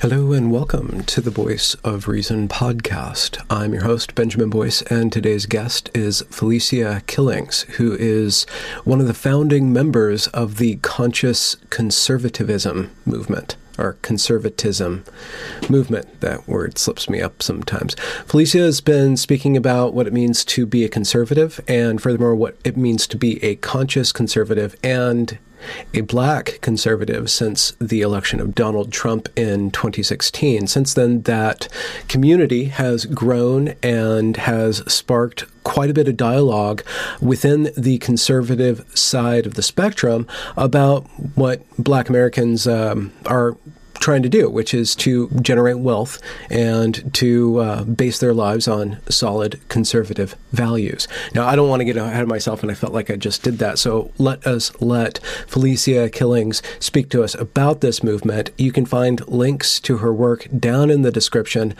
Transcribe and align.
Hello 0.00 0.32
and 0.32 0.50
welcome 0.50 1.02
to 1.04 1.20
the 1.20 1.30
Voice 1.30 1.74
of 1.84 2.08
Reason 2.08 2.48
podcast. 2.48 3.38
I'm 3.50 3.74
your 3.74 3.84
host, 3.84 4.14
Benjamin 4.14 4.48
Boyce, 4.48 4.80
and 4.82 5.12
today's 5.12 5.44
guest 5.44 5.90
is 5.94 6.22
Felicia 6.30 7.02
Killings, 7.06 7.62
who 7.76 7.92
is 8.00 8.44
one 8.84 9.00
of 9.00 9.06
the 9.06 9.12
founding 9.12 9.74
members 9.74 10.26
of 10.28 10.56
the 10.56 10.76
conscious 10.76 11.56
conservatism 11.68 12.90
movement 13.04 13.56
or 13.80 13.98
conservatism 14.02 15.04
movement. 15.68 16.20
That 16.20 16.46
word 16.46 16.78
slips 16.78 17.08
me 17.08 17.20
up 17.20 17.42
sometimes. 17.42 17.94
Felicia 18.26 18.58
has 18.58 18.80
been 18.80 19.16
speaking 19.16 19.56
about 19.56 19.94
what 19.94 20.06
it 20.06 20.12
means 20.12 20.44
to 20.46 20.66
be 20.66 20.84
a 20.84 20.88
conservative 20.88 21.60
and 21.66 22.00
furthermore 22.00 22.34
what 22.34 22.56
it 22.64 22.76
means 22.76 23.06
to 23.08 23.16
be 23.16 23.42
a 23.44 23.56
conscious 23.56 24.12
conservative 24.12 24.76
and 24.82 25.38
a 25.94 26.00
black 26.02 26.58
conservative 26.60 27.30
since 27.30 27.72
the 27.80 28.00
election 28.00 28.40
of 28.40 28.54
Donald 28.54 28.92
Trump 28.92 29.28
in 29.36 29.70
2016. 29.70 30.66
Since 30.66 30.94
then, 30.94 31.22
that 31.22 31.68
community 32.08 32.64
has 32.66 33.06
grown 33.06 33.74
and 33.82 34.36
has 34.36 34.78
sparked 34.92 35.44
quite 35.64 35.90
a 35.90 35.94
bit 35.94 36.08
of 36.08 36.16
dialogue 36.16 36.82
within 37.20 37.70
the 37.76 37.98
conservative 37.98 38.84
side 38.96 39.46
of 39.46 39.54
the 39.54 39.62
spectrum 39.62 40.26
about 40.56 41.04
what 41.34 41.62
black 41.78 42.08
Americans 42.08 42.66
um, 42.66 43.12
are 43.26 43.56
trying 44.00 44.22
to 44.22 44.28
do, 44.28 44.48
which 44.48 44.74
is 44.74 44.96
to 44.96 45.28
generate 45.42 45.78
wealth 45.78 46.20
and 46.50 47.12
to 47.14 47.58
uh, 47.58 47.84
base 47.84 48.18
their 48.18 48.34
lives 48.34 48.66
on 48.66 48.98
solid 49.08 49.60
conservative 49.68 50.34
values. 50.52 51.06
Now, 51.34 51.46
I 51.46 51.54
don't 51.54 51.68
want 51.68 51.80
to 51.80 51.84
get 51.84 51.96
ahead 51.96 52.22
of 52.22 52.28
myself, 52.28 52.62
and 52.62 52.72
I 52.72 52.74
felt 52.74 52.92
like 52.92 53.10
I 53.10 53.16
just 53.16 53.42
did 53.42 53.58
that. 53.58 53.78
So 53.78 54.10
let 54.18 54.46
us 54.46 54.72
let 54.80 55.18
Felicia 55.46 56.08
Killings 56.08 56.62
speak 56.78 57.10
to 57.10 57.22
us 57.22 57.34
about 57.34 57.80
this 57.80 58.02
movement. 58.02 58.50
You 58.56 58.72
can 58.72 58.86
find 58.86 59.26
links 59.28 59.78
to 59.80 59.98
her 59.98 60.12
work 60.12 60.48
down 60.58 60.90
in 60.90 61.02
the 61.02 61.12
description 61.12 61.74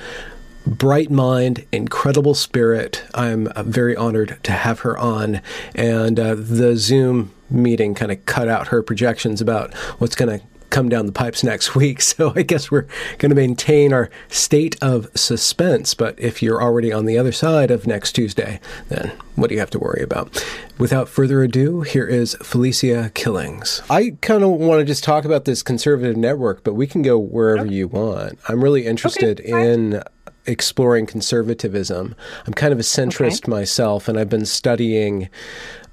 bright 0.66 1.10
mind, 1.10 1.64
incredible 1.72 2.34
spirit. 2.34 3.02
I'm 3.14 3.46
uh, 3.48 3.62
very 3.62 3.96
honored 3.96 4.38
to 4.42 4.52
have 4.52 4.80
her 4.80 4.96
on. 4.98 5.41
And 5.74 6.20
uh, 6.20 6.34
the 6.34 6.76
Zoom 6.76 7.32
meeting 7.48 7.94
kind 7.94 8.12
of 8.12 8.24
cut 8.26 8.46
out 8.46 8.68
her 8.68 8.82
projections 8.82 9.41
about 9.41 9.74
what's 9.98 10.14
going 10.14 10.38
to 10.38 10.46
come 10.70 10.88
down 10.88 11.06
the 11.06 11.12
pipes 11.12 11.44
next 11.44 11.74
week. 11.74 12.00
So 12.00 12.32
I 12.34 12.42
guess 12.42 12.70
we're 12.70 12.86
going 13.18 13.30
to 13.30 13.36
maintain 13.36 13.92
our 13.92 14.10
state 14.28 14.76
of 14.82 15.08
suspense. 15.14 15.94
But 15.94 16.18
if 16.18 16.42
you're 16.42 16.62
already 16.62 16.92
on 16.92 17.06
the 17.06 17.18
other 17.18 17.32
side 17.32 17.70
of 17.70 17.86
next 17.86 18.12
Tuesday, 18.12 18.60
then 18.88 19.12
what 19.36 19.48
do 19.48 19.54
you 19.54 19.60
have 19.60 19.70
to 19.70 19.78
worry 19.78 20.02
about? 20.02 20.44
Without 20.78 21.08
further 21.08 21.42
ado, 21.42 21.82
here 21.82 22.06
is 22.06 22.36
Felicia 22.42 23.10
Killings. 23.14 23.82
I 23.91 24.16
kind 24.22 24.42
of 24.42 24.50
want 24.50 24.80
to 24.80 24.84
just 24.84 25.04
talk 25.04 25.24
about 25.24 25.44
this 25.44 25.62
conservative 25.62 26.16
network, 26.16 26.64
but 26.64 26.74
we 26.74 26.86
can 26.86 27.02
go 27.02 27.18
wherever 27.18 27.66
okay. 27.66 27.74
you 27.74 27.88
want. 27.88 28.38
I'm 28.48 28.62
really 28.62 28.86
interested 28.86 29.41
okay, 29.41 29.72
in 29.72 30.02
exploring 30.46 31.06
conservatism. 31.06 32.14
I'm 32.46 32.54
kind 32.54 32.72
of 32.72 32.78
a 32.78 32.82
centrist 32.82 33.44
okay. 33.44 33.50
myself, 33.50 34.08
and 34.08 34.18
I've 34.18 34.28
been 34.28 34.46
studying 34.46 35.28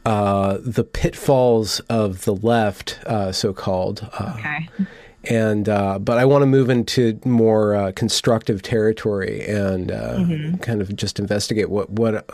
uh, 0.08 0.58
the 0.62 0.86
pitfalls 0.86 1.82
of 1.90 2.23
the 2.23 2.34
left, 2.34 2.98
uh, 3.06 3.30
so 3.34 3.52
called. 3.52 4.10
Uh, 4.18 4.36
okay. 4.38 4.70
And 5.26 5.68
uh, 5.68 6.00
but 6.00 6.18
I 6.18 6.23
want 6.23 6.44
to 6.44 6.45
move 6.45 6.70
into 6.70 7.20
more 7.26 7.76
uh, 7.76 7.92
constructive 7.92 8.62
territory 8.62 9.46
and 9.46 9.90
mm-hmm. 9.90 10.58
kind 10.60 10.82
of 10.82 10.96
just 10.96 11.20
investigate 11.20 11.70
what 11.70 11.90
what 11.90 12.26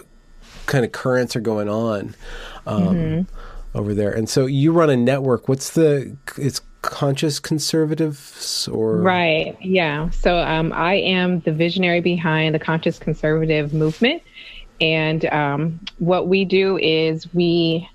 kind 0.68 0.86
of 0.86 0.92
currents 0.92 1.36
are 1.36 1.42
going 1.42 1.68
on 1.68 2.14
um, 2.68 2.84
mm-hmm. 2.84 3.76
over 3.76 3.96
there. 3.96 4.12
And 4.12 4.30
so 4.30 4.46
you 4.46 4.72
run 4.72 4.92
a 4.92 4.96
network. 4.96 5.50
What's 5.50 5.72
the 5.72 6.16
it's 6.38 6.62
conscious 6.84 7.40
conservatives 7.40 8.68
or 8.68 8.98
right 8.98 9.58
yeah 9.62 10.10
so 10.10 10.38
um, 10.40 10.74
i 10.74 10.96
am 10.96 11.40
the 11.40 11.52
visionary 11.54 12.02
behind 12.02 12.54
the 12.54 12.60
conscious 12.60 13.00
conservative 13.00 13.74
movement 13.74 14.22
and 14.82 15.26
um, 15.26 15.80
what 16.00 16.28
we 16.28 16.46
do 16.46 16.78
is 16.78 17.32
we 17.34 17.88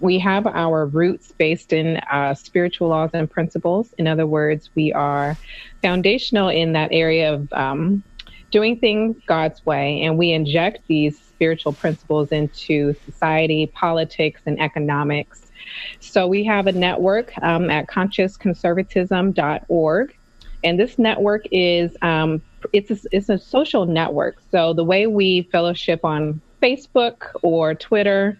we 0.00 0.18
have 0.18 0.46
our 0.48 0.86
roots 0.86 1.32
based 1.38 1.72
in 1.72 1.98
uh, 2.10 2.34
spiritual 2.34 2.88
laws 2.88 3.10
and 3.14 3.30
principles. 3.30 3.94
In 3.98 4.08
other 4.08 4.26
words, 4.26 4.68
we 4.74 4.92
are 4.92 5.36
foundational 5.80 6.48
in 6.48 6.72
that 6.72 6.88
area 6.90 7.32
of 7.32 7.52
um, 7.52 8.02
doing 8.50 8.76
things 8.78 9.16
God's 9.26 9.64
way, 9.64 10.02
and 10.02 10.18
we 10.18 10.32
inject 10.32 10.80
these 10.88 11.20
spiritual 11.20 11.72
principles 11.72 12.30
into 12.30 12.94
society, 13.04 13.66
politics, 13.66 14.40
and 14.44 14.60
economics. 14.60 15.52
So 16.00 16.26
we 16.26 16.42
have 16.44 16.66
a 16.66 16.72
network 16.72 17.32
um, 17.40 17.70
at 17.70 17.86
consciousconservatism.org, 17.86 20.18
and 20.64 20.78
this 20.78 20.98
network 20.98 21.46
is 21.50 21.96
um, 22.02 22.42
it's 22.72 22.90
a, 22.90 22.98
it's 23.10 23.28
a 23.28 23.38
social 23.38 23.86
network. 23.86 24.42
So 24.50 24.72
the 24.72 24.84
way 24.84 25.06
we 25.06 25.42
fellowship 25.52 26.04
on 26.04 26.40
Facebook 26.62 27.30
or 27.42 27.74
Twitter, 27.74 28.38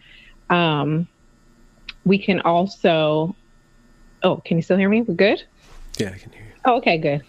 um, 0.50 1.08
we 2.04 2.18
can 2.18 2.40
also. 2.40 3.34
Oh, 4.22 4.36
can 4.36 4.56
you 4.56 4.62
still 4.62 4.76
hear 4.76 4.88
me? 4.88 5.02
We're 5.02 5.14
good. 5.14 5.42
Yeah, 5.98 6.12
I 6.14 6.18
can 6.18 6.30
hear 6.30 6.42
you. 6.42 6.52
Oh, 6.64 6.76
okay, 6.76 6.96
good. 6.98 7.22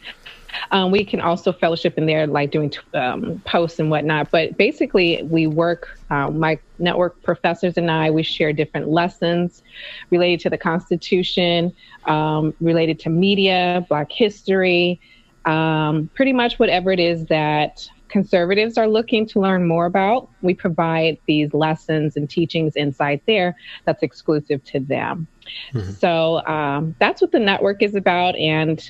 Um, 0.72 0.91
we 0.91 1.03
can 1.06 1.22
also 1.22 1.52
fellowship 1.52 1.97
in 1.97 2.06
there, 2.06 2.28
like 2.28 2.52
doing 2.52 2.74
um, 2.94 3.41
posts 3.46 3.80
and 3.80 3.90
whatnot. 3.90 4.31
But 4.31 4.58
basically, 4.58 5.24
we 5.24 5.47
work, 5.47 6.00
uh, 6.09 6.30
my 6.30 6.59
network 6.80 7.22
professors 7.24 7.78
and 7.78 7.90
I, 7.90 8.12
we 8.12 8.24
share 8.24 8.53
different 8.53 8.90
lessons 8.90 9.64
related 10.09 10.40
to 10.41 10.50
the 10.50 10.58
Constitution, 10.58 11.74
um, 12.06 12.53
related 12.59 13.00
to 13.02 13.09
media, 13.09 13.86
Black 13.90 14.12
history, 14.12 15.00
um, 15.46 16.09
pretty 16.14 16.34
much 16.34 16.59
whatever 16.59 16.91
it 16.91 17.00
is 17.00 17.25
that 17.25 17.88
conservatives 18.14 18.78
are 18.78 18.88
looking 18.88 19.25
to 19.25 19.40
learn 19.40 19.68
more 19.68 19.88
about. 19.88 20.30
We 20.44 20.53
provide 20.53 21.18
these 21.25 21.52
lessons 21.53 22.16
and 22.16 22.30
teachings 22.30 22.75
inside 22.75 23.22
there 23.25 23.56
that's 23.85 24.03
exclusive 24.03 24.64
to 24.66 24.80
them. 24.80 25.28
Mm-hmm. 25.74 25.91
So 25.94 26.46
um, 26.46 26.96
that's 27.00 27.22
what 27.22 27.31
the 27.31 27.40
network 27.40 27.81
is 27.81 27.96
about. 27.96 28.35
And 28.35 28.88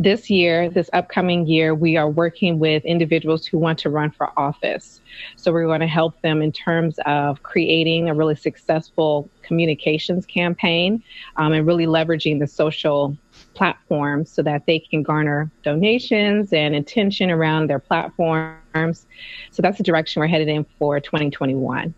this 0.00 0.30
year, 0.30 0.70
this 0.70 0.88
upcoming 0.94 1.46
year, 1.46 1.74
we 1.74 1.98
are 1.98 2.08
working 2.08 2.58
with 2.58 2.82
individuals 2.86 3.44
who 3.44 3.58
want 3.58 3.78
to 3.80 3.90
run 3.90 4.10
for 4.10 4.32
office. 4.38 5.02
So 5.36 5.52
we're 5.52 5.66
going 5.66 5.80
to 5.80 5.86
help 5.86 6.20
them 6.22 6.40
in 6.40 6.52
terms 6.52 6.98
of 7.04 7.42
creating 7.42 8.08
a 8.08 8.14
really 8.14 8.34
successful 8.34 9.28
communications 9.42 10.24
campaign 10.24 11.02
um, 11.36 11.52
and 11.52 11.66
really 11.66 11.84
leveraging 11.84 12.38
the 12.38 12.46
social 12.46 13.14
platforms 13.52 14.30
so 14.30 14.42
that 14.42 14.64
they 14.66 14.78
can 14.78 15.02
garner 15.02 15.50
donations 15.62 16.50
and 16.54 16.74
attention 16.74 17.30
around 17.30 17.68
their 17.68 17.78
platforms. 17.78 19.06
So 19.50 19.60
that's 19.60 19.76
the 19.76 19.84
direction 19.84 20.20
we're 20.20 20.28
headed 20.28 20.48
in 20.48 20.64
for 20.78 20.98
2021. 20.98 21.92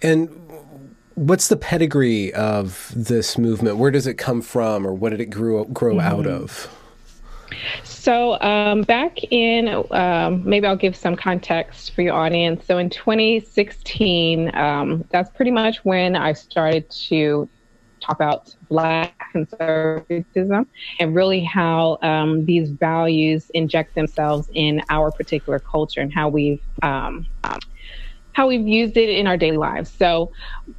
And 0.00 0.30
what's 1.16 1.48
the 1.48 1.56
pedigree 1.56 2.32
of 2.32 2.90
this 2.96 3.36
movement? 3.36 3.76
Where 3.76 3.90
does 3.90 4.06
it 4.06 4.14
come 4.14 4.40
from, 4.40 4.86
or 4.86 4.94
what 4.94 5.10
did 5.10 5.20
it 5.20 5.26
grow 5.26 5.64
grow 5.64 5.96
mm-hmm. 5.96 6.06
out 6.06 6.26
of? 6.26 6.74
So, 7.84 8.40
um, 8.40 8.82
back 8.82 9.18
in, 9.30 9.68
um, 9.90 10.48
maybe 10.48 10.66
I'll 10.66 10.76
give 10.76 10.96
some 10.96 11.16
context 11.16 11.94
for 11.94 12.02
your 12.02 12.14
audience. 12.14 12.64
So, 12.66 12.78
in 12.78 12.90
2016, 12.90 14.54
um, 14.54 15.04
that's 15.10 15.30
pretty 15.30 15.50
much 15.50 15.84
when 15.84 16.16
I 16.16 16.32
started 16.32 16.88
to 17.08 17.48
talk 18.00 18.16
about 18.16 18.54
Black 18.68 19.14
conservatism 19.32 20.66
and 21.00 21.14
really 21.14 21.42
how 21.44 21.98
um, 22.02 22.44
these 22.44 22.70
values 22.70 23.50
inject 23.54 23.94
themselves 23.94 24.48
in 24.54 24.82
our 24.88 25.10
particular 25.10 25.58
culture 25.58 26.00
and 26.00 26.12
how 26.12 26.28
we've 26.28 26.60
um, 26.82 27.26
how 28.38 28.46
we've 28.46 28.68
used 28.68 28.96
it 28.96 29.08
in 29.08 29.26
our 29.26 29.36
daily 29.36 29.56
lives. 29.56 29.90
So, 29.90 30.30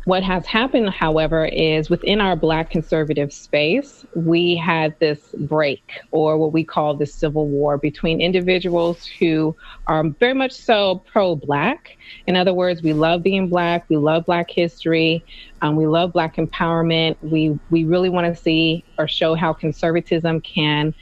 what 0.06 0.24
has 0.24 0.46
happened, 0.46 0.92
however, 0.92 1.46
is 1.48 1.90
within 1.90 2.22
our 2.22 2.38
Black 2.38 2.70
conservative 2.70 3.34
space, 3.34 4.06
we 4.16 4.56
had 4.56 4.98
this 5.02 5.36
break, 5.40 6.00
or 6.12 6.38
what 6.38 6.54
we 6.54 6.64
call 6.64 6.96
the 6.96 7.06
civil 7.06 7.50
war, 7.50 7.78
between 7.78 8.22
individuals 8.22 9.06
who 9.06 9.54
are 9.88 10.08
very 10.22 10.34
much 10.34 10.54
so 10.54 11.04
pro 11.12 11.36
Black. 11.36 11.98
In 12.28 12.38
other 12.38 12.54
words, 12.54 12.82
we 12.82 12.94
love 12.94 13.24
being 13.24 13.50
Black, 13.50 13.90
we 13.90 13.98
love 13.98 14.26
Black 14.26 14.50
history, 14.50 15.26
um, 15.62 15.76
we 15.76 15.86
love 15.86 16.14
Black 16.14 16.38
empowerment. 16.38 17.18
We 17.22 17.60
we 17.70 17.84
really 17.84 18.10
want 18.10 18.34
to 18.34 18.42
see 18.42 18.86
or 18.98 19.06
show 19.06 19.36
how 19.36 19.52
conservatism 19.52 20.40
can 20.40 20.94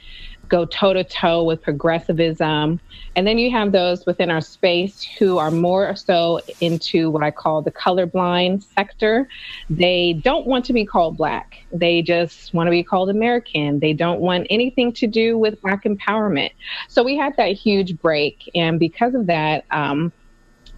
go 0.48 0.64
toe 0.64 0.92
to 0.92 1.04
toe 1.04 1.44
with 1.44 1.62
progressivism. 1.62 2.80
And 3.16 3.26
then 3.26 3.38
you 3.38 3.50
have 3.50 3.72
those 3.72 4.06
within 4.06 4.30
our 4.30 4.40
space 4.40 5.02
who 5.18 5.38
are 5.38 5.50
more 5.50 5.94
so 5.96 6.40
into 6.60 7.10
what 7.10 7.22
I 7.22 7.30
call 7.30 7.62
the 7.62 7.70
colorblind 7.70 8.62
sector. 8.74 9.28
They 9.68 10.20
don't 10.24 10.46
want 10.46 10.64
to 10.66 10.72
be 10.72 10.84
called 10.84 11.16
Black, 11.16 11.58
they 11.72 12.02
just 12.02 12.54
want 12.54 12.66
to 12.66 12.70
be 12.70 12.82
called 12.82 13.10
American. 13.10 13.80
They 13.80 13.92
don't 13.92 14.20
want 14.20 14.46
anything 14.50 14.92
to 14.94 15.06
do 15.06 15.38
with 15.38 15.60
Black 15.62 15.84
empowerment. 15.84 16.50
So 16.88 17.02
we 17.02 17.16
had 17.16 17.36
that 17.36 17.52
huge 17.52 17.98
break. 18.00 18.50
And 18.54 18.78
because 18.78 19.14
of 19.14 19.26
that, 19.26 19.64
um, 19.70 20.12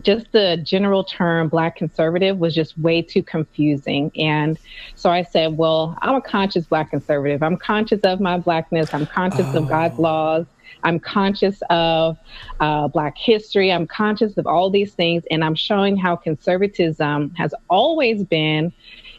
just 0.02 0.32
the 0.32 0.60
general 0.62 1.04
term 1.04 1.48
black 1.48 1.76
conservative 1.76 2.38
was 2.38 2.54
just 2.54 2.78
way 2.78 3.02
too 3.02 3.22
confusing. 3.22 4.10
And 4.16 4.58
so 4.94 5.10
I 5.10 5.22
said, 5.22 5.56
well, 5.56 5.96
I'm 6.02 6.14
a 6.14 6.20
conscious 6.20 6.66
black 6.66 6.90
conservative. 6.90 7.42
I'm 7.42 7.56
conscious 7.56 8.00
of 8.00 8.20
my 8.20 8.38
blackness. 8.38 8.92
I'm 8.92 9.06
conscious 9.06 9.46
oh. 9.54 9.58
of 9.58 9.68
God's 9.68 9.98
oh. 9.98 10.02
laws. 10.02 10.46
I'm 10.82 10.98
conscious 10.98 11.62
of 11.68 12.16
uh, 12.60 12.88
Black 12.88 13.16
history. 13.18 13.70
I'm 13.70 13.86
conscious 13.86 14.36
of 14.38 14.46
all 14.46 14.70
these 14.70 14.94
things. 14.94 15.24
And 15.30 15.44
I'm 15.44 15.54
showing 15.54 15.96
how 15.96 16.16
conservatism 16.16 17.34
has 17.36 17.54
always 17.68 18.24
been 18.24 18.72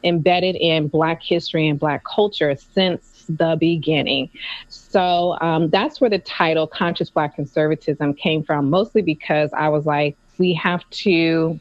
embedded 0.03 0.55
in 0.55 0.87
Black 0.87 1.21
history 1.21 1.67
and 1.67 1.79
Black 1.79 2.03
culture 2.03 2.55
since 2.55 3.25
the 3.29 3.55
beginning. 3.59 4.29
So 4.67 5.37
um, 5.41 5.69
that's 5.69 6.01
where 6.01 6.09
the 6.09 6.19
title 6.19 6.67
Conscious 6.67 7.09
Black 7.09 7.35
Conservatism 7.35 8.13
came 8.15 8.43
from, 8.43 8.69
mostly 8.69 9.01
because 9.01 9.51
I 9.53 9.69
was 9.69 9.85
like, 9.85 10.17
we 10.37 10.53
have 10.55 10.89
to 10.89 11.59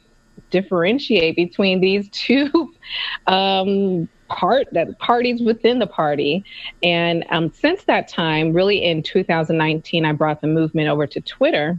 differentiate 0.51 1.37
between 1.37 1.81
these 1.81 2.09
two 2.11 2.73
um, 3.27 4.09
part 4.29 4.69
that 4.73 4.99
parties 4.99 5.43
within 5.43 5.79
the 5.79 5.87
party. 5.87 6.45
And 6.83 7.25
um, 7.31 7.53
since 7.53 7.85
that 7.85 8.09
time, 8.09 8.53
really 8.53 8.83
in 8.85 9.03
2019, 9.03 10.05
I 10.05 10.13
brought 10.13 10.41
the 10.41 10.47
movement 10.47 10.89
over 10.89 11.07
to 11.07 11.21
Twitter. 11.21 11.79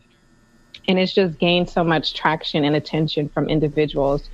And 0.88 0.98
it's 0.98 1.14
just 1.14 1.38
gained 1.38 1.70
so 1.70 1.84
much 1.84 2.14
traction 2.14 2.64
and 2.64 2.76
attention 2.76 3.30
from 3.30 3.48
individuals 3.50 4.30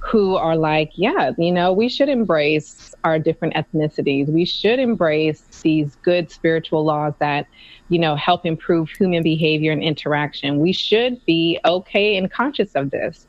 who 0.00 0.36
are 0.36 0.56
like, 0.56 0.90
yeah, 0.94 1.30
you 1.38 1.52
know, 1.52 1.72
we 1.72 1.88
should 1.88 2.08
embrace 2.08 2.94
our 3.04 3.18
different 3.18 3.54
ethnicities. 3.54 4.28
We 4.28 4.44
should 4.44 4.78
embrace 4.78 5.42
these 5.62 5.96
good 6.02 6.30
spiritual 6.30 6.84
laws 6.84 7.14
that 7.18 7.46
you 7.92 7.98
know, 7.98 8.16
help 8.16 8.46
improve 8.46 8.88
human 8.88 9.22
behavior 9.22 9.70
and 9.70 9.82
interaction. 9.82 10.60
We 10.60 10.72
should 10.72 11.22
be 11.26 11.60
okay 11.62 12.16
and 12.16 12.30
conscious 12.30 12.72
of 12.72 12.90
this. 12.90 13.26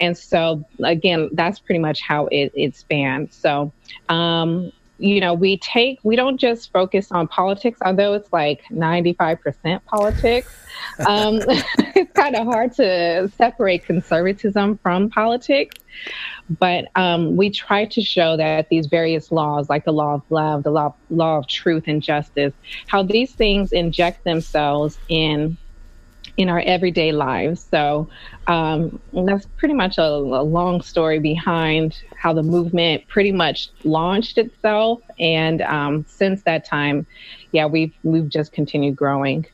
And 0.00 0.16
so, 0.16 0.64
again, 0.82 1.28
that's 1.32 1.58
pretty 1.58 1.80
much 1.80 2.00
how 2.00 2.26
it, 2.28 2.50
it 2.54 2.74
spans. 2.74 3.34
So, 3.34 3.72
um, 4.08 4.72
you 4.98 5.20
know, 5.20 5.34
we 5.34 5.58
take, 5.58 6.00
we 6.02 6.16
don't 6.16 6.38
just 6.38 6.72
focus 6.72 7.12
on 7.12 7.28
politics, 7.28 7.78
although 7.84 8.14
it's 8.14 8.32
like 8.32 8.62
95% 8.70 9.84
politics. 9.84 10.56
Um, 11.06 11.40
it's 11.94 12.12
kind 12.12 12.34
of 12.36 12.46
hard 12.46 12.72
to 12.74 13.30
separate 13.36 13.84
conservatism 13.84 14.78
from 14.78 15.10
politics. 15.10 15.76
But 16.58 16.86
um, 16.94 17.36
we 17.36 17.50
try 17.50 17.86
to 17.86 18.02
show 18.02 18.36
that 18.36 18.68
these 18.68 18.86
various 18.86 19.32
laws, 19.32 19.68
like 19.68 19.84
the 19.84 19.92
law 19.92 20.14
of 20.14 20.22
love, 20.30 20.62
the 20.62 20.70
law, 20.70 20.94
law 21.10 21.38
of 21.38 21.48
truth 21.48 21.84
and 21.86 22.02
justice, 22.02 22.52
how 22.86 23.02
these 23.02 23.32
things 23.32 23.72
inject 23.72 24.24
themselves 24.24 24.98
in 25.08 25.56
in 26.36 26.48
our 26.48 26.60
everyday 26.60 27.12
lives. 27.12 27.66
So 27.70 28.08
um, 28.46 29.00
that's 29.12 29.46
pretty 29.56 29.74
much 29.74 29.98
a, 29.98 30.02
a, 30.02 30.42
long 30.42 30.82
story 30.82 31.18
behind 31.18 32.02
how 32.16 32.32
the 32.32 32.42
movement 32.42 33.06
pretty 33.08 33.32
much 33.32 33.70
launched 33.84 34.38
itself, 34.38 35.00
and 35.18 35.62
um, 35.62 36.04
since 36.08 36.42
that 36.42 36.64
time, 36.64 37.06
yeah, 37.52 37.66
we've 37.66 37.92
we've 38.02 38.28
just 38.28 38.52
continued 38.52 38.96
growing. 38.96 39.46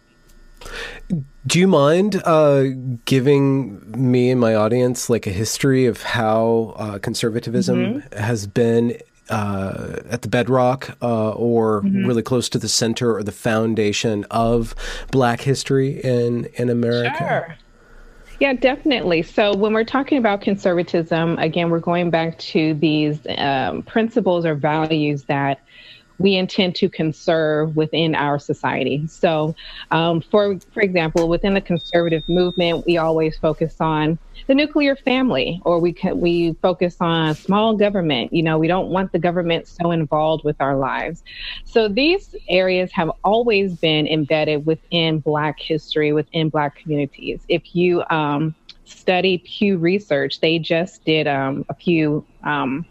Do 1.47 1.59
you 1.59 1.67
mind 1.67 2.23
uh, 2.25 2.65
giving 3.05 3.91
me 3.91 4.31
and 4.31 4.41
my 4.41 4.55
audience 4.55 5.11
like 5.11 5.27
a 5.27 5.31
history 5.31 5.87
of 5.87 6.03
how 6.03 6.75
uh, 6.77 6.99
conservatism 6.99 7.79
mm-hmm. 7.79 8.17
has 8.17 8.47
been 8.47 8.97
uh, 9.33 10.03
at 10.11 10.23
the 10.23 10.29
bedrock 10.29 10.97
uh, 11.03 11.31
or 11.31 11.83
mm-hmm. 11.83 12.07
really 12.07 12.23
close 12.23 12.49
to 12.51 12.59
the 12.59 12.69
center 12.69 13.15
or 13.17 13.23
the 13.23 13.33
foundation 13.33 14.25
of 14.31 14.75
Black 15.11 15.41
history 15.41 16.01
in 16.03 16.47
in 16.55 16.69
America? 16.69 17.17
Sure. 17.19 17.57
Yeah, 18.41 18.55
definitely. 18.55 19.23
So 19.23 19.55
when 19.55 19.73
we're 19.73 19.85
talking 19.85 20.19
about 20.19 20.41
conservatism, 20.41 21.39
again, 21.39 21.71
we're 21.71 21.79
going 21.79 22.11
back 22.11 22.39
to 22.39 22.75
these 22.75 23.21
um, 23.39 23.83
principles 23.83 24.45
or 24.45 24.57
values 24.57 25.23
that 25.25 25.61
we 26.23 26.37
intend 26.37 26.77
to 26.77 26.89
conserve 26.89 27.77
within 27.77 28.15
our 28.15 28.39
society. 28.39 29.07
So, 29.09 29.55
um, 29.91 30.21
for 30.21 30.59
for 30.73 30.83
example, 30.83 31.29
within 31.29 31.55
the 31.55 31.61
conservative 31.61 32.23
movement, 32.29 32.85
we 32.87 32.97
always 32.97 33.37
focus 33.39 33.77
on 33.81 34.19
the 34.47 34.55
nuclear 34.55 34.97
family, 34.97 35.61
or 35.65 35.79
we 35.79 35.93
can, 35.93 36.21
we 36.21 36.55
focus 36.63 36.97
on 37.01 37.35
small 37.35 37.77
government. 37.77 38.33
You 38.33 38.43
know, 38.43 38.59
we 38.59 38.69
don't 38.69 38.89
want 38.89 39.13
the 39.13 39.19
government 39.19 39.69
so 39.69 39.91
involved 39.91 40.45
with 40.45 40.57
our 40.61 40.77
lives. 40.77 41.23
So 41.65 41.89
these 41.89 42.35
areas 42.49 42.91
have 42.93 43.11
always 43.25 43.75
been 43.77 44.07
embedded 44.07 44.65
within 44.65 45.21
Black 45.21 45.59
history, 45.59 46.13
within 46.13 46.49
Black 46.49 46.77
communities. 46.77 47.45
If 47.49 47.75
you 47.75 48.05
um, 48.11 48.55
study 48.85 49.39
Pew 49.39 49.79
Research, 49.79 50.41
they 50.41 50.59
just 50.59 51.05
did 51.05 51.27
um, 51.27 51.65
a 51.69 51.75
few. 51.75 52.27
Um, 52.45 52.87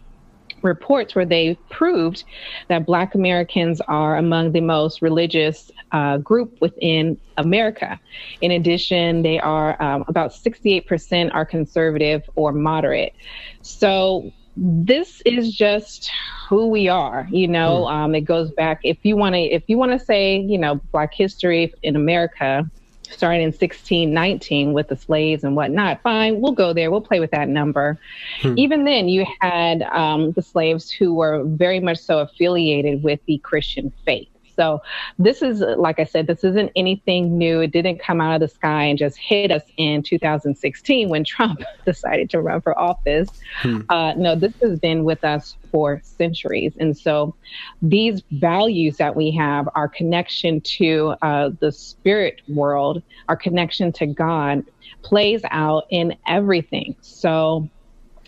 reports 0.62 1.14
where 1.14 1.24
they 1.24 1.56
proved 1.70 2.24
that 2.68 2.86
Black 2.86 3.14
Americans 3.14 3.80
are 3.82 4.16
among 4.16 4.52
the 4.52 4.60
most 4.60 5.02
religious 5.02 5.70
uh, 5.92 6.18
group 6.18 6.60
within 6.60 7.18
America. 7.36 7.98
In 8.40 8.50
addition, 8.50 9.22
they 9.22 9.38
are 9.38 9.80
um, 9.82 10.04
about 10.08 10.32
68% 10.32 11.34
are 11.34 11.44
conservative 11.44 12.28
or 12.36 12.52
moderate. 12.52 13.14
So 13.62 14.32
this 14.56 15.22
is 15.24 15.54
just 15.54 16.10
who 16.48 16.66
we 16.66 16.86
are 16.86 17.26
you 17.30 17.48
know 17.48 17.86
hmm. 17.86 17.94
um, 17.94 18.14
it 18.14 18.20
goes 18.20 18.50
back 18.50 18.80
if 18.84 18.98
you 19.02 19.16
want 19.16 19.34
to 19.34 19.40
if 19.40 19.62
you 19.66 19.78
want 19.78 19.92
to 19.92 19.98
say 19.98 20.38
you 20.38 20.58
know 20.58 20.74
black 20.92 21.14
history 21.14 21.72
in 21.82 21.96
america 21.96 22.70
starting 23.12 23.42
in 23.42 23.48
1619 23.48 24.72
with 24.72 24.88
the 24.88 24.96
slaves 24.96 25.44
and 25.44 25.54
whatnot, 25.56 26.02
fine, 26.02 26.40
we'll 26.40 26.52
go 26.52 26.72
there. 26.72 26.90
We'll 26.90 27.00
play 27.00 27.20
with 27.20 27.30
that 27.32 27.48
number. 27.48 27.98
Hmm. 28.40 28.54
Even 28.56 28.84
then, 28.84 29.08
you 29.08 29.26
had 29.40 29.82
um, 29.82 30.32
the 30.32 30.42
slaves 30.42 30.90
who 30.90 31.14
were 31.14 31.44
very 31.44 31.80
much 31.80 31.98
so 31.98 32.18
affiliated 32.18 33.02
with 33.02 33.20
the 33.26 33.38
Christian 33.38 33.92
faith. 34.04 34.31
So 34.54 34.82
this 35.18 35.42
is, 35.42 35.60
like 35.60 35.98
I 35.98 36.04
said, 36.04 36.26
this 36.26 36.44
isn't 36.44 36.70
anything 36.76 37.38
new. 37.38 37.60
It 37.60 37.72
didn't 37.72 37.98
come 37.98 38.20
out 38.20 38.34
of 38.34 38.40
the 38.40 38.54
sky 38.54 38.84
and 38.84 38.98
just 38.98 39.16
hit 39.18 39.50
us 39.50 39.62
in 39.76 40.02
2016 40.02 41.08
when 41.08 41.24
Trump 41.32 41.62
decided 41.84 42.30
to 42.30 42.40
run 42.40 42.60
for 42.60 42.78
office. 42.78 43.28
Hmm. 43.60 43.80
Uh, 43.88 44.14
no, 44.14 44.34
this 44.34 44.54
has 44.62 44.78
been 44.78 45.04
with 45.04 45.24
us 45.24 45.56
for 45.70 46.00
centuries. 46.04 46.74
And 46.78 46.96
so 46.96 47.34
these 47.80 48.22
values 48.30 48.96
that 48.98 49.16
we 49.16 49.30
have, 49.32 49.68
our 49.74 49.88
connection 49.88 50.60
to 50.60 51.14
uh, 51.22 51.50
the 51.60 51.72
spirit 51.72 52.42
world, 52.48 53.02
our 53.28 53.36
connection 53.36 53.92
to 53.92 54.06
God, 54.06 54.64
plays 55.02 55.42
out 55.50 55.86
in 55.90 56.16
everything. 56.26 56.94
So 57.00 57.68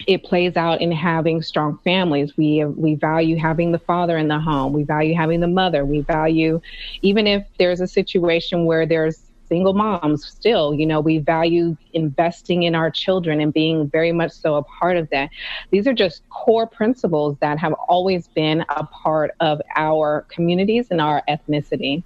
it 0.07 0.25
plays 0.25 0.57
out 0.57 0.81
in 0.81 0.93
having 0.93 1.43
strong 1.43 1.79
families. 1.85 2.37
We 2.37 2.65
we 2.65 2.95
value 2.95 3.37
having 3.37 3.73
the 3.73 3.79
father 3.79 4.17
in 4.19 4.29
the 4.29 4.41
home. 4.41 4.73
We 4.73 4.83
value 4.83 5.15
having 5.15 5.41
the 5.41 5.49
mother. 5.49 5.85
We 5.85 6.01
value, 6.01 6.61
even 7.03 7.27
if 7.27 7.47
there's 7.59 7.81
a 7.81 7.87
situation 7.87 8.65
where 8.65 8.87
there's 8.87 9.25
single 9.49 9.75
moms 9.75 10.25
still 10.25 10.73
you 10.75 10.87
know 10.87 11.01
we 11.01 11.19
value 11.19 11.77
investing 11.93 12.63
in 12.63 12.75
our 12.75 12.91
children 12.91 13.41
and 13.41 13.53
being 13.53 13.89
very 13.91 14.11
much 14.11 14.33
so 14.33 14.55
a 14.57 14.63
part 14.63 14.97
of 14.97 15.09
that 15.11 15.29
these 15.71 15.87
are 15.87 15.93
just 15.93 16.27
core 16.31 16.67
principles 16.67 17.37
that 17.41 17.59
have 17.59 17.75
always 17.89 18.27
been 18.29 18.65
a 18.71 18.85
part 18.87 19.33
of 19.41 19.61
our 19.77 20.27
communities 20.31 20.87
and 20.91 21.01
our 21.01 21.23
ethnicity 21.29 22.03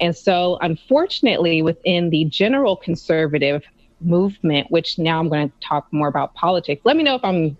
and 0.00 0.14
so 0.14 0.58
unfortunately 0.60 1.62
within 1.62 2.10
the 2.10 2.24
general 2.26 2.76
conservative 2.76 3.64
movement, 4.00 4.70
which 4.70 4.98
now 4.98 5.18
I'm 5.18 5.28
going 5.28 5.48
to 5.48 5.54
talk 5.60 5.86
more 5.92 6.08
about 6.08 6.34
politics. 6.34 6.82
Let 6.84 6.96
me 6.96 7.02
know 7.02 7.14
if 7.14 7.24
I'm 7.24 7.56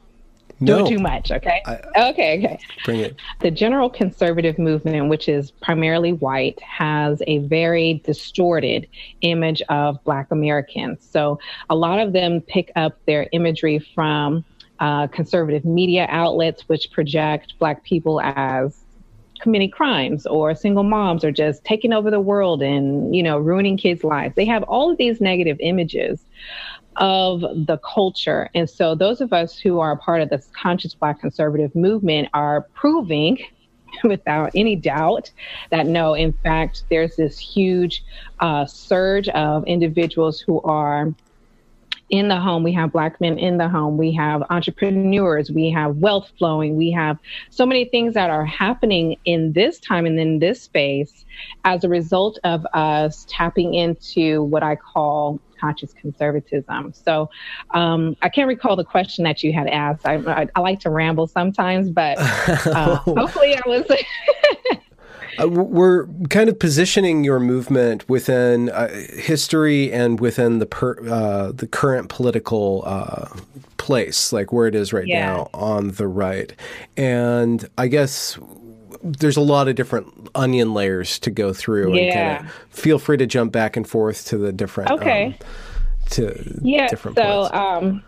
no. 0.61 0.79
doing 0.79 0.97
too 0.97 1.03
much. 1.03 1.31
Okay. 1.31 1.63
I, 1.67 2.11
okay. 2.11 2.39
Okay. 2.39 2.59
Bring 2.85 3.01
it. 3.01 3.17
The 3.41 3.51
general 3.51 3.91
conservative 3.91 4.59
movement, 4.59 5.09
which 5.09 5.29
is 5.29 5.51
primarily 5.51 6.13
white, 6.13 6.61
has 6.63 7.23
a 7.27 7.39
very 7.39 8.03
distorted 8.05 8.87
image 9.23 9.63
of 9.69 10.03
Black 10.05 10.31
Americans. 10.31 11.07
So 11.11 11.39
a 11.71 11.75
lot 11.75 11.99
of 11.99 12.13
them 12.13 12.41
pick 12.41 12.71
up 12.77 12.99
their 13.07 13.29
imagery 13.33 13.79
from 13.95 14.45
uh, 14.81 15.07
conservative 15.09 15.65
media 15.65 16.07
outlets, 16.11 16.69
which 16.69 16.91
project 16.91 17.55
Black 17.59 17.85
people 17.85 18.21
as 18.21 18.84
committing 19.41 19.71
crimes 19.71 20.27
or 20.27 20.55
single 20.55 20.85
moms 20.85 21.25
or 21.25 21.33
just 21.33 21.65
taking 21.65 21.93
over 21.93 22.11
the 22.11 22.21
world 22.21 22.63
and, 22.63 23.15
you 23.15 23.23
know, 23.23 23.39
ruining 23.39 23.77
kids' 23.77 24.05
lives. 24.05 24.35
They 24.35 24.45
have 24.47 24.63
all 24.65 24.91
of 24.91 24.99
these 24.99 25.21
negative 25.21 25.57
images 25.61 26.25
of 26.97 27.41
the 27.41 27.79
culture. 27.79 28.49
And 28.55 28.69
so 28.71 28.95
those 28.95 29.21
of 29.21 29.33
us 29.33 29.59
who 29.59 29.81
are 29.81 29.93
a 29.93 29.97
part 29.97 30.23
of 30.23 30.31
this 30.31 30.49
conscious 30.55 30.95
black 30.95 31.21
conservative 31.21 31.75
movement 31.75 32.29
are 32.35 32.63
proving 32.75 33.39
without 34.05 34.51
any 34.55 34.77
doubt 34.77 35.31
that 35.71 35.87
no, 35.87 36.15
in 36.15 36.33
fact, 36.33 36.85
there's 36.91 37.17
this 37.17 37.39
huge 37.39 38.05
uh, 38.41 38.67
surge 38.67 39.29
of 39.31 39.65
individuals 39.67 40.41
who 40.41 40.61
are 40.63 41.13
in 42.11 42.29
the 42.29 42.39
home. 42.39 42.63
We 42.63 42.73
have 42.73 42.93
Black 42.93 43.21
men 43.21 43.39
in 43.39 43.57
the 43.57 43.69
home. 43.69 43.97
We 43.97 44.13
have 44.13 44.43
entrepreneurs. 44.51 45.51
We 45.51 45.71
have 45.71 45.97
wealth 45.97 46.31
flowing. 46.39 46.77
We 46.77 46.91
have 46.93 47.19
so 47.51 47.65
many 47.65 47.87
things 47.87 48.15
that 48.15 48.31
are 48.31 48.45
happening 48.45 49.17
in 49.25 49.53
this 49.53 49.79
time 49.81 50.07
and 50.07 50.19
in 50.19 50.39
this 50.39 50.63
space 50.63 51.25
as 51.65 51.85
a 51.85 51.89
result 51.89 52.39
of 52.45 52.67
us 52.75 53.27
tapping 53.29 53.75
into 53.75 54.43
what 54.43 54.63
I 54.63 54.77
call 54.77 55.41
conscious 55.59 55.95
conservatism. 55.95 56.93
So 56.93 57.31
um, 57.71 58.17
I 58.21 58.29
can't 58.29 58.49
recall 58.49 58.77
the 58.77 58.85
question 58.85 59.25
that 59.25 59.43
you 59.43 59.53
had 59.53 59.67
asked. 59.69 60.07
I, 60.07 60.17
I, 60.17 60.49
I 60.55 60.61
like 60.61 60.81
to 60.81 60.91
ramble 60.91 61.27
sometimes, 61.27 61.91
but 61.91 62.19
uh, 62.67 62.97
hopefully 62.97 63.57
I 63.57 63.63
was. 63.67 63.85
Uh, 65.41 65.49
we're 65.49 66.07
kind 66.31 66.49
of 66.49 66.59
positioning 66.59 67.25
your 67.25 67.41
movement 67.41 68.09
within 68.09 68.71
uh, 68.71 68.89
history 69.17 69.93
and 69.93 70.21
within 70.21 70.59
the 70.59 70.67
per, 70.67 70.97
uh, 71.09 71.53
the 71.53 71.67
current 71.67 72.09
political 72.09 72.83
uh, 72.87 73.29
place, 73.77 74.33
like 74.33 74.53
where 74.53 74.67
it 74.67 74.75
is 74.75 74.93
right 74.93 75.07
yeah. 75.07 75.27
now 75.27 75.51
on 75.55 75.93
the 75.93 76.07
right. 76.09 76.53
And 76.97 77.69
I 77.79 77.89
guess 77.89 78.39
there's 79.03 79.37
a 79.37 79.43
lot 79.43 79.69
of 79.69 79.75
different 79.75 80.31
onion 80.35 80.75
layers 80.75 81.19
to 81.21 81.31
go 81.31 81.53
through. 81.53 81.97
Yeah. 81.97 82.41
And 82.41 82.51
feel 82.71 82.99
free 82.99 83.17
to 83.19 83.27
jump 83.27 83.53
back 83.53 83.77
and 83.77 83.89
forth 83.89 84.27
to 84.27 84.39
the 84.39 84.53
different. 84.53 84.91
Okay. 84.91 85.27
Um, 85.27 85.35
to 86.11 86.61
yeah. 86.63 86.89
Different 86.89 87.17
so. 87.17 87.53
Um, 87.53 88.03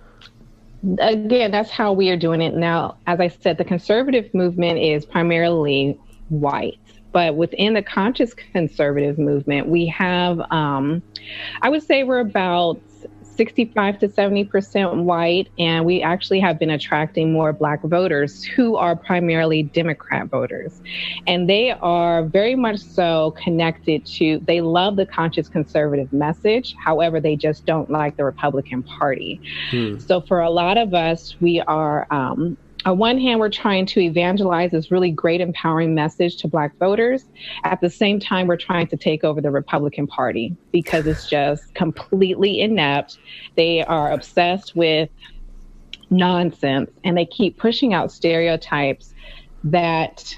again, 1.00 1.50
that's 1.50 1.70
how 1.70 1.92
we 1.92 2.10
are 2.10 2.16
doing 2.16 2.40
it 2.40 2.54
now. 2.54 2.96
As 3.06 3.20
I 3.20 3.28
said, 3.28 3.58
the 3.58 3.64
conservative 3.64 4.32
movement 4.34 4.78
is 4.78 5.04
primarily 5.04 5.98
white. 6.28 6.78
But 7.16 7.34
within 7.34 7.72
the 7.72 7.80
conscious 7.80 8.34
conservative 8.34 9.18
movement, 9.18 9.68
we 9.68 9.86
have, 9.86 10.38
um, 10.50 11.02
I 11.62 11.70
would 11.70 11.82
say 11.82 12.02
we're 12.02 12.18
about 12.18 12.78
65 13.22 13.98
to 14.00 14.08
70% 14.08 15.04
white, 15.04 15.48
and 15.58 15.86
we 15.86 16.02
actually 16.02 16.40
have 16.40 16.58
been 16.58 16.68
attracting 16.68 17.32
more 17.32 17.54
black 17.54 17.82
voters 17.84 18.44
who 18.44 18.76
are 18.76 18.94
primarily 18.94 19.62
Democrat 19.62 20.26
voters. 20.26 20.82
And 21.26 21.48
they 21.48 21.70
are 21.70 22.24
very 22.24 22.54
much 22.54 22.80
so 22.80 23.30
connected 23.42 24.04
to, 24.16 24.38
they 24.40 24.60
love 24.60 24.96
the 24.96 25.06
conscious 25.06 25.48
conservative 25.48 26.12
message. 26.12 26.74
However, 26.84 27.18
they 27.18 27.34
just 27.34 27.64
don't 27.64 27.88
like 27.88 28.18
the 28.18 28.24
Republican 28.24 28.82
Party. 28.82 29.40
Hmm. 29.70 29.98
So 30.00 30.20
for 30.20 30.40
a 30.40 30.50
lot 30.50 30.76
of 30.76 30.92
us, 30.92 31.34
we 31.40 31.62
are 31.62 32.06
um, 32.10 32.58
on 32.86 32.98
one 32.98 33.18
hand, 33.18 33.40
we're 33.40 33.50
trying 33.50 33.84
to 33.86 34.00
evangelize 34.00 34.70
this 34.70 34.92
really 34.92 35.10
great, 35.10 35.40
empowering 35.40 35.92
message 35.92 36.36
to 36.36 36.48
Black 36.48 36.78
voters. 36.78 37.24
At 37.64 37.80
the 37.80 37.90
same 37.90 38.20
time, 38.20 38.46
we're 38.46 38.56
trying 38.56 38.86
to 38.86 38.96
take 38.96 39.24
over 39.24 39.40
the 39.40 39.50
Republican 39.50 40.06
Party 40.06 40.56
because 40.70 41.04
it's 41.08 41.28
just 41.28 41.74
completely 41.74 42.60
inept. 42.60 43.18
They 43.56 43.82
are 43.82 44.12
obsessed 44.12 44.76
with 44.76 45.10
nonsense 46.10 46.92
and 47.02 47.16
they 47.16 47.26
keep 47.26 47.58
pushing 47.58 47.92
out 47.92 48.12
stereotypes 48.12 49.12
that 49.64 50.32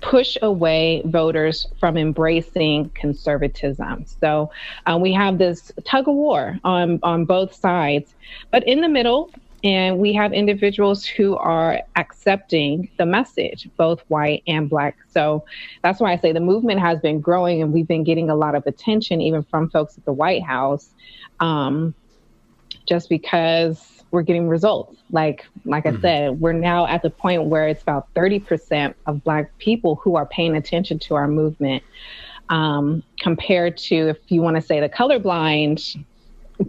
push 0.00 0.38
away 0.40 1.02
voters 1.04 1.66
from 1.78 1.98
embracing 1.98 2.88
conservatism. 2.94 4.06
So 4.06 4.50
uh, 4.86 4.98
we 4.98 5.12
have 5.12 5.36
this 5.36 5.72
tug 5.84 6.08
of 6.08 6.14
war 6.14 6.58
on, 6.64 7.00
on 7.02 7.26
both 7.26 7.54
sides. 7.54 8.14
But 8.50 8.66
in 8.66 8.80
the 8.80 8.88
middle, 8.88 9.30
and 9.66 9.98
we 9.98 10.12
have 10.12 10.32
individuals 10.32 11.04
who 11.04 11.36
are 11.38 11.80
accepting 11.96 12.88
the 12.98 13.04
message, 13.04 13.68
both 13.76 14.00
white 14.06 14.44
and 14.46 14.70
black. 14.70 14.96
So 15.08 15.44
that's 15.82 15.98
why 15.98 16.12
I 16.12 16.18
say 16.18 16.30
the 16.30 16.38
movement 16.38 16.78
has 16.78 17.00
been 17.00 17.20
growing 17.20 17.62
and 17.62 17.72
we've 17.72 17.88
been 17.88 18.04
getting 18.04 18.30
a 18.30 18.36
lot 18.36 18.54
of 18.54 18.64
attention, 18.68 19.20
even 19.20 19.42
from 19.42 19.68
folks 19.68 19.98
at 19.98 20.04
the 20.04 20.12
White 20.12 20.44
House, 20.44 20.90
um, 21.40 21.96
just 22.86 23.08
because 23.08 24.04
we're 24.12 24.22
getting 24.22 24.46
results. 24.46 24.98
Like, 25.10 25.44
like 25.64 25.82
mm-hmm. 25.82 25.96
I 25.96 26.00
said, 26.00 26.40
we're 26.40 26.52
now 26.52 26.86
at 26.86 27.02
the 27.02 27.10
point 27.10 27.46
where 27.46 27.66
it's 27.66 27.82
about 27.82 28.06
30% 28.14 28.94
of 29.06 29.24
black 29.24 29.58
people 29.58 29.96
who 29.96 30.14
are 30.14 30.26
paying 30.26 30.54
attention 30.56 31.00
to 31.00 31.16
our 31.16 31.26
movement. 31.26 31.82
Um, 32.50 33.02
compared 33.18 33.76
to 33.78 34.10
if 34.10 34.18
you 34.28 34.40
want 34.40 34.54
to 34.54 34.62
say 34.62 34.78
the 34.78 34.88
colorblind 34.88 35.96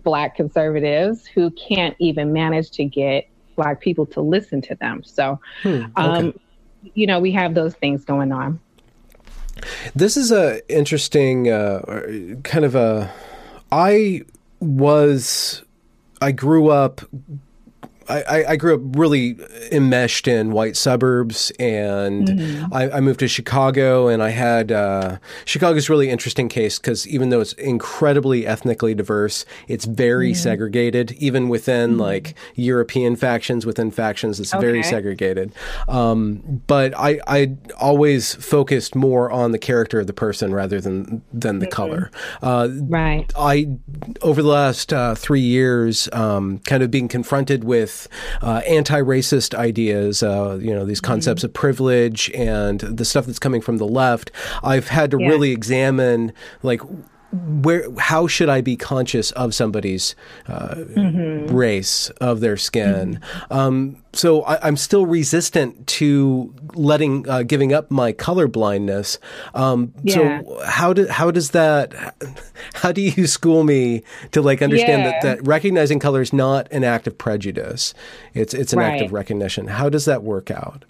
black 0.04 0.36
conservatives 0.36 1.26
who 1.26 1.52
can't 1.52 1.96
even 2.00 2.34
manage 2.34 2.72
to 2.72 2.86
get 2.86 3.30
black 3.56 3.82
people 3.82 4.06
to 4.06 4.22
listen 4.22 4.62
to 4.62 4.76
them. 4.76 5.04
So, 5.04 5.40
hmm, 5.64 5.70
okay. 5.70 5.92
um, 5.96 6.40
you 6.94 7.08
know, 7.08 7.20
we 7.20 7.32
have 7.32 7.54
those 7.54 7.74
things 7.76 8.06
going 8.06 8.32
on. 8.32 8.60
This 9.96 10.18
is 10.18 10.32
a 10.32 10.62
interesting 10.74 11.50
uh, 11.50 11.82
kind 12.44 12.64
of 12.64 12.76
a. 12.76 13.12
I 13.72 14.22
was, 14.60 15.64
I 16.22 16.32
grew 16.32 16.70
up 16.70 17.02
I, 18.10 18.46
I, 18.50 18.56
grew 18.56 18.76
up 18.76 18.82
really 18.98 19.38
enmeshed 19.72 20.28
in 20.28 20.52
white 20.52 20.78
suburbs, 20.78 21.52
and 21.60 22.28
mm-hmm. 22.28 22.74
I, 22.74 22.90
I, 22.92 23.00
moved 23.02 23.20
to 23.20 23.28
Chicago, 23.28 24.08
and 24.08 24.24
I 24.24 24.30
had 24.30 24.72
uh, 24.72 25.18
Chicago's 25.46 25.90
really 25.90 26.10
interesting 26.10 26.48
case 26.48 26.80
because 26.80 27.06
even 27.08 27.30
though 27.30 27.42
it's 27.42 27.54
incredibly 27.54 28.48
ethnically 28.48 28.96
diverse, 28.96 29.46
it's 29.68 29.86
very 29.86 30.32
mm-hmm. 30.32 30.42
segregated. 30.42 31.12
Even 31.14 31.50
within 31.50 31.92
mm-hmm. 31.92 32.02
like 32.02 32.36
European 32.56 33.16
factions, 33.16 33.66
within 33.66 33.92
factions, 33.92 34.40
it's 34.40 34.54
okay. 34.54 34.66
very 34.66 34.84
segregated. 34.84 35.54
Um, 35.90 36.62
but 36.68 36.98
I, 36.98 37.20
I 37.28 37.58
always 37.80 38.36
focused 38.36 38.96
more 38.96 39.30
on 39.32 39.52
the 39.52 39.60
character 39.60 40.00
of 40.00 40.08
the 40.08 40.14
person 40.14 40.54
rather 40.54 40.80
than 40.80 41.22
than 41.34 41.60
the 41.60 41.66
mm-hmm. 41.66 41.76
color. 41.76 42.12
Uh, 42.42 42.70
right. 42.84 43.32
I 43.38 43.78
over 44.22 44.42
the 44.42 44.48
last 44.48 44.94
uh, 44.94 45.16
three 45.16 45.42
years, 45.42 46.08
um, 46.14 46.60
kind 46.60 46.84
of 46.84 46.90
being 46.90 47.10
confronted 47.10 47.66
with 47.66 47.97
uh, 48.42 48.62
anti-racist 48.68 49.56
ideas, 49.56 50.22
uh, 50.22 50.58
you 50.62 50.74
know, 50.74 50.86
these 50.86 51.02
concepts 51.02 51.40
mm-hmm. 51.40 51.48
of 51.48 51.54
privilege 51.54 52.30
and 52.36 52.82
the 52.82 53.06
stuff 53.06 53.26
that's 53.26 53.40
coming 53.40 53.62
from 53.62 53.78
the 53.78 53.88
left, 53.88 54.32
I've 54.64 54.90
had 54.90 55.12
to 55.12 55.18
yeah. 55.20 55.28
really 55.28 55.52
examine 55.52 56.34
like 56.64 56.82
where 57.32 57.90
how 57.98 58.28
should 58.28 58.48
I 58.48 58.62
be 58.62 58.78
conscious 58.78 59.32
of 59.32 59.54
somebody's 59.54 60.16
uh, 60.48 60.76
mm-hmm. 60.76 61.54
race 61.54 62.10
of 62.22 62.40
their 62.40 62.56
skin? 62.56 63.20
Mm-hmm. 63.22 63.54
Um, 63.54 64.04
so 64.14 64.44
I, 64.44 64.68
am 64.68 64.78
still 64.78 65.06
resistant 65.06 65.88
to 65.88 66.54
letting 66.74 67.28
uh, 67.30 67.44
giving 67.44 67.74
up 67.74 67.92
my 67.92 68.14
color 68.14 68.48
blindness. 68.48 69.20
Um, 69.54 69.94
yeah. 70.04 70.42
So 70.42 70.62
how 70.66 70.94
do 70.94 71.08
how 71.08 71.32
does 71.32 71.52
that 71.52 72.16
how 72.74 72.92
do 72.92 73.02
you 73.02 73.28
school 73.28 73.64
me 73.64 74.04
to 74.32 74.42
like 74.42 74.62
understand 74.62 75.04
yeah. 75.04 75.12
that, 75.12 75.22
that 75.22 75.48
recognizing 75.48 76.00
color 76.00 76.22
is 76.22 76.32
not 76.32 76.72
an 76.72 76.84
act 76.84 77.08
of 77.08 77.18
prejudice? 77.18 77.94
It's 78.34 78.54
it's 78.54 78.72
an 78.72 78.80
right. 78.80 78.94
act 78.94 79.04
of 79.04 79.12
recognition. 79.12 79.68
How 79.68 79.90
does 79.90 80.06
that 80.06 80.24
work 80.24 80.50
out? 80.50 80.86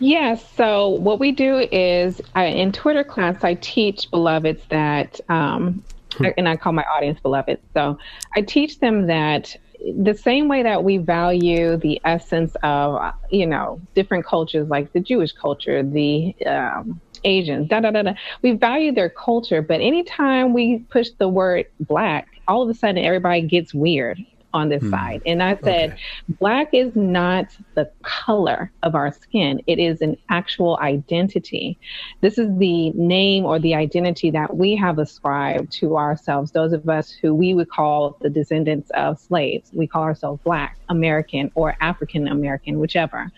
Yes. 0.00 0.42
So 0.56 0.88
what 0.88 1.20
we 1.20 1.30
do 1.30 1.58
is 1.70 2.20
I, 2.34 2.46
in 2.46 2.72
Twitter 2.72 3.04
class, 3.04 3.44
I 3.44 3.54
teach 3.54 4.10
beloveds 4.10 4.62
that, 4.70 5.20
um, 5.28 5.84
hmm. 6.16 6.26
and 6.38 6.48
I 6.48 6.56
call 6.56 6.72
my 6.72 6.84
audience 6.84 7.20
beloveds. 7.20 7.60
So 7.74 7.98
I 8.34 8.40
teach 8.40 8.80
them 8.80 9.06
that 9.08 9.54
the 9.98 10.14
same 10.14 10.48
way 10.48 10.62
that 10.62 10.84
we 10.84 10.96
value 10.96 11.76
the 11.76 12.00
essence 12.04 12.56
of, 12.62 13.12
you 13.30 13.46
know, 13.46 13.80
different 13.94 14.24
cultures 14.24 14.68
like 14.68 14.92
the 14.94 15.00
Jewish 15.00 15.32
culture, 15.32 15.82
the 15.82 16.34
um, 16.46 16.98
Asians, 17.24 17.68
da 17.68 17.80
da 17.80 17.90
da 17.90 18.02
da. 18.02 18.14
We 18.40 18.52
value 18.52 18.92
their 18.92 19.10
culture, 19.10 19.60
but 19.60 19.80
anytime 19.82 20.54
we 20.54 20.78
push 20.90 21.10
the 21.18 21.28
word 21.28 21.66
black, 21.80 22.28
all 22.48 22.62
of 22.62 22.68
a 22.70 22.74
sudden 22.74 23.04
everybody 23.04 23.42
gets 23.42 23.74
weird 23.74 24.18
on 24.52 24.68
this 24.68 24.82
hmm. 24.82 24.90
side. 24.90 25.22
And 25.26 25.42
I 25.42 25.56
said, 25.62 25.92
okay. 25.92 26.02
black 26.38 26.68
is 26.72 26.94
not 26.96 27.56
the 27.74 27.90
color 28.02 28.70
of 28.82 28.94
our 28.94 29.12
skin, 29.12 29.60
it 29.66 29.78
is 29.78 30.00
an 30.00 30.16
actual 30.28 30.78
identity. 30.80 31.78
This 32.20 32.38
is 32.38 32.48
the 32.58 32.90
name 32.90 33.44
or 33.44 33.58
the 33.58 33.74
identity 33.74 34.30
that 34.30 34.56
we 34.56 34.76
have 34.76 34.98
ascribed 34.98 35.72
to 35.74 35.96
ourselves, 35.96 36.52
those 36.52 36.72
of 36.72 36.88
us 36.88 37.10
who 37.10 37.34
we 37.34 37.54
would 37.54 37.70
call 37.70 38.16
the 38.20 38.30
descendants 38.30 38.90
of 38.90 39.18
slaves. 39.18 39.70
We 39.72 39.86
call 39.86 40.02
ourselves 40.02 40.40
black, 40.44 40.78
American, 40.88 41.50
or 41.54 41.76
African 41.80 42.28
American, 42.28 42.78
whichever. 42.78 43.30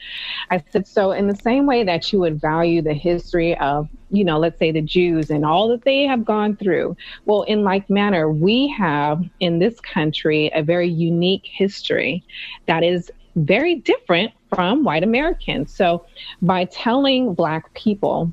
I 0.51 0.63
said, 0.71 0.87
so 0.87 1.13
in 1.13 1.27
the 1.27 1.37
same 1.37 1.67
way 1.67 1.85
that 1.85 2.13
you 2.13 2.21
would 2.21 2.41
value 2.41 2.83
the 2.83 2.95
history 2.95 3.57
of 3.59 3.89
you 4.13 4.25
know, 4.25 4.39
let's 4.39 4.59
say 4.59 4.71
the 4.71 4.83
Jews 4.83 5.31
and 5.31 5.45
all 5.45 5.69
that 5.69 5.85
they 5.85 6.03
have 6.03 6.25
gone 6.25 6.57
through. 6.57 6.97
Well, 7.25 7.43
in 7.43 7.65
like 7.65 7.89
manner, 7.89 8.31
we 8.31 8.69
have 8.69 9.23
in 9.41 9.59
this 9.59 9.81
country 9.81 10.51
a 10.55 10.63
very 10.63 10.89
unique 10.89 11.47
history 11.47 12.23
that 12.67 12.85
is 12.85 13.11
very 13.37 13.77
different 13.77 14.31
from 14.55 14.85
white 14.85 15.03
Americans. 15.03 15.75
So 15.75 16.05
by 16.43 16.67
telling 16.67 17.35
Black 17.35 17.73
people 17.73 18.33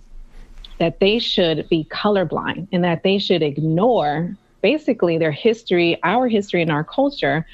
that 0.79 0.99
they 0.99 1.17
should 1.17 1.67
be 1.69 1.87
colorblind 1.89 2.67
and 2.73 2.83
that 2.83 3.03
they 3.03 3.17
should 3.17 3.41
ignore 3.41 4.35
basically 4.61 5.17
their 5.17 5.31
history, 5.31 5.97
our 6.03 6.27
history, 6.27 6.61
and 6.61 6.71
our 6.71 6.83
culture, 6.83 7.45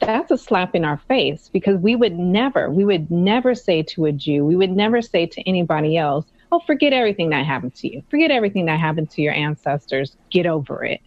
that's 0.00 0.30
a 0.30 0.38
slap 0.38 0.74
in 0.74 0.84
our 0.84 0.98
face 1.08 1.50
because 1.52 1.78
we 1.78 1.94
would 1.94 2.18
never, 2.18 2.70
we 2.70 2.84
would 2.84 3.10
never 3.10 3.54
say 3.54 3.82
to 3.82 4.06
a 4.06 4.12
Jew, 4.12 4.44
we 4.44 4.56
would 4.56 4.70
never 4.70 5.02
say 5.02 5.26
to 5.26 5.48
anybody 5.48 5.98
else, 5.98 6.26
oh, 6.50 6.60
forget 6.60 6.92
everything 6.92 7.30
that 7.30 7.44
happened 7.44 7.74
to 7.76 7.92
you. 7.92 8.02
Forget 8.10 8.30
everything 8.30 8.66
that 8.66 8.80
happened 8.80 9.10
to 9.10 9.22
your 9.22 9.34
ancestors. 9.34 10.16
Get 10.30 10.46
over 10.46 10.84
it. 10.84 11.00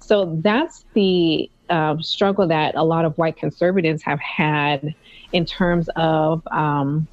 So 0.00 0.38
that's 0.42 0.84
the 0.94 1.50
uh, 1.68 1.96
struggle 2.00 2.46
that 2.48 2.74
a 2.76 2.84
lot 2.84 3.04
of 3.04 3.16
white 3.18 3.36
conservatives 3.36 4.02
have 4.02 4.20
had 4.20 4.94
in 5.32 5.44
terms 5.44 5.88
of 5.96 6.46
um, 6.50 7.06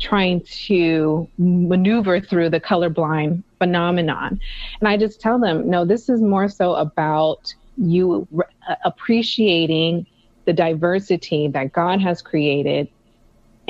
trying 0.00 0.40
to 0.42 1.28
maneuver 1.38 2.20
through 2.20 2.50
the 2.50 2.60
colorblind 2.60 3.42
phenomenon. 3.58 4.40
And 4.80 4.88
I 4.88 4.96
just 4.96 5.20
tell 5.20 5.38
them, 5.38 5.68
no, 5.68 5.84
this 5.84 6.08
is 6.08 6.20
more 6.20 6.48
so 6.48 6.74
about 6.74 7.54
you 7.76 8.26
re- 8.30 8.44
uh, 8.68 8.74
appreciating 8.84 10.06
the 10.46 10.52
diversity 10.52 11.48
that 11.48 11.72
God 11.72 12.00
has 12.00 12.22
created 12.22 12.88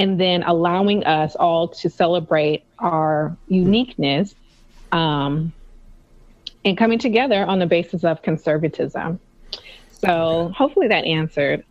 and 0.00 0.19
then 0.19 0.42
allowing 0.45 1.04
us 1.04 1.37
all 1.37 1.69
to 1.69 1.90
celebrate 1.90 2.64
our 2.78 3.37
uniqueness 3.49 4.35
um, 4.92 5.52
and 6.64 6.78
coming 6.78 6.99
together 6.99 7.45
on 7.45 7.59
the 7.59 7.66
basis 7.66 8.02
of 8.02 8.23
conservatism. 8.23 9.21
So 9.90 10.54
hopefully 10.57 10.88
that 10.88 11.04
answered. 11.04 11.62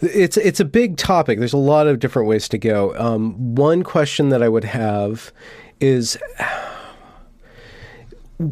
It's 0.00 0.38
it's 0.38 0.58
a 0.58 0.64
big 0.64 0.96
topic. 0.96 1.38
There's 1.38 1.52
a 1.52 1.58
lot 1.58 1.86
of 1.86 1.98
different 1.98 2.28
ways 2.28 2.48
to 2.48 2.56
go. 2.56 2.96
Um, 2.96 3.54
one 3.54 3.82
question 3.82 4.30
that 4.30 4.42
I 4.42 4.48
would 4.48 4.64
have 4.64 5.30
is 5.80 6.16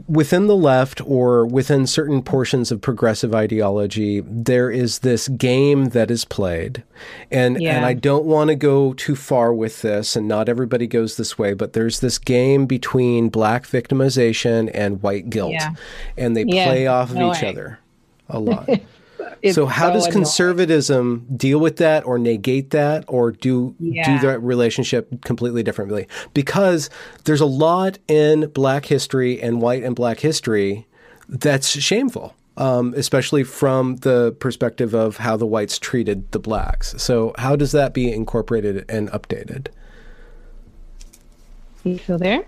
within 0.08 0.46
the 0.46 0.56
left 0.56 1.00
or 1.06 1.46
within 1.46 1.87
certain 1.87 2.22
portions 2.22 2.70
of 2.70 2.80
progressive 2.80 3.34
ideology, 3.34 4.20
there 4.26 4.70
is 4.70 5.00
this 5.00 5.28
game 5.28 5.87
that 5.90 6.11
is 6.11 6.25
played. 6.25 6.82
And, 7.30 7.61
yeah. 7.61 7.76
and 7.76 7.84
I 7.84 7.94
don't 7.94 8.25
want 8.25 8.49
to 8.49 8.54
go 8.54 8.92
too 8.94 9.16
far 9.16 9.52
with 9.52 9.82
this, 9.82 10.16
and 10.16 10.28
not 10.28 10.49
everybody 10.49 10.87
goes 10.87 11.16
this 11.16 11.38
way, 11.38 11.54
but 11.54 11.72
there's 11.72 12.00
this 12.00 12.18
game 12.18 12.66
between 12.66 13.28
black 13.28 13.64
victimization 13.66 14.70
and 14.72 15.02
white 15.02 15.30
guilt. 15.30 15.52
Yeah. 15.52 15.75
And 16.16 16.37
they 16.37 16.44
yeah. 16.44 16.66
play 16.66 16.87
off 16.87 17.11
of 17.11 17.16
no 17.16 17.32
each 17.32 17.42
way. 17.42 17.49
other 17.49 17.78
a 18.28 18.38
lot. 18.38 18.68
so 19.52 19.67
how 19.67 19.88
so 19.88 19.95
does 19.95 20.09
conservatism 20.09 21.26
deal 21.37 21.59
with 21.59 21.76
that 21.79 22.05
or 22.05 22.19
negate 22.19 22.71
that 22.71 23.05
or 23.09 23.33
do 23.33 23.75
yeah. 23.79 24.19
do 24.19 24.26
that 24.26 24.41
relationship 24.41 25.23
completely 25.25 25.62
differently? 25.62 26.07
Because 26.35 26.91
there's 27.25 27.41
a 27.41 27.47
lot 27.47 27.99
in 28.09 28.49
black 28.50 28.87
history 28.87 29.41
and 29.41 29.61
white 29.61 29.83
and 29.83 29.97
black 29.97 30.21
history 30.21 30.87
that's 31.29 31.69
shameful. 31.69 32.35
Um, 32.59 32.93
especially 32.99 33.45
from 33.45 33.97
the 33.97 34.37
perspective 34.38 34.93
of 34.93 35.17
how 35.17 35.38
the 35.38 35.47
whites 35.47 35.79
treated 35.79 36.31
the 36.33 36.38
blacks. 36.38 36.95
So, 37.02 37.33
how 37.38 37.57
does 37.57 37.73
that 37.73 37.95
be 37.95 38.12
incorporated 38.12 38.85
and 38.91 39.11
updated? 39.11 39.69
You 41.83 41.97
still 41.97 42.19
there? 42.19 42.45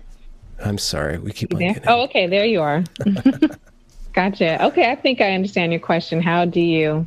I'm 0.63 0.77
sorry, 0.77 1.17
we 1.17 1.31
keep 1.31 1.55
on. 1.55 1.81
Oh, 1.87 2.03
okay, 2.03 2.27
there 2.27 2.45
you 2.45 2.61
are. 2.61 2.83
Gotcha. 4.15 4.63
Okay, 4.67 4.89
I 4.89 4.95
think 4.95 5.19
I 5.19 5.33
understand 5.33 5.73
your 5.73 5.81
question. 5.81 6.21
How 6.21 6.45
do 6.45 6.61
you 6.61 7.05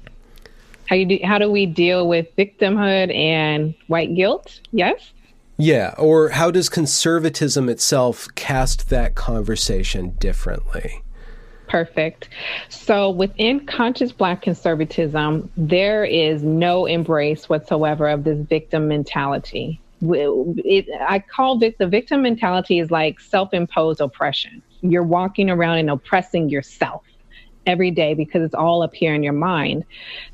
how 0.86 0.94
you 0.94 1.06
do 1.06 1.18
how 1.24 1.38
do 1.38 1.50
we 1.50 1.64
deal 1.64 2.06
with 2.06 2.34
victimhood 2.36 3.14
and 3.14 3.74
white 3.86 4.14
guilt? 4.14 4.60
Yes? 4.72 5.12
Yeah, 5.56 5.94
or 5.98 6.28
how 6.28 6.50
does 6.50 6.68
conservatism 6.68 7.68
itself 7.68 8.28
cast 8.34 8.90
that 8.90 9.14
conversation 9.14 10.10
differently? 10.18 11.02
Perfect. 11.66 12.28
So 12.68 13.10
within 13.10 13.66
conscious 13.66 14.12
black 14.12 14.42
conservatism, 14.42 15.50
there 15.56 16.04
is 16.04 16.42
no 16.42 16.86
embrace 16.86 17.48
whatsoever 17.48 18.08
of 18.08 18.24
this 18.24 18.38
victim 18.46 18.86
mentality. 18.86 19.80
It, 20.00 20.86
I 21.00 21.18
call 21.18 21.62
it 21.62 21.78
the 21.78 21.88
victim 21.88 22.22
mentality 22.22 22.78
is 22.78 22.90
like 22.90 23.18
self-imposed 23.20 24.00
oppression 24.00 24.62
you're 24.80 25.02
walking 25.02 25.50
around 25.50 25.78
and 25.78 25.90
oppressing 25.90 26.48
yourself 26.48 27.04
every 27.66 27.90
day 27.90 28.14
because 28.14 28.42
it's 28.42 28.54
all 28.54 28.82
up 28.82 28.94
here 28.94 29.14
in 29.14 29.22
your 29.22 29.32
mind. 29.32 29.84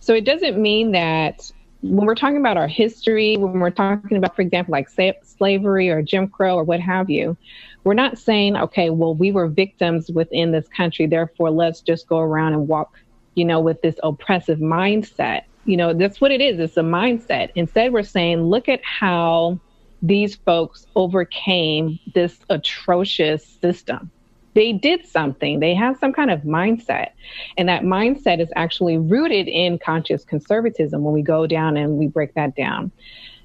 So 0.00 0.14
it 0.14 0.25
doesn't 0.25 0.61
mean 0.61 0.92
that 0.92 1.50
when 1.83 2.07
we're 2.07 2.14
talking 2.14 2.38
about 2.38 2.57
our 2.57 2.68
history, 2.68 3.37
when 3.37 3.61
we're 3.61 3.70
talking 3.70 4.16
about, 4.16 4.35
for 4.35 4.42
example, 4.42 4.72
like 4.72 4.88
slavery 4.88 5.90
or 5.90 6.03
Jim 6.03 6.29
Crow 6.29 6.57
or 6.57 6.64
what 6.64 6.81
have 6.81 7.11
you, 7.11 7.37
we're 7.83 7.94
not 7.94 8.18
saying, 8.18 8.57
okay, 8.57 8.88
well, 8.88 9.14
we 9.14 9.33
were 9.33 9.46
victims 9.48 10.11
within 10.11 10.53
this 10.53 10.66
country, 10.68 11.07
therefore 11.07 11.50
let's 11.50 11.81
just 11.81 12.07
go 12.07 12.18
around 12.18 12.55
and 12.55 12.68
walk, 12.68 12.96
you 13.35 13.44
know, 13.44 13.61
with 13.61 13.83
this 13.83 13.96
oppressive 14.03 14.59
mindset. 14.59 15.42
You 15.64 15.77
know, 15.77 15.94
that's 15.94 16.20
what 16.20 16.31
it 16.31 16.40
is. 16.40 16.59
It's 16.59 16.77
a 16.77 16.83
mindset. 16.83 17.50
Instead, 17.55 17.92
we're 17.92 18.03
saying, 18.03 18.42
look 18.42 18.68
at 18.68 18.81
how 18.85 19.59
these 20.03 20.35
folks 20.35 20.87
overcame 20.94 21.98
this 22.14 22.38
atrocious 22.50 23.44
system 23.44 24.11
they 24.55 24.72
did 24.72 25.07
something. 25.07 25.61
They 25.61 25.74
have 25.74 25.98
some 25.98 26.12
kind 26.12 26.31
of 26.31 26.42
mindset. 26.42 27.11
And 27.59 27.68
that 27.68 27.83
mindset 27.83 28.40
is 28.40 28.48
actually 28.57 28.98
rooted 28.98 29.48
in 29.48 29.79
conscious 29.79 30.24
conservatism 30.24 31.03
when 31.03 31.12
we 31.12 31.22
go 31.22 31.46
down 31.46 31.77
and 31.77 31.98
we 31.98 32.07
break 32.07 32.35
that 32.35 32.57
down. 32.57 32.90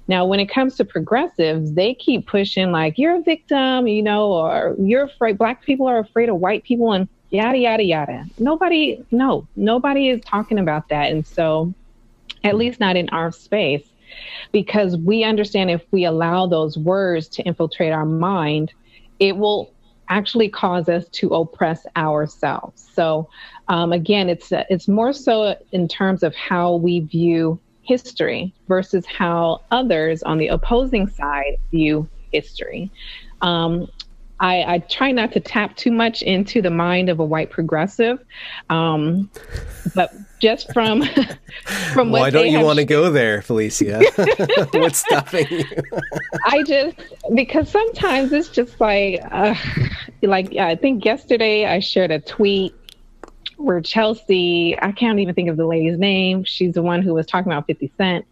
Now, 0.08 0.24
when 0.24 0.40
it 0.40 0.46
comes 0.46 0.76
to 0.76 0.84
progressives, 0.84 1.72
they 1.72 1.94
keep 1.94 2.26
pushing 2.26 2.72
like, 2.72 2.98
you're 2.98 3.16
a 3.16 3.22
victim, 3.22 3.86
you 3.86 4.02
know, 4.02 4.32
or 4.32 4.74
you're 4.78 5.04
afraid, 5.04 5.38
black 5.38 5.62
people 5.62 5.86
are 5.86 5.98
afraid 5.98 6.28
of 6.28 6.36
white 6.36 6.64
people 6.64 6.92
and 6.92 7.08
yada, 7.30 7.58
yada, 7.58 7.84
yada. 7.84 8.26
Nobody, 8.38 9.04
no, 9.12 9.46
nobody 9.54 10.08
is 10.08 10.20
talking 10.24 10.58
about 10.58 10.88
that. 10.88 11.12
And 11.12 11.24
so, 11.26 11.72
at 12.44 12.56
least 12.56 12.80
not 12.80 12.96
in 12.96 13.08
our 13.10 13.32
space, 13.32 13.88
because 14.52 14.96
we 14.96 15.24
understand 15.24 15.70
if 15.70 15.84
we 15.90 16.04
allow 16.04 16.46
those 16.46 16.76
words 16.76 17.28
to 17.28 17.42
infiltrate 17.42 17.92
our 17.92 18.06
mind, 18.06 18.72
it 19.18 19.36
will 19.36 19.72
actually 20.08 20.48
cause 20.48 20.88
us 20.88 21.08
to 21.08 21.28
oppress 21.28 21.86
ourselves. 21.96 22.88
So, 22.94 23.28
um, 23.68 23.92
again, 23.92 24.28
it's 24.28 24.48
it's 24.50 24.88
more 24.88 25.12
so 25.12 25.56
in 25.72 25.88
terms 25.88 26.22
of 26.22 26.34
how 26.34 26.74
we 26.76 27.00
view 27.00 27.58
history 27.82 28.52
versus 28.68 29.06
how 29.06 29.62
others 29.70 30.22
on 30.22 30.38
the 30.38 30.48
opposing 30.48 31.08
side 31.08 31.56
view 31.70 32.08
history. 32.32 32.90
Um, 33.40 33.88
I, 34.38 34.74
I, 34.74 34.78
try 34.78 35.12
not 35.12 35.32
to 35.32 35.40
tap 35.40 35.76
too 35.76 35.92
much 35.92 36.22
into 36.22 36.62
the 36.62 36.70
mind 36.70 37.08
of 37.10 37.20
a 37.20 37.24
white 37.24 37.50
progressive, 37.50 38.24
um, 38.70 39.30
but 39.94 40.14
just 40.40 40.72
from 40.72 41.02
from 41.92 42.10
what 42.10 42.20
why 42.20 42.30
don't 42.30 42.50
you 42.50 42.60
want 42.60 42.78
to 42.78 42.84
go 42.84 43.10
there, 43.10 43.42
Felicia? 43.42 44.00
What's 44.72 44.98
stopping 44.98 45.46
you? 45.50 45.64
I 46.46 46.62
just 46.62 46.96
because 47.34 47.68
sometimes 47.68 48.32
it's 48.32 48.48
just 48.48 48.80
like 48.80 49.20
uh, 49.30 49.54
like 50.22 50.56
I 50.56 50.76
think 50.76 51.04
yesterday 51.04 51.66
I 51.66 51.80
shared 51.80 52.10
a 52.10 52.20
tweet 52.20 52.74
where 53.56 53.80
Chelsea 53.80 54.76
I 54.80 54.92
can't 54.92 55.18
even 55.20 55.34
think 55.34 55.48
of 55.48 55.56
the 55.56 55.66
lady's 55.66 55.98
name. 55.98 56.44
She's 56.44 56.74
the 56.74 56.82
one 56.82 57.02
who 57.02 57.14
was 57.14 57.26
talking 57.26 57.52
about 57.52 57.66
Fifty 57.66 57.92
Cent 57.96 58.26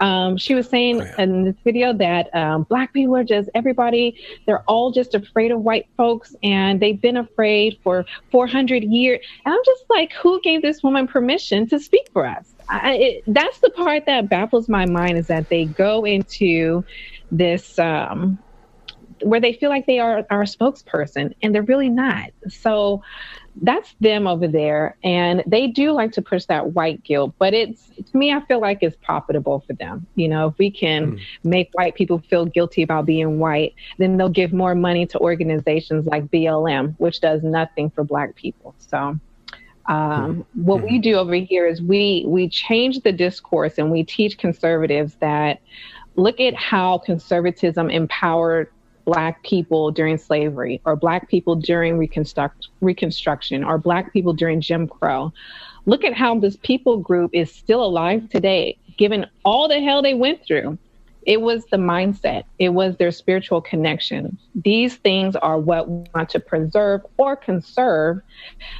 um, 0.00 0.36
she 0.36 0.54
was 0.54 0.68
saying 0.68 1.00
oh, 1.00 1.04
yeah. 1.04 1.22
in 1.22 1.44
this 1.44 1.56
video 1.62 1.92
that 1.92 2.34
um, 2.34 2.64
black 2.64 2.92
people 2.92 3.16
are 3.16 3.24
just 3.24 3.50
everybody, 3.54 4.18
they're 4.46 4.62
all 4.62 4.90
just 4.90 5.14
afraid 5.14 5.50
of 5.50 5.60
white 5.60 5.86
folks 5.96 6.34
and 6.42 6.80
they've 6.80 7.00
been 7.00 7.18
afraid 7.18 7.78
for 7.82 8.04
400 8.30 8.82
years. 8.82 9.24
And 9.44 9.54
I'm 9.54 9.60
just 9.64 9.84
like, 9.90 10.12
who 10.14 10.40
gave 10.40 10.62
this 10.62 10.82
woman 10.82 11.06
permission 11.06 11.68
to 11.68 11.78
speak 11.78 12.08
for 12.12 12.26
us? 12.26 12.54
I, 12.68 12.94
it, 12.94 13.24
that's 13.26 13.58
the 13.58 13.70
part 13.70 14.06
that 14.06 14.28
baffles 14.28 14.68
my 14.68 14.86
mind 14.86 15.18
is 15.18 15.26
that 15.26 15.48
they 15.48 15.66
go 15.66 16.04
into 16.04 16.84
this 17.30 17.78
um, 17.78 18.38
where 19.22 19.40
they 19.40 19.52
feel 19.52 19.68
like 19.68 19.86
they 19.86 19.98
are 19.98 20.24
our 20.30 20.44
spokesperson 20.44 21.34
and 21.42 21.54
they're 21.54 21.62
really 21.62 21.88
not. 21.88 22.30
So 22.48 23.02
that's 23.62 23.94
them 24.00 24.26
over 24.26 24.46
there 24.46 24.96
and 25.02 25.42
they 25.46 25.66
do 25.66 25.92
like 25.92 26.12
to 26.12 26.22
push 26.22 26.44
that 26.44 26.72
white 26.72 27.02
guilt 27.02 27.34
but 27.38 27.52
it's 27.52 27.88
to 27.88 28.16
me 28.16 28.32
i 28.32 28.40
feel 28.46 28.60
like 28.60 28.78
it's 28.80 28.96
profitable 29.02 29.60
for 29.66 29.72
them 29.74 30.06
you 30.14 30.28
know 30.28 30.48
if 30.48 30.58
we 30.58 30.70
can 30.70 31.12
mm. 31.12 31.20
make 31.42 31.68
white 31.72 31.94
people 31.94 32.22
feel 32.30 32.46
guilty 32.46 32.82
about 32.82 33.06
being 33.06 33.38
white 33.38 33.74
then 33.98 34.16
they'll 34.16 34.28
give 34.28 34.52
more 34.52 34.74
money 34.74 35.04
to 35.04 35.18
organizations 35.18 36.06
like 36.06 36.24
blm 36.28 36.94
which 36.98 37.20
does 37.20 37.42
nothing 37.42 37.90
for 37.90 38.04
black 38.04 38.34
people 38.36 38.74
so 38.78 39.18
um, 39.86 40.36
mm. 40.36 40.44
what 40.54 40.82
we 40.82 40.96
hmm. 40.96 41.00
do 41.00 41.14
over 41.16 41.34
here 41.34 41.66
is 41.66 41.82
we 41.82 42.24
we 42.26 42.48
change 42.48 43.00
the 43.00 43.12
discourse 43.12 43.78
and 43.78 43.90
we 43.90 44.04
teach 44.04 44.38
conservatives 44.38 45.16
that 45.20 45.60
look 46.16 46.38
at 46.38 46.54
how 46.54 46.98
conservatism 46.98 47.90
empowered 47.90 48.70
black 49.10 49.42
people 49.42 49.90
during 49.90 50.16
slavery 50.16 50.80
or 50.84 50.94
black 50.94 51.28
people 51.28 51.56
during 51.56 51.98
reconstruct, 51.98 52.68
reconstruction 52.80 53.64
or 53.64 53.76
black 53.76 54.12
people 54.12 54.32
during 54.32 54.60
Jim 54.60 54.86
Crow. 54.86 55.32
Look 55.84 56.04
at 56.04 56.14
how 56.14 56.38
this 56.38 56.56
people 56.62 56.98
group 56.98 57.32
is 57.34 57.50
still 57.50 57.82
alive 57.82 58.28
today, 58.28 58.78
given 58.98 59.26
all 59.44 59.66
the 59.66 59.80
hell 59.80 60.00
they 60.00 60.14
went 60.14 60.46
through. 60.46 60.78
It 61.26 61.40
was 61.40 61.66
the 61.66 61.76
mindset, 61.76 62.44
it 62.60 62.68
was 62.68 62.96
their 62.98 63.10
spiritual 63.10 63.60
connection. 63.60 64.38
These 64.54 64.94
things 64.98 65.34
are 65.34 65.58
what 65.58 65.90
we 65.90 66.04
want 66.14 66.28
to 66.30 66.38
preserve 66.38 67.00
or 67.16 67.34
conserve 67.34 68.20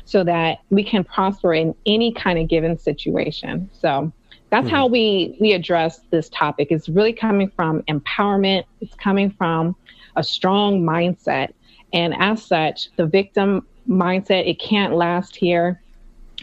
so 0.04 0.22
that 0.22 0.58
we 0.70 0.84
can 0.84 1.02
prosper 1.02 1.54
in 1.54 1.74
any 1.86 2.12
kind 2.12 2.38
of 2.38 2.46
given 2.46 2.78
situation. 2.78 3.68
So 3.72 4.12
that's 4.50 4.66
mm-hmm. 4.66 4.76
how 4.76 4.86
we 4.86 5.36
we 5.40 5.54
address 5.54 6.02
this 6.10 6.28
topic. 6.28 6.68
It's 6.70 6.88
really 6.88 7.12
coming 7.12 7.50
from 7.50 7.82
empowerment. 7.82 8.62
It's 8.80 8.94
coming 8.94 9.32
from 9.32 9.74
a 10.16 10.24
strong 10.24 10.82
mindset 10.82 11.52
And 11.92 12.14
as 12.18 12.44
such, 12.44 12.88
the 12.96 13.06
victim 13.06 13.66
mindset, 13.88 14.48
it 14.48 14.60
can't 14.60 14.94
last 14.94 15.34
here. 15.34 15.80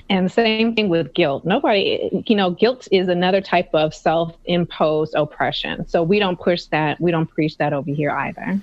And 0.09 0.31
same 0.31 0.75
thing 0.75 0.89
with 0.89 1.13
guilt. 1.13 1.45
Nobody, 1.45 2.23
you 2.27 2.35
know, 2.35 2.51
guilt 2.51 2.87
is 2.91 3.07
another 3.07 3.41
type 3.41 3.69
of 3.73 3.93
self 3.93 4.35
imposed 4.45 5.15
oppression. 5.15 5.87
So 5.87 6.03
we 6.03 6.19
don't 6.19 6.39
push 6.39 6.65
that, 6.65 6.99
we 6.99 7.11
don't 7.11 7.27
preach 7.27 7.57
that 7.57 7.73
over 7.73 7.91
here 7.91 8.11
either. 8.11 8.59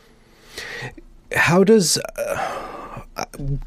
How 1.32 1.64
does. 1.64 1.98
Uh 2.16 2.70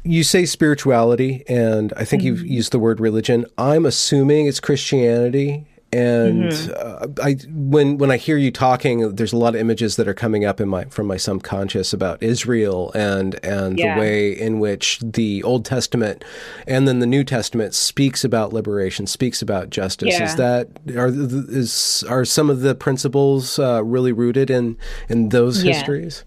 you 0.02 0.24
say 0.24 0.44
spirituality, 0.44 1.44
and 1.48 1.92
I 1.96 2.04
think 2.04 2.22
mm-hmm. 2.22 2.26
you've 2.26 2.46
used 2.46 2.72
the 2.72 2.78
word 2.78 3.00
religion. 3.00 3.46
I'm 3.56 3.86
assuming 3.86 4.46
it's 4.46 4.60
Christianity. 4.60 5.66
And 5.90 6.52
mm-hmm. 6.52 6.72
uh, 6.76 7.24
I, 7.24 7.38
when 7.48 7.96
when 7.96 8.10
I 8.10 8.18
hear 8.18 8.36
you 8.36 8.50
talking, 8.50 9.14
there's 9.14 9.32
a 9.32 9.38
lot 9.38 9.54
of 9.54 9.60
images 9.60 9.96
that 9.96 10.06
are 10.06 10.14
coming 10.14 10.44
up 10.44 10.60
in 10.60 10.68
my 10.68 10.84
from 10.86 11.06
my 11.06 11.16
subconscious 11.16 11.94
about 11.94 12.22
Israel 12.22 12.92
and 12.94 13.42
and 13.42 13.78
yeah. 13.78 13.94
the 13.94 14.00
way 14.00 14.32
in 14.32 14.60
which 14.60 15.00
the 15.02 15.42
Old 15.44 15.64
Testament 15.64 16.24
and 16.66 16.86
then 16.86 16.98
the 16.98 17.06
New 17.06 17.24
Testament 17.24 17.72
speaks 17.72 18.22
about 18.22 18.52
liberation, 18.52 19.06
speaks 19.06 19.40
about 19.40 19.70
justice. 19.70 20.10
Yeah. 20.10 20.24
Is 20.24 20.36
that 20.36 20.68
are 20.94 21.08
is 21.08 22.04
are 22.06 22.26
some 22.26 22.50
of 22.50 22.60
the 22.60 22.74
principles 22.74 23.58
uh, 23.58 23.82
really 23.82 24.12
rooted 24.12 24.50
in 24.50 24.76
in 25.08 25.30
those 25.30 25.64
yeah. 25.64 25.72
histories? 25.72 26.24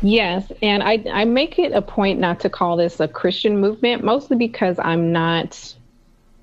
Yes, 0.00 0.50
and 0.62 0.82
I 0.82 1.04
I 1.12 1.24
make 1.24 1.58
it 1.58 1.72
a 1.72 1.82
point 1.82 2.20
not 2.20 2.40
to 2.40 2.48
call 2.48 2.76
this 2.76 3.00
a 3.00 3.08
Christian 3.08 3.60
movement, 3.60 4.04
mostly 4.04 4.36
because 4.36 4.78
I'm 4.78 5.12
not. 5.12 5.74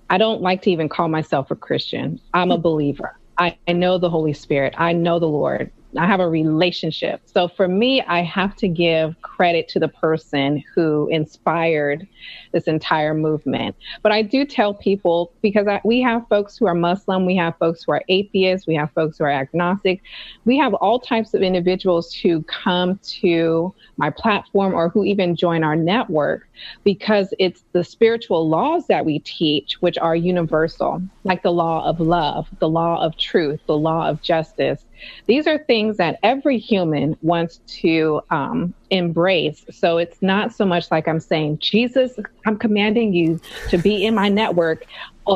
I 0.09 0.17
don't 0.17 0.41
like 0.41 0.61
to 0.63 0.71
even 0.71 0.89
call 0.89 1.07
myself 1.07 1.51
a 1.51 1.55
Christian. 1.55 2.19
I'm 2.33 2.51
a 2.51 2.55
hmm. 2.55 2.61
believer. 2.61 3.17
I, 3.37 3.57
I 3.67 3.73
know 3.73 3.97
the 3.97 4.09
Holy 4.09 4.33
Spirit. 4.33 4.73
I 4.77 4.93
know 4.93 5.19
the 5.19 5.27
Lord. 5.27 5.71
I 5.97 6.05
have 6.07 6.19
a 6.19 6.29
relationship. 6.29 7.21
So 7.25 7.47
for 7.47 7.67
me, 7.67 8.01
I 8.01 8.21
have 8.21 8.55
to 8.57 8.67
give 8.67 9.21
credit 9.21 9.67
to 9.69 9.79
the 9.79 9.87
person 9.87 10.63
who 10.73 11.07
inspired 11.09 12.07
this 12.51 12.65
entire 12.65 13.13
movement. 13.13 13.75
But 14.01 14.11
I 14.11 14.21
do 14.21 14.45
tell 14.45 14.73
people 14.73 15.33
because 15.41 15.67
I, 15.67 15.81
we 15.83 16.01
have 16.01 16.27
folks 16.29 16.57
who 16.57 16.67
are 16.67 16.75
Muslim, 16.75 17.25
we 17.25 17.35
have 17.35 17.57
folks 17.57 17.83
who 17.83 17.91
are 17.91 18.03
atheists, 18.09 18.67
we 18.67 18.75
have 18.75 18.91
folks 18.91 19.17
who 19.17 19.25
are 19.25 19.31
agnostic, 19.31 20.01
we 20.45 20.57
have 20.57 20.73
all 20.75 20.99
types 20.99 21.33
of 21.33 21.41
individuals 21.41 22.13
who 22.13 22.43
come 22.43 22.99
to 23.03 23.73
my 23.97 24.09
platform 24.09 24.73
or 24.73 24.89
who 24.89 25.03
even 25.03 25.35
join 25.35 25.63
our 25.63 25.75
network 25.75 26.47
because 26.83 27.33
it's 27.39 27.63
the 27.73 27.83
spiritual 27.83 28.47
laws 28.47 28.87
that 28.87 29.05
we 29.05 29.19
teach, 29.19 29.81
which 29.81 29.97
are 29.97 30.15
universal, 30.15 31.01
like 31.23 31.43
the 31.43 31.51
law 31.51 31.85
of 31.85 31.99
love, 31.99 32.47
the 32.59 32.69
law 32.69 33.03
of 33.03 33.17
truth, 33.17 33.59
the 33.67 33.77
law 33.77 34.09
of 34.09 34.21
justice. 34.21 34.85
These 35.27 35.47
are 35.47 35.57
things 35.57 35.97
that 35.97 36.19
every 36.23 36.57
human 36.57 37.17
wants 37.21 37.59
to 37.81 38.21
um, 38.29 38.73
embrace. 38.89 39.65
So 39.71 39.97
it's 39.97 40.21
not 40.21 40.53
so 40.53 40.65
much 40.65 40.89
like 40.91 41.07
I'm 41.07 41.19
saying, 41.19 41.59
Jesus, 41.59 42.14
I'm 42.45 42.57
commanding 42.57 43.13
you 43.13 43.39
to 43.69 43.77
be 43.77 44.05
in 44.05 44.15
my 44.15 44.29
network 44.29 44.85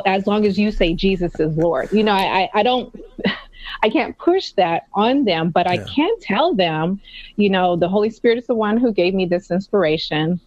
as 0.06 0.28
long 0.28 0.46
as 0.46 0.58
you 0.58 0.72
say 0.72 0.94
Jesus 0.94 1.39
is 1.39 1.56
Lord. 1.58 1.92
You 1.92 2.04
know, 2.04 2.13
I, 2.13 2.50
I 2.54 2.63
don't. 2.63 2.94
I 3.84 3.89
can't 3.89 4.18
push 4.18 4.54
that 4.54 4.88
on 4.94 5.26
them, 5.26 5.52
but 5.52 5.68
I 5.68 5.78
can 5.78 6.10
tell 6.22 6.56
them, 6.56 7.00
you 7.36 7.50
know, 7.50 7.76
the 7.76 7.88
Holy 7.88 8.10
Spirit 8.10 8.39
is 8.39 8.48
the 8.48 8.56
one 8.56 8.78
who 8.78 8.92
gave 8.92 9.13
me 9.13 9.26
this 9.26 9.52
inspiration. 9.52 10.39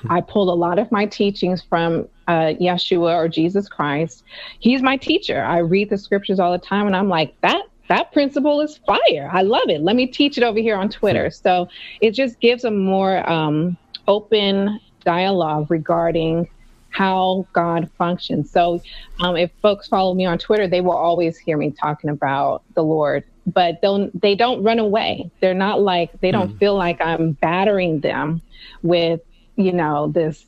Hmm. 0.00 0.12
I 0.12 0.20
pulled 0.20 0.48
a 0.48 0.54
lot 0.54 0.78
of 0.78 0.90
my 0.90 1.06
teachings 1.06 1.62
from 1.62 2.08
uh, 2.26 2.54
Yeshua 2.60 3.14
or 3.14 3.28
Jesus 3.28 3.68
Christ. 3.68 4.24
He's 4.58 4.82
my 4.82 4.96
teacher. 4.96 5.42
I 5.44 5.58
read 5.58 5.90
the 5.90 5.98
scriptures 5.98 6.40
all 6.40 6.50
the 6.50 6.58
time, 6.58 6.86
and 6.86 6.96
I'm 6.96 7.08
like, 7.08 7.38
that 7.42 7.62
that 7.88 8.12
principle 8.12 8.60
is 8.60 8.78
fire. 8.78 9.30
I 9.32 9.42
love 9.42 9.68
it. 9.68 9.80
Let 9.80 9.94
me 9.94 10.06
teach 10.06 10.36
it 10.36 10.42
over 10.42 10.58
here 10.58 10.76
on 10.76 10.88
Twitter. 10.88 11.26
Hmm. 11.26 11.42
So 11.42 11.68
it 12.00 12.12
just 12.12 12.40
gives 12.40 12.64
a 12.64 12.70
more 12.70 13.28
um, 13.30 13.76
open 14.08 14.80
dialogue 15.06 15.70
regarding 15.70 16.50
how 16.90 17.46
God 17.52 17.90
functions. 17.96 18.50
So 18.50 18.82
um, 19.20 19.36
if 19.36 19.50
folks 19.62 19.86
follow 19.86 20.14
me 20.14 20.26
on 20.26 20.38
Twitter, 20.38 20.66
they 20.66 20.80
will 20.80 20.96
always 20.96 21.38
hear 21.38 21.56
me 21.56 21.70
talking 21.70 22.10
about 22.10 22.62
the 22.74 22.82
Lord. 22.82 23.24
But 23.46 23.80
don't 23.80 24.20
they 24.20 24.34
don't 24.34 24.62
run 24.62 24.78
away. 24.78 25.30
They're 25.40 25.54
not 25.54 25.80
like 25.80 26.20
they 26.20 26.32
don't 26.32 26.54
mm. 26.54 26.58
feel 26.58 26.74
like 26.74 27.00
I'm 27.00 27.32
battering 27.32 28.00
them 28.00 28.42
with 28.82 29.20
you 29.54 29.72
know 29.72 30.08
this 30.08 30.46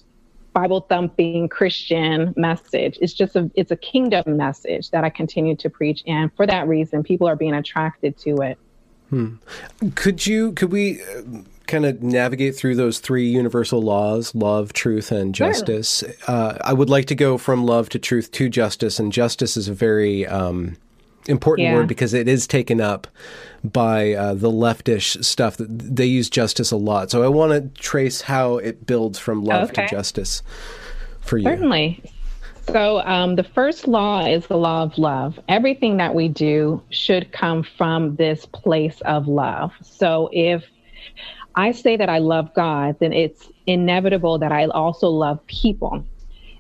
Bible 0.53 0.81
thumping 0.81 1.49
Christian 1.49 2.35
message. 2.37 2.99
It's 3.01 3.13
just 3.13 3.37
a 3.37 3.49
it's 3.55 3.71
a 3.71 3.77
kingdom 3.77 4.37
message 4.37 4.91
that 4.91 5.05
I 5.05 5.11
continue 5.11 5.55
to 5.57 5.71
preach, 5.71 6.03
and 6.07 6.35
for 6.35 6.47
that 6.47 6.67
reason, 6.67 7.05
people 7.05 7.29
are 7.29 7.37
being 7.37 7.55
attracted 7.55 8.19
to 8.19 8.37
it. 8.39 8.59
Hmm. 9.11 9.35
Could 9.95 10.27
you 10.27 10.53
could 10.53 10.73
we 10.73 11.03
uh, 11.03 11.23
kind 11.69 11.87
of 11.87 12.03
navigate 12.03 12.57
through 12.57 12.75
those 12.75 12.99
three 12.99 13.29
universal 13.29 13.81
laws 13.81 14.35
love, 14.35 14.73
truth, 14.73 15.13
and 15.13 15.35
justice. 15.35 16.01
Sure. 16.01 16.11
Uh, 16.27 16.59
I 16.65 16.73
would 16.73 16.91
like 16.91 17.05
to 17.07 17.15
go 17.15 17.39
from 17.39 17.65
love 17.65 17.89
to 17.91 17.99
truth 17.99 18.33
to 18.33 18.49
justice, 18.49 18.99
and 18.99 19.13
justice 19.13 19.57
is 19.57 19.69
a 19.69 19.75
very 19.75 20.27
um, 20.27 20.77
important 21.29 21.69
yeah. 21.69 21.75
word 21.75 21.87
because 21.87 22.15
it 22.15 22.27
is 22.27 22.47
taken 22.47 22.81
up 22.81 23.07
by 23.63 24.15
uh, 24.15 24.35
the 24.35 24.51
leftish 24.51 25.23
stuff. 25.25 25.59
That 25.59 25.69
they 25.69 26.07
use 26.07 26.29
justice 26.29 26.73
a 26.73 26.77
lot. 26.77 27.11
So 27.11 27.23
I 27.23 27.29
want 27.29 27.53
to 27.53 27.81
trace 27.81 28.23
how 28.23 28.57
it 28.57 28.87
builds 28.87 29.19
from 29.19 29.45
love 29.45 29.71
okay. 29.71 29.87
to 29.87 29.91
justice 29.91 30.43
for 31.21 31.39
you. 31.39 31.45
Certainly. 31.45 32.03
So, 32.73 33.01
um, 33.01 33.37
the 33.37 33.45
first 33.45 33.89
law 33.89 34.27
is 34.27 34.47
the 34.47 34.59
law 34.59 34.83
of 34.83 34.99
love. 34.99 35.41
Everything 35.49 35.97
that 35.97 36.15
we 36.15 36.29
do 36.29 36.83
should 36.91 37.33
come 37.33 37.63
from 37.63 38.17
this 38.17 38.45
place 38.45 39.01
of 39.07 39.27
love. 39.27 39.73
So, 39.81 40.29
if 40.33 40.65
I 41.59 41.73
say 41.73 41.97
that 41.97 42.09
I 42.09 42.19
love 42.19 42.55
God, 42.55 42.95
then 43.01 43.13
it's 43.13 43.51
inevitable 43.67 44.39
that 44.39 44.53
I 44.53 44.67
also 44.67 45.09
love 45.09 45.45
people. 45.49 46.07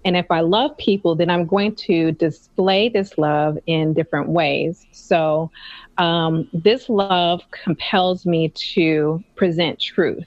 And 0.05 0.17
if 0.17 0.27
I 0.29 0.41
love 0.41 0.77
people, 0.77 1.15
then 1.15 1.31
I'm 1.31 1.47
going 1.47 1.77
to 1.87 2.11
display 2.13 2.89
this 2.89 3.17
love 3.17 3.57
in 3.67 3.95
different 3.95 4.31
ways. 4.31 4.89
So, 4.91 5.53
um, 5.99 6.49
this 6.53 6.89
love 6.89 7.43
compels 7.53 8.27
me 8.27 8.53
to 8.75 9.23
present 9.37 9.81
truth 9.81 10.27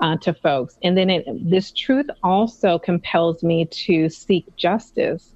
uh, 0.00 0.18
to 0.18 0.34
folks. 0.34 0.76
And 0.82 0.94
then 0.94 1.08
it, 1.08 1.24
this 1.50 1.72
truth 1.72 2.06
also 2.22 2.78
compels 2.78 3.42
me 3.42 3.64
to 3.86 4.10
seek 4.10 4.44
justice 4.56 5.34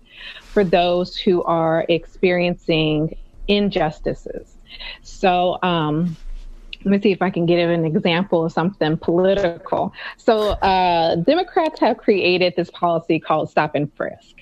for 0.53 0.65
those 0.65 1.17
who 1.17 1.43
are 1.45 1.87
experiencing 1.89 3.17
injustices. 3.49 4.59
So, 5.03 5.59
um, 5.63 6.19
let 6.87 6.93
me 6.93 7.01
see 7.03 7.11
if 7.11 7.21
I 7.21 7.31
can 7.31 7.47
give 7.47 7.69
an 7.69 7.85
example 7.85 8.45
of 8.45 8.53
something 8.53 8.97
political. 8.97 9.93
So, 10.19 10.51
uh, 10.51 11.17
Democrats 11.17 11.81
have 11.81 11.99
created 11.99 12.55
this 12.57 12.71
policy 12.71 13.19
called 13.19 13.51
stop 13.51 13.75
and 13.75 13.93
frisk. 13.95 14.37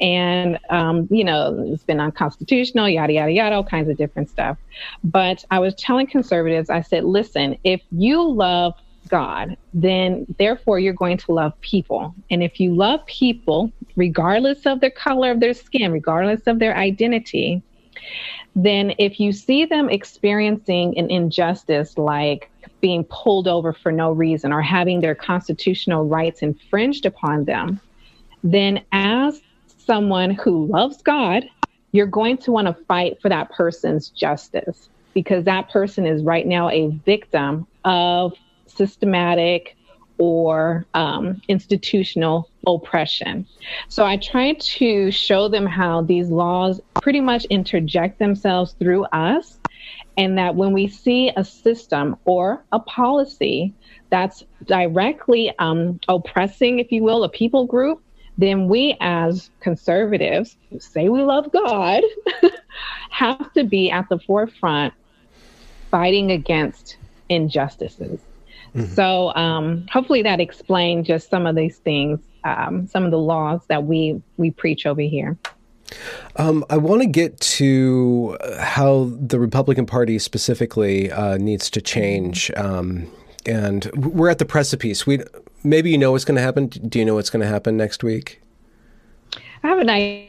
And, 0.00 0.60
um, 0.70 1.08
you 1.10 1.24
know, 1.24 1.60
it's 1.72 1.82
been 1.82 1.98
unconstitutional, 1.98 2.88
yada, 2.88 3.12
yada, 3.12 3.32
yada, 3.32 3.56
all 3.56 3.64
kinds 3.64 3.88
of 3.88 3.96
different 3.96 4.30
stuff. 4.30 4.58
But 5.02 5.44
I 5.50 5.58
was 5.58 5.74
telling 5.74 6.06
conservatives, 6.06 6.70
I 6.70 6.82
said, 6.82 7.04
listen, 7.04 7.58
if 7.64 7.82
you 7.90 8.22
love 8.22 8.74
God, 9.08 9.56
then 9.74 10.24
therefore 10.38 10.78
you're 10.78 10.92
going 10.92 11.16
to 11.16 11.32
love 11.32 11.60
people. 11.62 12.14
And 12.30 12.44
if 12.44 12.60
you 12.60 12.76
love 12.76 13.04
people, 13.06 13.72
regardless 13.96 14.66
of 14.66 14.80
the 14.80 14.90
color 14.90 15.32
of 15.32 15.40
their 15.40 15.54
skin, 15.54 15.90
regardless 15.90 16.46
of 16.46 16.60
their 16.60 16.76
identity, 16.76 17.60
then 18.54 18.92
if 18.98 19.20
you 19.20 19.32
see 19.32 19.64
them 19.64 19.88
experiencing 19.88 20.96
an 20.98 21.10
injustice 21.10 21.96
like 21.96 22.50
being 22.80 23.04
pulled 23.04 23.48
over 23.48 23.72
for 23.72 23.92
no 23.92 24.12
reason 24.12 24.52
or 24.52 24.62
having 24.62 25.00
their 25.00 25.14
constitutional 25.14 26.04
rights 26.04 26.42
infringed 26.42 27.06
upon 27.06 27.44
them, 27.44 27.80
then 28.42 28.84
as 28.92 29.40
someone 29.66 30.30
who 30.30 30.66
loves 30.66 31.02
God, 31.02 31.44
you're 31.92 32.06
going 32.06 32.36
to 32.38 32.52
want 32.52 32.66
to 32.66 32.84
fight 32.84 33.20
for 33.20 33.28
that 33.28 33.50
person's 33.50 34.10
justice 34.10 34.88
because 35.14 35.44
that 35.44 35.70
person 35.70 36.06
is 36.06 36.22
right 36.22 36.46
now 36.46 36.68
a 36.68 36.88
victim 37.04 37.66
of 37.84 38.34
systematic 38.66 39.77
or 40.18 40.86
um, 40.94 41.40
institutional 41.48 42.50
oppression. 42.66 43.46
So 43.88 44.04
I 44.04 44.16
try 44.16 44.54
to 44.54 45.10
show 45.10 45.48
them 45.48 45.66
how 45.66 46.02
these 46.02 46.28
laws 46.28 46.80
pretty 47.00 47.20
much 47.20 47.44
interject 47.46 48.18
themselves 48.18 48.74
through 48.78 49.04
us, 49.06 49.58
and 50.16 50.36
that 50.38 50.54
when 50.56 50.72
we 50.72 50.88
see 50.88 51.32
a 51.36 51.44
system 51.44 52.16
or 52.24 52.64
a 52.72 52.80
policy 52.80 53.74
that's 54.10 54.42
directly 54.64 55.52
um, 55.58 56.00
oppressing, 56.08 56.80
if 56.80 56.90
you 56.90 57.02
will, 57.02 57.24
a 57.24 57.28
people 57.28 57.66
group, 57.66 58.02
then 58.36 58.68
we 58.68 58.96
as 59.00 59.50
conservatives 59.60 60.56
who 60.70 60.78
say 60.78 61.08
we 61.08 61.22
love 61.22 61.50
God 61.52 62.02
have 63.10 63.52
to 63.54 63.64
be 63.64 63.90
at 63.90 64.08
the 64.08 64.18
forefront 64.20 64.94
fighting 65.90 66.30
against 66.30 66.98
injustices. 67.28 68.20
Mm-hmm. 68.74 68.94
So 68.94 69.34
um, 69.34 69.86
hopefully 69.90 70.22
that 70.22 70.40
explained 70.40 71.06
just 71.06 71.30
some 71.30 71.46
of 71.46 71.56
these 71.56 71.78
things, 71.78 72.20
um, 72.44 72.86
some 72.86 73.04
of 73.04 73.10
the 73.10 73.18
laws 73.18 73.60
that 73.68 73.84
we 73.84 74.20
we 74.36 74.50
preach 74.50 74.86
over 74.86 75.00
here. 75.00 75.36
Um, 76.36 76.64
I 76.68 76.76
want 76.76 77.02
to 77.02 77.08
get 77.08 77.40
to 77.40 78.36
how 78.60 79.10
the 79.18 79.40
Republican 79.40 79.86
Party 79.86 80.18
specifically 80.18 81.10
uh, 81.10 81.38
needs 81.38 81.70
to 81.70 81.80
change. 81.80 82.50
Um, 82.56 83.10
and 83.46 83.90
we're 83.94 84.28
at 84.28 84.38
the 84.38 84.44
precipice. 84.44 85.06
We 85.06 85.20
maybe 85.64 85.90
you 85.90 85.98
know 85.98 86.12
what's 86.12 86.24
going 86.24 86.36
to 86.36 86.42
happen. 86.42 86.66
Do 86.66 86.98
you 86.98 87.04
know 87.04 87.14
what's 87.14 87.30
going 87.30 87.42
to 87.42 87.48
happen 87.48 87.76
next 87.76 88.04
week? 88.04 88.42
I 89.62 89.68
have 89.68 89.78
an 89.78 89.90
idea. 89.90 90.28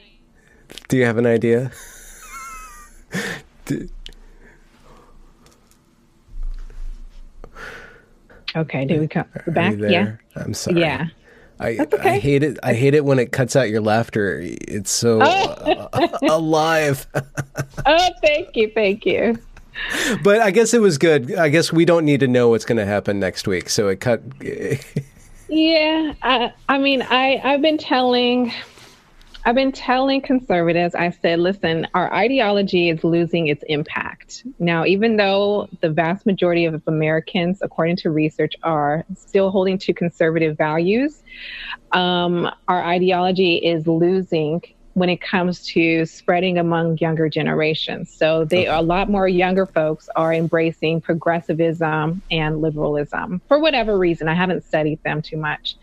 Do 0.87 0.97
you 0.97 1.05
have 1.05 1.17
an 1.17 1.25
idea? 1.25 1.71
Do, 3.65 3.89
okay, 8.55 8.85
do 8.85 8.99
we 8.99 9.07
come 9.07 9.25
back? 9.47 9.75
Yeah. 9.77 10.15
I'm 10.35 10.53
sorry. 10.53 10.81
Yeah. 10.81 11.07
I, 11.59 11.77
okay. 11.77 12.11
I 12.11 12.19
hate 12.19 12.43
it. 12.43 12.57
I 12.63 12.73
hate 12.73 12.93
it 12.93 13.03
when 13.03 13.19
it 13.19 13.31
cuts 13.33 13.55
out 13.55 13.69
your 13.69 13.81
laughter. 13.81 14.39
It's 14.41 14.91
so 14.91 15.19
uh, 15.21 15.89
alive. 16.29 17.05
oh, 17.85 18.09
thank 18.21 18.55
you, 18.55 18.71
thank 18.73 19.05
you. 19.05 19.37
But 20.23 20.39
I 20.39 20.51
guess 20.51 20.73
it 20.73 20.81
was 20.81 20.97
good. 20.97 21.35
I 21.35 21.49
guess 21.49 21.71
we 21.71 21.85
don't 21.85 22.05
need 22.05 22.21
to 22.21 22.27
know 22.27 22.49
what's 22.49 22.65
going 22.65 22.77
to 22.77 22.85
happen 22.85 23.19
next 23.19 23.47
week, 23.47 23.69
so 23.69 23.87
it 23.89 23.99
cut. 23.99 24.21
yeah, 25.49 26.13
I, 26.21 26.53
I 26.69 26.77
mean, 26.77 27.01
I 27.01 27.41
I've 27.43 27.61
been 27.61 27.77
telling 27.77 28.53
I've 29.45 29.55
been 29.55 29.71
telling 29.71 30.21
conservatives, 30.21 30.95
I 30.95 31.11
said, 31.11 31.39
listen, 31.39 31.87
our 31.93 32.13
ideology 32.13 32.89
is 32.89 33.03
losing 33.03 33.47
its 33.47 33.63
impact. 33.67 34.43
Now, 34.59 34.85
even 34.85 35.15
though 35.15 35.69
the 35.81 35.89
vast 35.89 36.25
majority 36.25 36.65
of 36.65 36.81
Americans, 36.87 37.59
according 37.61 37.95
to 37.97 38.11
research, 38.11 38.53
are 38.63 39.05
still 39.15 39.49
holding 39.49 39.77
to 39.79 39.93
conservative 39.93 40.57
values, 40.57 41.23
um, 41.93 42.49
our 42.67 42.83
ideology 42.83 43.55
is 43.55 43.87
losing 43.87 44.61
when 44.93 45.07
it 45.07 45.21
comes 45.21 45.65
to 45.65 46.05
spreading 46.05 46.57
among 46.57 46.97
younger 46.97 47.29
generations. 47.29 48.11
So 48.11 48.43
they 48.43 48.67
okay. 48.67 48.77
a 48.77 48.81
lot 48.81 49.09
more 49.09 49.29
younger 49.29 49.65
folks 49.65 50.09
are 50.15 50.33
embracing 50.33 50.99
progressivism 50.99 52.21
and 52.29 52.61
liberalism 52.61 53.41
for 53.47 53.59
whatever 53.59 53.97
reason. 53.97 54.27
I 54.27 54.33
haven't 54.33 54.65
studied 54.65 55.01
them 55.03 55.21
too 55.21 55.37
much. 55.37 55.77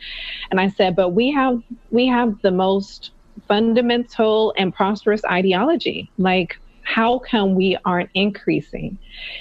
And 0.51 0.61
I 0.61 0.69
said, 0.69 0.95
but 0.95 1.11
we 1.11 1.31
have 1.33 1.63
we 1.91 2.07
have 2.09 2.43
the 2.43 2.51
most 2.51 3.13
fundamental 3.47 4.55
and 4.57 4.75
prosperous 4.75 5.25
ideology. 5.25 6.11
Like, 6.19 6.59
how 6.83 7.19
come 7.19 7.55
we 7.55 7.77
aren't 7.85 8.11
increasing? 8.15 8.97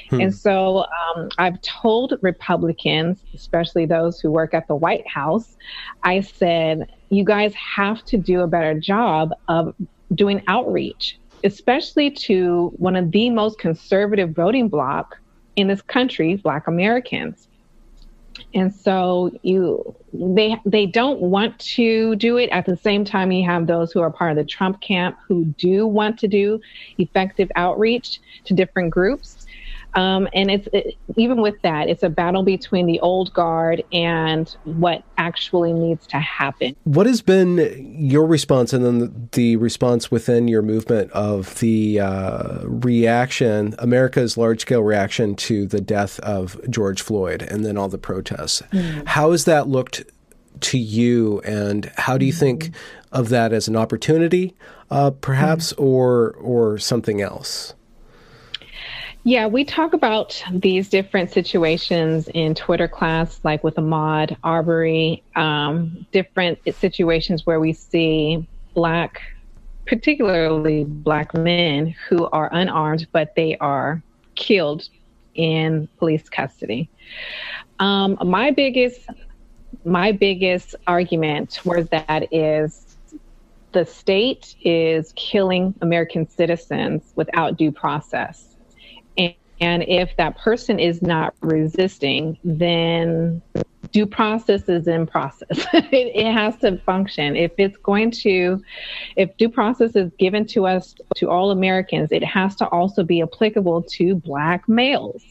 Hmm. 0.10 0.22
And 0.22 0.36
so 0.36 0.86
um, 1.16 1.30
I've 1.38 1.62
told 1.62 2.18
Republicans, 2.22 3.24
especially 3.34 3.86
those 3.86 4.20
who 4.20 4.32
work 4.32 4.54
at 4.54 4.68
the 4.68 4.76
White 4.76 5.08
House, 5.08 5.56
I 6.04 6.22
said, 6.22 6.92
you 7.10 7.24
guys 7.24 7.54
have 7.54 8.04
to 8.06 8.18
do 8.18 8.42
a 8.42 8.48
better 8.48 8.80
job 8.80 9.32
of 9.48 9.76
doing 10.16 10.42
outreach, 10.48 11.20
especially 11.44 12.10
to 12.12 12.74
one 12.78 12.96
of 12.96 13.12
the 13.12 13.30
most 13.30 13.60
conservative 13.60 14.32
voting 14.32 14.68
bloc 14.68 15.18
in 15.56 15.68
this 15.68 15.84
country, 15.84 16.36
Black 16.36 16.68
Americans 16.68 17.48
and 18.56 18.74
so 18.74 19.32
you 19.44 19.96
they 20.14 20.56
they 20.66 20.86
don't 20.86 21.20
want 21.20 21.60
to 21.60 22.16
do 22.16 22.38
it. 22.38 22.50
At 22.50 22.66
the 22.66 22.78
same 22.78 23.04
time 23.04 23.32
you 23.32 23.46
have 23.46 23.68
those 23.68 23.92
who 23.92 24.00
are 24.00 24.10
part 24.10 24.32
of 24.32 24.38
the 24.38 24.46
Trump 24.46 24.82
camp 24.82 25.18
who 25.28 25.46
do 25.58 25.86
want 25.86 26.18
to 26.20 26.28
do 26.28 26.62
effective 26.98 27.52
outreach 27.56 28.22
to 28.46 28.54
different 28.54 28.92
groups 28.92 29.35
um, 29.96 30.28
and 30.34 30.52
it's 30.52 30.68
it, 30.74 30.96
even 31.16 31.42
with 31.42 31.62
that, 31.62 31.88
it's 31.90 32.04
a 32.04 32.10
battle 32.10 32.44
between 32.44 32.86
the 32.86 33.00
old 33.00 33.34
guard 33.34 33.84
and 33.94 34.56
what 34.66 35.04
actually 35.18 35.72
needs 35.72 36.06
to 36.08 36.18
happen. 36.18 36.76
What 36.84 37.06
has 37.06 37.22
been 37.22 37.96
your 37.98 38.26
response, 38.26 38.74
and 38.74 38.84
then 38.86 39.30
the, 39.32 39.56
response 39.56 40.12
within 40.12 40.50
your 40.50 40.62
movement 40.62 41.12
of 41.12 41.60
the 41.60 42.02
uh, 42.02 42.60
reaction, 42.66 43.74
America's 43.80 44.38
large 44.38 44.62
scale 44.62 44.84
reaction 44.84 45.36
to 45.36 45.66
the 45.66 45.80
death 45.80 46.20
of 46.20 46.60
George 46.70 47.02
Floyd, 47.02 47.42
and 47.42 47.66
then 47.66 47.78
all 47.78 47.88
the 47.88 47.98
protests? 47.98 48.62
Mm. 48.74 49.08
How 49.08 49.32
has 49.32 49.46
that 49.46 49.70
looked 49.70 50.04
to 50.62 50.78
you, 50.78 51.40
and 51.42 51.90
how 51.96 52.18
do 52.18 52.26
you 52.26 52.34
mm. 52.34 52.40
think 52.40 52.72
of 53.14 53.30
that 53.30 53.54
as 53.54 53.70
an 53.70 53.78
opportunity, 53.78 54.56
uh, 54.92 55.12
perhaps, 55.12 55.72
mm. 55.72 55.84
or 55.84 56.32
or 56.34 56.78
something 56.78 57.22
else? 57.22 57.74
Yeah, 59.28 59.48
we 59.48 59.66
talk 59.66 59.94
about 59.94 60.44
these 60.52 60.88
different 60.88 61.32
situations 61.32 62.28
in 62.36 62.54
Twitter 62.54 62.88
class, 62.88 63.40
like 63.44 63.64
with 63.64 63.74
Ahmaud 63.74 64.38
Arbery, 64.44 65.24
um, 65.36 66.06
different 66.12 66.60
situations 66.76 67.44
where 67.44 67.60
we 67.60 67.74
see 67.74 68.48
Black, 68.76 69.20
particularly 69.88 70.84
Black 70.84 71.34
men 71.34 71.96
who 72.08 72.28
are 72.28 72.54
unarmed, 72.54 73.08
but 73.14 73.34
they 73.36 73.58
are 73.58 74.04
killed 74.36 74.88
in 75.34 75.90
police 75.98 76.30
custody. 76.30 76.88
Um, 77.80 78.20
my 78.24 78.52
biggest, 78.52 79.10
my 79.86 80.12
biggest 80.12 80.76
argument 80.86 81.50
towards 81.50 81.90
that 81.90 82.32
is 82.32 82.96
the 83.72 83.88
state 83.88 84.54
is 84.62 85.14
killing 85.16 85.74
American 85.82 86.30
citizens 86.30 87.12
without 87.16 87.58
due 87.58 87.72
process 87.72 88.55
and 89.62 89.84
if 89.84 90.16
that 90.18 90.38
person 90.38 90.80
is 90.80 91.02
not 91.02 91.34
resisting, 91.42 92.38
then 92.44 93.42
due 93.92 94.06
process 94.06 94.68
is 94.68 94.88
in 94.88 95.08
process. 95.08 95.48
it, 95.74 96.12
it, 96.16 96.32
has 96.34 96.58
to 96.58 96.78
function. 96.80 97.36
If 97.36 97.52
it's 97.58 97.78
going 97.78 98.12
to, 98.12 98.62
if 99.16 99.36
due 99.38 99.50
process 99.50 99.96
is 99.96 100.12
given 100.20 100.46
to 100.48 100.66
us, 100.68 100.96
to 101.16 101.30
all 101.30 101.52
Americans, 101.52 102.12
it 102.12 102.24
has 102.24 102.56
to 102.58 102.68
also 102.68 103.04
be 103.04 103.22
applicable 103.22 103.84
to 103.84 104.16
Black 104.16 104.68
males. 104.68 105.24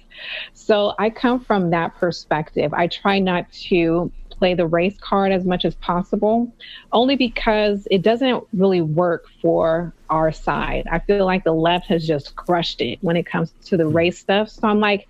So 0.55 0.95
I 0.99 1.11
come 1.11 1.41
from 1.41 1.71
that 1.71 1.95
perspective. 1.97 2.73
I 2.73 2.87
try 2.87 3.19
not 3.19 3.53
to 3.69 4.11
play 4.39 4.55
the 4.55 4.67
race 4.67 4.97
card 5.01 5.33
as 5.33 5.45
much 5.45 5.65
as 5.65 5.75
possible, 5.77 6.53
only 6.93 7.17
because 7.17 7.87
it 7.91 8.03
doesn't 8.03 8.45
really 8.53 8.81
work 8.81 9.27
for 9.41 9.93
our 10.11 10.33
side. 10.33 10.87
I 10.91 10.99
feel 10.99 11.25
like 11.25 11.45
the 11.45 11.53
left 11.53 11.87
has 11.87 12.07
just 12.07 12.37
crushed 12.37 12.81
it 12.81 12.99
when 13.01 13.17
it 13.17 13.27
comes 13.27 13.53
to 13.67 13.77
the 13.77 13.87
race 13.87 14.19
stuff. 14.19 14.49
So 14.49 14.69
I'm 14.69 14.81
like, 14.81 15.09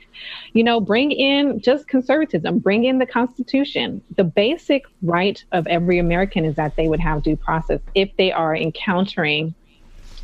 you 0.52 0.64
know, 0.64 0.80
bring 0.80 1.10
in 1.10 1.60
just 1.60 1.88
conservatism, 1.88 2.58
bring 2.58 2.84
in 2.84 2.98
the 2.98 3.06
Constitution. 3.06 4.02
The 4.16 4.24
basic 4.24 4.84
right 5.02 5.42
of 5.52 5.66
every 5.66 5.98
American 5.98 6.44
is 6.44 6.54
that 6.56 6.76
they 6.76 6.88
would 6.88 7.00
have 7.00 7.22
due 7.22 7.36
process 7.36 7.80
if 7.94 8.10
they 8.16 8.32
are 8.32 8.56
encountering 8.56 9.54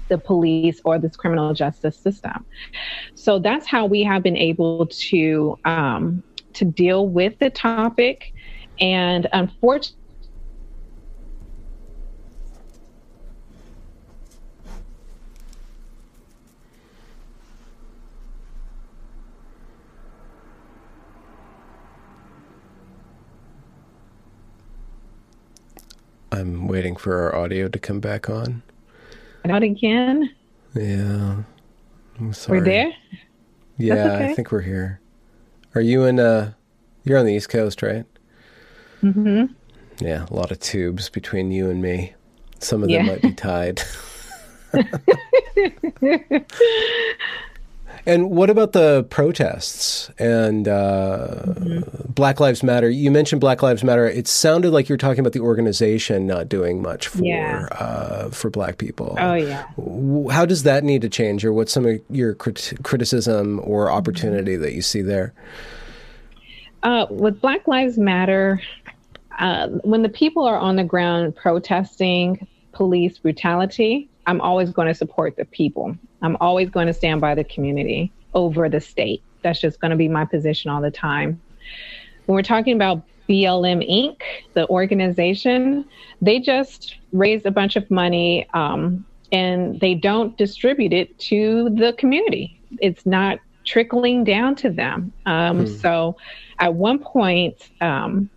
the 0.08 0.18
police 0.18 0.80
or 0.84 0.98
this 0.98 1.16
criminal 1.16 1.54
justice 1.54 1.96
system. 1.96 2.44
So 3.14 3.38
that's 3.38 3.66
how 3.66 3.86
we 3.86 4.02
have 4.02 4.22
been 4.22 4.36
able 4.36 4.86
to 4.86 5.58
um, 5.64 6.22
to 6.54 6.64
deal 6.64 7.08
with 7.08 7.38
the 7.38 7.48
topic 7.48 8.34
and 8.80 9.26
unfortunately, 9.32 9.96
I'm 26.32 26.68
waiting 26.68 26.96
for 26.96 27.20
our 27.20 27.34
audio 27.34 27.68
to 27.68 27.78
come 27.78 28.00
back 28.00 28.30
on. 28.30 28.62
Not 29.44 29.62
again? 29.62 30.30
Yeah. 30.74 31.42
I'm 32.18 32.32
sorry. 32.32 32.58
We're 32.58 32.64
there? 32.64 32.92
Yeah, 33.78 33.94
okay. 33.94 34.30
I 34.30 34.34
think 34.34 34.52
we're 34.52 34.60
here. 34.60 35.00
Are 35.74 35.80
you 35.80 36.04
in 36.04 36.20
uh 36.20 36.52
you're 37.04 37.18
on 37.18 37.26
the 37.26 37.34
East 37.34 37.48
Coast, 37.48 37.82
right? 37.82 38.04
Mm-hmm. 39.02 39.46
Yeah, 40.04 40.26
a 40.30 40.34
lot 40.34 40.50
of 40.50 40.60
tubes 40.60 41.08
between 41.08 41.50
you 41.50 41.70
and 41.70 41.82
me. 41.82 42.14
Some 42.58 42.82
of 42.82 42.88
them 42.88 43.06
yeah. 43.06 43.12
might 43.12 43.22
be 43.22 43.32
tied. 43.32 43.82
and 48.06 48.30
what 48.30 48.50
about 48.50 48.72
the 48.72 49.04
protests 49.10 50.10
and 50.18 50.68
uh, 50.68 51.42
mm-hmm. 51.44 52.12
Black 52.12 52.40
Lives 52.40 52.62
Matter? 52.62 52.88
You 52.88 53.10
mentioned 53.10 53.40
Black 53.40 53.62
Lives 53.62 53.82
Matter. 53.82 54.06
It 54.06 54.28
sounded 54.28 54.70
like 54.72 54.88
you 54.88 54.94
were 54.94 54.98
talking 54.98 55.20
about 55.20 55.32
the 55.32 55.40
organization 55.40 56.26
not 56.26 56.48
doing 56.48 56.82
much 56.82 57.08
for 57.08 57.24
yeah. 57.24 57.66
uh, 57.72 58.30
for 58.30 58.50
Black 58.50 58.78
people. 58.78 59.16
Oh 59.18 59.34
yeah. 59.34 59.66
How 60.30 60.46
does 60.46 60.62
that 60.64 60.84
need 60.84 61.02
to 61.02 61.08
change, 61.08 61.44
or 61.44 61.52
what's 61.52 61.72
some 61.72 61.86
of 61.86 62.00
your 62.10 62.34
crit- 62.34 62.78
criticism 62.82 63.60
or 63.64 63.90
opportunity 63.90 64.54
mm-hmm. 64.54 64.62
that 64.62 64.72
you 64.74 64.82
see 64.82 65.02
there? 65.02 65.32
Uh, 66.82 67.06
with 67.10 67.40
Black 67.42 67.68
Lives 67.68 67.98
Matter, 67.98 68.62
uh, 69.38 69.68
when 69.84 70.02
the 70.02 70.08
people 70.08 70.44
are 70.44 70.58
on 70.58 70.76
the 70.76 70.84
ground 70.84 71.36
protesting 71.36 72.46
police 72.72 73.18
brutality, 73.18 74.08
I'm 74.26 74.40
always 74.40 74.70
going 74.70 74.88
to 74.88 74.94
support 74.94 75.36
the 75.36 75.44
people. 75.44 75.96
I'm 76.22 76.36
always 76.40 76.70
going 76.70 76.86
to 76.86 76.94
stand 76.94 77.20
by 77.20 77.34
the 77.34 77.44
community 77.44 78.12
over 78.34 78.68
the 78.68 78.80
state. 78.80 79.22
That's 79.42 79.60
just 79.60 79.80
going 79.80 79.90
to 79.90 79.96
be 79.96 80.08
my 80.08 80.24
position 80.24 80.70
all 80.70 80.80
the 80.80 80.90
time. 80.90 81.40
When 82.26 82.34
we're 82.34 82.42
talking 82.42 82.74
about 82.74 83.02
BLM 83.28 83.88
Inc., 83.88 84.20
the 84.54 84.68
organization, 84.68 85.84
they 86.20 86.40
just 86.40 86.96
raise 87.12 87.46
a 87.46 87.50
bunch 87.50 87.76
of 87.76 87.90
money 87.90 88.46
um, 88.54 89.04
and 89.32 89.80
they 89.80 89.94
don't 89.94 90.36
distribute 90.36 90.92
it 90.92 91.18
to 91.20 91.70
the 91.70 91.92
community. 91.94 92.60
It's 92.80 93.06
not 93.06 93.38
trickling 93.64 94.24
down 94.24 94.56
to 94.56 94.70
them. 94.70 95.12
Um, 95.26 95.60
hmm. 95.60 95.66
So 95.66 96.16
at 96.58 96.74
one 96.74 96.98
point, 96.98 97.70
um, 97.80 98.28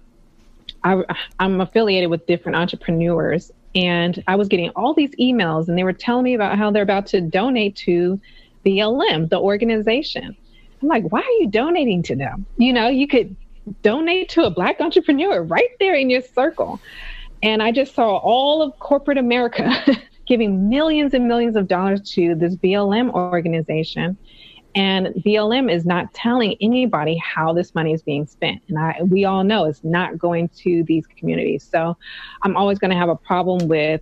I, 0.83 1.03
I'm 1.39 1.61
affiliated 1.61 2.09
with 2.09 2.25
different 2.25 2.55
entrepreneurs, 2.55 3.51
and 3.75 4.23
I 4.27 4.35
was 4.35 4.47
getting 4.47 4.69
all 4.71 4.93
these 4.93 5.15
emails, 5.15 5.67
and 5.67 5.77
they 5.77 5.83
were 5.83 5.93
telling 5.93 6.23
me 6.23 6.33
about 6.33 6.57
how 6.57 6.71
they're 6.71 6.83
about 6.83 7.07
to 7.07 7.21
donate 7.21 7.75
to 7.77 8.19
the 8.63 8.77
BLM, 8.77 9.29
the 9.29 9.39
organization. 9.39 10.35
I'm 10.81 10.87
like, 10.87 11.03
why 11.11 11.19
are 11.19 11.41
you 11.41 11.47
donating 11.47 12.03
to 12.03 12.15
them? 12.15 12.45
You 12.57 12.73
know, 12.73 12.87
you 12.87 13.07
could 13.07 13.35
donate 13.81 14.29
to 14.29 14.43
a 14.43 14.49
Black 14.49 14.81
entrepreneur 14.81 15.41
right 15.41 15.69
there 15.79 15.95
in 15.95 16.09
your 16.09 16.21
circle. 16.21 16.79
And 17.41 17.61
I 17.61 17.71
just 17.71 17.95
saw 17.95 18.17
all 18.17 18.61
of 18.61 18.77
corporate 18.79 19.17
America 19.17 19.71
giving 20.27 20.69
millions 20.69 21.13
and 21.13 21.27
millions 21.27 21.55
of 21.55 21.67
dollars 21.67 22.01
to 22.11 22.35
this 22.35 22.55
BLM 22.55 23.11
organization. 23.13 24.17
And 24.75 25.07
BLM 25.07 25.71
is 25.71 25.85
not 25.85 26.13
telling 26.13 26.55
anybody 26.59 27.15
how 27.17 27.53
this 27.53 27.75
money 27.75 27.93
is 27.93 28.01
being 28.01 28.25
spent. 28.25 28.61
And 28.67 28.79
I, 28.79 29.01
we 29.03 29.25
all 29.25 29.43
know 29.43 29.65
it's 29.65 29.83
not 29.83 30.17
going 30.17 30.49
to 30.59 30.83
these 30.83 31.05
communities. 31.05 31.67
So 31.69 31.95
I'm 32.41 32.55
always 32.57 32.79
going 32.79 32.91
to 32.91 32.97
have 32.97 33.09
a 33.09 33.15
problem 33.15 33.67
with 33.67 34.01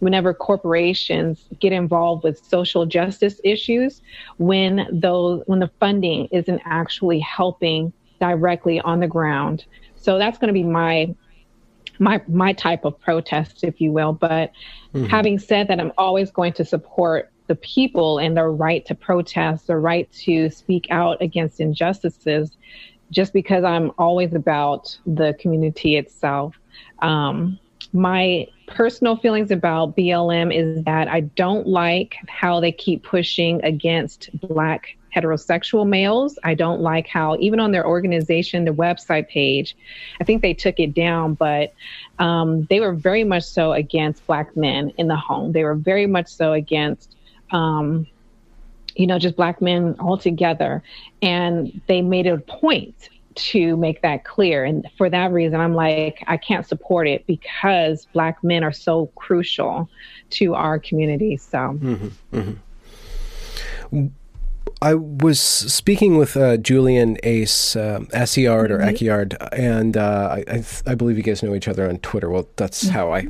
whenever 0.00 0.34
corporations 0.34 1.44
get 1.58 1.72
involved 1.72 2.24
with 2.24 2.44
social 2.44 2.86
justice 2.86 3.40
issues 3.44 4.00
when 4.38 4.86
those 4.90 5.42
when 5.46 5.58
the 5.58 5.70
funding 5.78 6.26
isn't 6.32 6.60
actually 6.64 7.20
helping 7.20 7.92
directly 8.18 8.80
on 8.80 9.00
the 9.00 9.06
ground. 9.06 9.64
So 9.96 10.18
that's 10.18 10.38
going 10.38 10.48
to 10.48 10.54
be 10.54 10.62
my 10.62 11.14
my 11.98 12.20
my 12.28 12.52
type 12.52 12.84
of 12.84 12.98
protest, 13.00 13.62
if 13.62 13.80
you 13.80 13.92
will. 13.92 14.12
But 14.12 14.52
mm-hmm. 14.94 15.04
having 15.04 15.38
said 15.38 15.68
that, 15.68 15.78
I'm 15.78 15.92
always 15.96 16.30
going 16.30 16.54
to 16.54 16.64
support 16.64 17.30
the 17.50 17.56
people 17.56 18.18
and 18.18 18.36
their 18.36 18.52
right 18.52 18.86
to 18.86 18.94
protest, 18.94 19.66
the 19.66 19.76
right 19.76 20.10
to 20.12 20.48
speak 20.50 20.86
out 20.88 21.20
against 21.20 21.58
injustices, 21.58 22.56
just 23.10 23.32
because 23.32 23.64
I'm 23.64 23.90
always 23.98 24.34
about 24.34 24.96
the 25.04 25.34
community 25.40 25.96
itself. 25.96 26.54
Um, 27.00 27.58
my 27.92 28.46
personal 28.68 29.16
feelings 29.16 29.50
about 29.50 29.96
BLM 29.96 30.54
is 30.54 30.84
that 30.84 31.08
I 31.08 31.22
don't 31.22 31.66
like 31.66 32.14
how 32.28 32.60
they 32.60 32.70
keep 32.70 33.02
pushing 33.02 33.60
against 33.64 34.30
Black 34.40 34.96
heterosexual 35.12 35.88
males. 35.88 36.38
I 36.44 36.54
don't 36.54 36.82
like 36.82 37.08
how, 37.08 37.36
even 37.40 37.58
on 37.58 37.72
their 37.72 37.84
organization, 37.84 38.64
the 38.64 38.70
website 38.70 39.26
page, 39.26 39.76
I 40.20 40.24
think 40.24 40.40
they 40.40 40.54
took 40.54 40.78
it 40.78 40.94
down, 40.94 41.34
but 41.34 41.74
um, 42.20 42.66
they 42.70 42.78
were 42.78 42.92
very 42.92 43.24
much 43.24 43.42
so 43.42 43.72
against 43.72 44.24
Black 44.28 44.56
men 44.56 44.92
in 44.98 45.08
the 45.08 45.16
home. 45.16 45.50
They 45.50 45.64
were 45.64 45.74
very 45.74 46.06
much 46.06 46.28
so 46.28 46.52
against. 46.52 47.16
Um, 47.52 48.06
you 48.96 49.06
know, 49.06 49.18
just 49.18 49.36
black 49.36 49.62
men 49.62 49.96
altogether. 49.98 50.82
And 51.22 51.80
they 51.86 52.02
made 52.02 52.26
a 52.26 52.38
point 52.38 53.08
to 53.36 53.76
make 53.76 54.02
that 54.02 54.24
clear. 54.24 54.64
And 54.64 54.86
for 54.98 55.08
that 55.08 55.32
reason, 55.32 55.60
I'm 55.60 55.74
like, 55.74 56.22
I 56.26 56.36
can't 56.36 56.66
support 56.66 57.06
it 57.06 57.26
because 57.26 58.06
black 58.12 58.42
men 58.42 58.64
are 58.64 58.72
so 58.72 59.06
crucial 59.14 59.88
to 60.30 60.54
our 60.54 60.78
community. 60.78 61.36
So. 61.36 61.58
Mm-hmm, 61.58 62.36
mm-hmm. 62.36 64.06
I 64.82 64.94
was 64.94 65.38
speaking 65.40 66.16
with 66.16 66.36
uh, 66.36 66.56
Julian 66.56 67.18
Ace 67.22 67.76
uh, 67.76 68.00
Assiard 68.14 68.70
or 68.70 68.78
mm-hmm. 68.78 68.88
Acciard, 68.88 69.36
and 69.52 69.96
uh, 69.96 70.36
I, 70.38 70.44
I, 70.50 70.64
I, 70.86 70.94
believe 70.94 71.18
you 71.18 71.22
guys 71.22 71.42
know 71.42 71.54
each 71.54 71.68
other 71.68 71.86
on 71.86 71.98
Twitter. 71.98 72.30
Well, 72.30 72.48
that's 72.56 72.84
mm-hmm. 72.84 72.94
how 72.94 73.12
I 73.12 73.28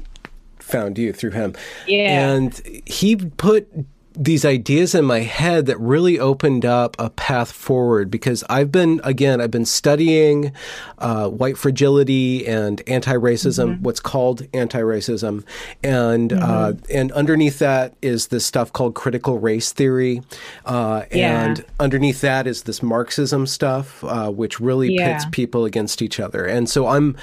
found 0.61 0.97
you 0.97 1.13
through 1.13 1.33
him. 1.33 1.57
Yeah. 1.89 2.31
And 2.31 2.83
he 2.87 3.17
put 3.17 3.69
these 4.15 4.45
ideas 4.45 4.95
in 4.95 5.05
my 5.05 5.21
head 5.21 5.67
that 5.67 5.79
really 5.79 6.19
opened 6.19 6.65
up 6.65 6.97
a 6.99 7.11
path 7.11 7.53
forward 7.53 8.11
because 8.11 8.43
I've 8.51 8.73
been, 8.73 9.01
again, 9.05 9.41
I've 9.41 9.51
been 9.51 9.65
studying 9.65 10.53
uh, 10.99 11.29
white 11.29 11.57
fragility 11.57 12.47
and 12.47 12.83
anti-racism, 12.89 13.75
mm-hmm. 13.75 13.83
what's 13.83 14.01
called 14.01 14.47
anti-racism, 14.53 15.45
and 15.83 16.31
mm-hmm. 16.31 16.43
uh, 16.43 16.73
and 16.93 17.13
underneath 17.13 17.61
that 17.61 17.95
is 18.03 18.29
this 18.29 18.45
stuff 18.45 18.73
called 18.73 18.95
critical 18.95 19.39
race 19.39 19.73
theory, 19.73 20.23
uh, 20.67 21.05
yeah. 21.13 21.45
and 21.45 21.65
underneath 21.79 22.21
that 22.21 22.47
is 22.47 22.65
this 22.65 22.83
Marxism 22.83 23.47
stuff, 23.47 24.03
uh, 24.05 24.31
which 24.31 24.59
really 24.59 24.93
yeah. 24.95 25.13
pits 25.13 25.27
people 25.31 25.65
against 25.65 26.03
each 26.03 26.19
other, 26.19 26.45
and 26.45 26.69
so 26.69 26.87
I'm. 26.87 27.17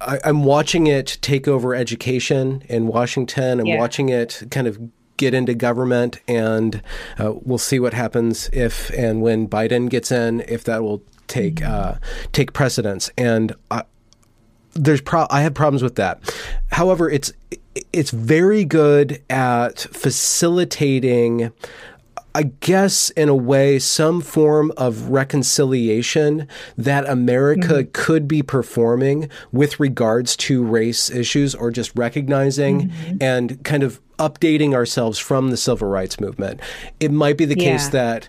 I, 0.00 0.18
am 0.24 0.44
watching 0.44 0.86
it 0.86 1.16
take 1.22 1.48
over 1.48 1.74
education 1.74 2.62
in 2.68 2.88
Washington. 2.88 3.60
I'm 3.60 3.64
yeah. 3.64 3.78
watching 3.78 4.10
it 4.10 4.42
kind 4.50 4.66
of 4.66 4.78
get 5.16 5.34
into 5.34 5.54
government, 5.54 6.20
and 6.28 6.82
uh, 7.18 7.32
we'll 7.34 7.58
see 7.58 7.78
what 7.78 7.94
happens 7.94 8.48
if 8.52 8.90
and 8.90 9.22
when 9.22 9.48
Biden 9.48 9.88
gets 9.88 10.10
in, 10.10 10.40
if 10.48 10.64
that 10.64 10.82
will 10.82 11.02
take 11.26 11.62
uh, 11.62 11.94
take 12.32 12.52
precedence. 12.52 13.10
And 13.16 13.54
I, 13.70 13.84
there's 14.74 15.00
pro- 15.00 15.26
I 15.30 15.42
have 15.42 15.54
problems 15.54 15.82
with 15.82 15.96
that. 15.96 16.34
However, 16.72 17.08
it's 17.08 17.32
it's 17.92 18.10
very 18.10 18.64
good 18.64 19.22
at 19.30 19.80
facilitating 19.80 21.52
I 22.36 22.44
guess, 22.58 23.10
in 23.10 23.28
a 23.28 23.34
way, 23.34 23.78
some 23.78 24.20
form 24.20 24.72
of 24.76 25.10
reconciliation 25.10 26.48
that 26.76 27.08
America 27.08 27.84
mm-hmm. 27.84 27.90
could 27.92 28.26
be 28.26 28.42
performing 28.42 29.30
with 29.52 29.78
regards 29.78 30.36
to 30.38 30.64
race 30.64 31.10
issues 31.10 31.54
or 31.54 31.70
just 31.70 31.92
recognizing 31.94 32.88
mm-hmm. 32.88 33.16
and 33.20 33.62
kind 33.62 33.84
of 33.84 34.00
updating 34.18 34.74
ourselves 34.74 35.18
from 35.18 35.50
the 35.50 35.56
civil 35.56 35.88
rights 35.88 36.20
movement. 36.20 36.60
It 37.00 37.10
might 37.10 37.36
be 37.36 37.44
the 37.44 37.58
yeah. 37.58 37.72
case 37.72 37.88
that 37.88 38.28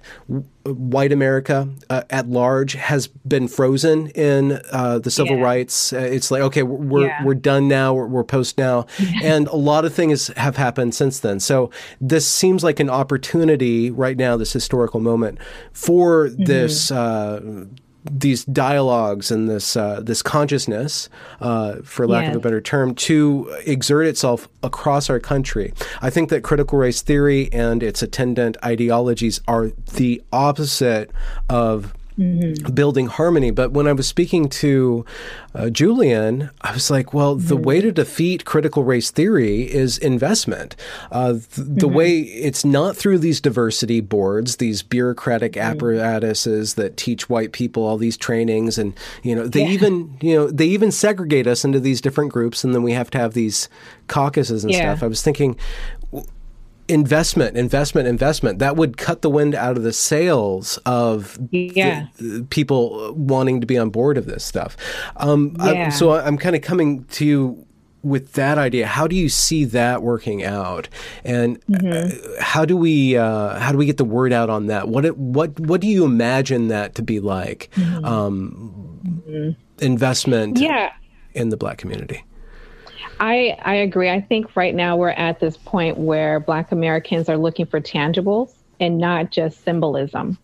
white 0.63 1.11
America 1.11 1.69
uh, 1.89 2.03
at 2.09 2.27
large 2.27 2.73
has 2.73 3.07
been 3.07 3.47
frozen 3.47 4.07
in 4.09 4.59
uh, 4.71 4.99
the 4.99 5.11
civil 5.11 5.37
yeah. 5.37 5.43
rights. 5.43 5.93
Uh, 5.93 5.97
it's 5.97 6.31
like 6.31 6.41
okay, 6.41 6.63
we're 6.63 7.07
yeah. 7.07 7.23
we're 7.23 7.35
done 7.35 7.67
now. 7.67 7.93
We're, 7.93 8.07
we're 8.07 8.23
post 8.23 8.57
now, 8.57 8.87
and 9.21 9.47
a 9.47 9.55
lot 9.55 9.85
of 9.85 9.93
things 9.93 10.27
have 10.29 10.57
happened 10.57 10.95
since 10.95 11.19
then. 11.19 11.39
So 11.39 11.69
this 12.01 12.27
seems 12.27 12.63
like 12.63 12.79
an 12.79 12.89
opportunity 12.89 13.91
right 13.91 14.17
now, 14.17 14.37
this 14.37 14.53
historical 14.53 14.99
moment 14.99 15.39
for 15.71 16.29
mm-hmm. 16.29 16.43
this 16.43 16.91
uh, 16.91 17.65
these 18.09 18.45
dialogues 18.45 19.31
and 19.31 19.49
this 19.49 19.75
uh, 19.75 19.99
this 20.01 20.21
consciousness, 20.21 21.09
uh, 21.41 21.77
for 21.83 22.07
lack 22.07 22.29
of 22.29 22.35
a 22.35 22.39
better 22.39 22.61
term, 22.61 22.93
to 22.95 23.53
exert 23.65 24.05
itself 24.05 24.47
across 24.63 25.09
our 25.09 25.19
country. 25.19 25.73
I 26.01 26.09
think 26.09 26.29
that 26.29 26.43
critical 26.43 26.77
race 26.77 27.01
theory 27.01 27.49
and 27.51 27.81
its 27.81 28.01
attendant 28.01 28.57
ideologies 28.63 29.41
are 29.47 29.71
the 29.93 30.21
opposite 30.31 31.11
of 31.49 31.93
Mm-hmm. 32.17 32.71
building 32.73 33.07
harmony. 33.07 33.51
But 33.51 33.71
when 33.73 33.87
I 33.87 33.91
was 33.91 34.07
speaking 34.07 34.47
to 34.47 35.05
uh, 35.53 35.69
Julian, 35.69 36.49
I 36.61 36.71
was 36.71 36.89
like, 36.89 37.13
well, 37.13 37.35
mm-hmm. 37.35 37.47
the 37.47 37.57
way 37.57 37.81
to 37.81 37.91
defeat 37.91 38.45
critical 38.45 38.85
race 38.85 39.11
theory 39.11 39.63
is 39.63 39.97
investment. 39.97 40.77
Uh, 41.11 41.33
th- 41.33 41.43
mm-hmm. 41.43 41.75
The 41.75 41.89
way 41.89 42.19
it's 42.19 42.63
not 42.63 42.95
through 42.95 43.17
these 43.17 43.41
diversity 43.41 43.99
boards, 43.99 44.55
these 44.57 44.81
bureaucratic 44.81 45.53
mm-hmm. 45.53 45.69
apparatuses 45.69 46.75
that 46.75 46.95
teach 46.95 47.29
white 47.29 47.51
people 47.51 47.83
all 47.83 47.97
these 47.97 48.15
trainings, 48.15 48.77
and 48.77 48.93
you 49.21 49.35
know, 49.35 49.45
they 49.45 49.63
yeah. 49.63 49.71
even 49.71 50.17
you 50.21 50.35
know 50.35 50.47
they 50.47 50.67
even 50.67 50.91
segregate 50.91 51.47
us 51.47 51.65
into 51.65 51.81
these 51.81 51.99
different 51.99 52.31
groups, 52.31 52.63
and 52.63 52.73
then 52.73 52.81
we 52.81 52.93
have 52.93 53.11
to 53.11 53.17
have 53.17 53.33
these 53.33 53.67
caucuses 54.07 54.63
and 54.63 54.71
yeah. 54.71 54.93
stuff. 54.93 55.03
I 55.03 55.07
was 55.07 55.21
thinking, 55.21 55.57
investment, 56.87 57.57
investment, 57.57 58.07
investment. 58.07 58.59
That 58.59 58.75
would 58.75 58.97
cut 58.97 59.21
the 59.21 59.29
wind 59.29 59.55
out 59.55 59.77
of 59.77 59.83
the 59.83 59.93
sails 59.93 60.77
of 60.85 61.37
yeah. 61.51 62.07
the, 62.17 62.39
the 62.39 62.43
people 62.45 63.13
wanting 63.13 63.61
to 63.61 63.67
be 63.67 63.77
on 63.77 63.89
board 63.89 64.17
of 64.17 64.25
this 64.25 64.43
stuff. 64.43 64.77
Um, 65.17 65.55
yeah. 65.59 65.87
I, 65.87 65.89
so 65.89 66.13
I'm 66.13 66.37
kind 66.37 66.55
of 66.55 66.61
coming 66.61 67.05
to 67.05 67.25
you 67.25 67.65
with 68.05 68.33
that 68.33 68.57
idea. 68.57 68.85
How 68.85 69.07
do 69.07 69.15
you 69.15 69.29
see 69.29 69.65
that 69.65 70.03
working 70.03 70.43
out, 70.43 70.87
and 71.23 71.59
mm-hmm. 71.65 72.37
uh, 72.37 72.41
how 72.41 72.63
do 72.63 72.77
we 72.77 73.17
uh, 73.17 73.59
how 73.59 73.71
do 73.71 73.77
we 73.77 73.87
get 73.87 73.97
the 73.97 74.05
word 74.05 74.31
out 74.31 74.49
on 74.49 74.67
that? 74.67 74.87
What 74.87 75.05
it, 75.05 75.17
what 75.17 75.59
what 75.59 75.81
do 75.81 75.87
you 75.87 76.05
imagine 76.05 76.67
that 76.67 76.95
to 76.95 77.01
be 77.01 77.19
like? 77.19 77.71
Mm-hmm. 77.75 78.05
Um, 78.05 78.99
mm-hmm. 79.27 79.83
Investment, 79.83 80.59
yeah. 80.59 80.93
in 81.33 81.49
the 81.49 81.57
black 81.57 81.79
community. 81.79 82.23
I, 83.19 83.57
I 83.63 83.75
agree. 83.75 84.09
I 84.09 84.21
think 84.21 84.55
right 84.55 84.75
now 84.75 84.97
we're 84.97 85.09
at 85.09 85.39
this 85.39 85.57
point 85.57 85.97
where 85.97 86.39
Black 86.39 86.71
Americans 86.71 87.29
are 87.29 87.37
looking 87.37 87.65
for 87.65 87.79
tangibles 87.79 88.51
and 88.79 88.97
not 88.97 89.31
just 89.31 89.63
symbolism. 89.63 90.37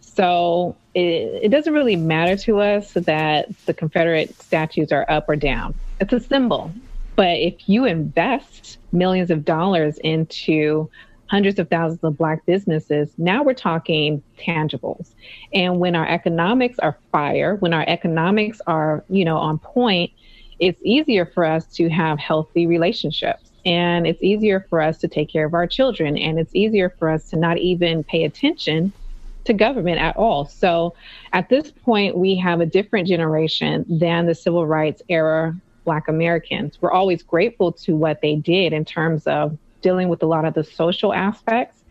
So 0.00 0.76
it, 0.94 1.44
it 1.44 1.48
doesn't 1.50 1.72
really 1.72 1.96
matter 1.96 2.36
to 2.44 2.60
us 2.60 2.92
that 2.92 3.48
the 3.66 3.74
Confederate 3.74 4.40
statues 4.40 4.92
are 4.92 5.06
up 5.08 5.28
or 5.28 5.36
down. 5.36 5.74
It's 6.00 6.12
a 6.12 6.20
symbol. 6.20 6.72
But 7.16 7.38
if 7.38 7.68
you 7.68 7.84
invest 7.84 8.78
millions 8.92 9.30
of 9.30 9.44
dollars 9.44 9.98
into 9.98 10.88
hundreds 11.26 11.58
of 11.58 11.68
thousands 11.68 12.04
of 12.04 12.16
black 12.18 12.44
businesses, 12.46 13.10
now 13.16 13.42
we're 13.42 13.54
talking 13.54 14.22
tangibles. 14.38 15.12
And 15.52 15.80
when 15.80 15.96
our 15.96 16.06
economics 16.06 16.78
are 16.78 16.98
fire, 17.10 17.56
when 17.56 17.72
our 17.72 17.84
economics 17.86 18.60
are, 18.66 19.04
you 19.08 19.24
know, 19.24 19.38
on 19.38 19.58
point, 19.58 20.10
it's 20.62 20.80
easier 20.84 21.26
for 21.26 21.44
us 21.44 21.66
to 21.66 21.88
have 21.88 22.20
healthy 22.20 22.68
relationships 22.68 23.50
and 23.66 24.06
it's 24.06 24.22
easier 24.22 24.64
for 24.70 24.80
us 24.80 24.96
to 24.98 25.08
take 25.08 25.28
care 25.28 25.44
of 25.44 25.54
our 25.54 25.66
children 25.66 26.16
and 26.16 26.38
it's 26.38 26.54
easier 26.54 26.88
for 26.88 27.10
us 27.10 27.28
to 27.30 27.36
not 27.36 27.58
even 27.58 28.04
pay 28.04 28.22
attention 28.22 28.92
to 29.44 29.52
government 29.52 29.98
at 29.98 30.16
all. 30.16 30.46
So 30.46 30.94
at 31.32 31.48
this 31.48 31.72
point, 31.72 32.16
we 32.16 32.36
have 32.36 32.60
a 32.60 32.66
different 32.66 33.08
generation 33.08 33.84
than 33.88 34.26
the 34.26 34.36
civil 34.36 34.64
rights 34.64 35.02
era 35.08 35.52
Black 35.84 36.06
Americans. 36.06 36.78
We're 36.80 36.92
always 36.92 37.24
grateful 37.24 37.72
to 37.72 37.96
what 37.96 38.20
they 38.22 38.36
did 38.36 38.72
in 38.72 38.84
terms 38.84 39.26
of 39.26 39.58
dealing 39.80 40.08
with 40.08 40.22
a 40.22 40.26
lot 40.26 40.44
of 40.44 40.54
the 40.54 40.62
social 40.62 41.12
aspects. 41.12 41.81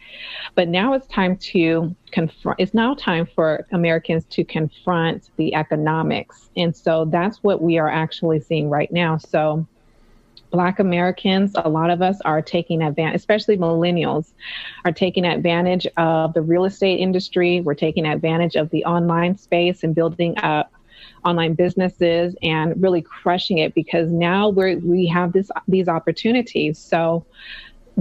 But 0.55 0.67
now 0.67 0.93
it's 0.93 1.07
time 1.07 1.37
to 1.37 1.95
confront, 2.11 2.59
it's 2.59 2.73
now 2.73 2.93
time 2.95 3.27
for 3.35 3.65
Americans 3.71 4.25
to 4.31 4.43
confront 4.43 5.29
the 5.37 5.53
economics. 5.55 6.49
And 6.57 6.75
so 6.75 7.05
that's 7.05 7.37
what 7.43 7.61
we 7.61 7.77
are 7.77 7.89
actually 7.89 8.39
seeing 8.41 8.69
right 8.69 8.91
now. 8.91 9.17
So 9.17 9.65
Black 10.51 10.79
Americans, 10.79 11.53
a 11.55 11.69
lot 11.69 11.89
of 11.89 12.01
us 12.01 12.19
are 12.25 12.41
taking 12.41 12.81
advantage, 12.81 13.15
especially 13.15 13.57
millennials, 13.57 14.33
are 14.83 14.91
taking 14.91 15.25
advantage 15.25 15.87
of 15.97 16.33
the 16.33 16.41
real 16.41 16.65
estate 16.65 16.99
industry. 16.99 17.61
We're 17.61 17.73
taking 17.73 18.05
advantage 18.05 18.55
of 18.55 18.69
the 18.69 18.83
online 18.83 19.37
space 19.37 19.83
and 19.83 19.95
building 19.95 20.37
up 20.39 20.71
online 21.23 21.53
businesses 21.53 22.35
and 22.41 22.81
really 22.81 23.01
crushing 23.01 23.59
it 23.59 23.73
because 23.73 24.09
now 24.09 24.49
we're 24.49 24.77
we 24.79 25.07
have 25.07 25.33
this 25.33 25.49
these 25.67 25.87
opportunities. 25.87 26.77
So 26.77 27.25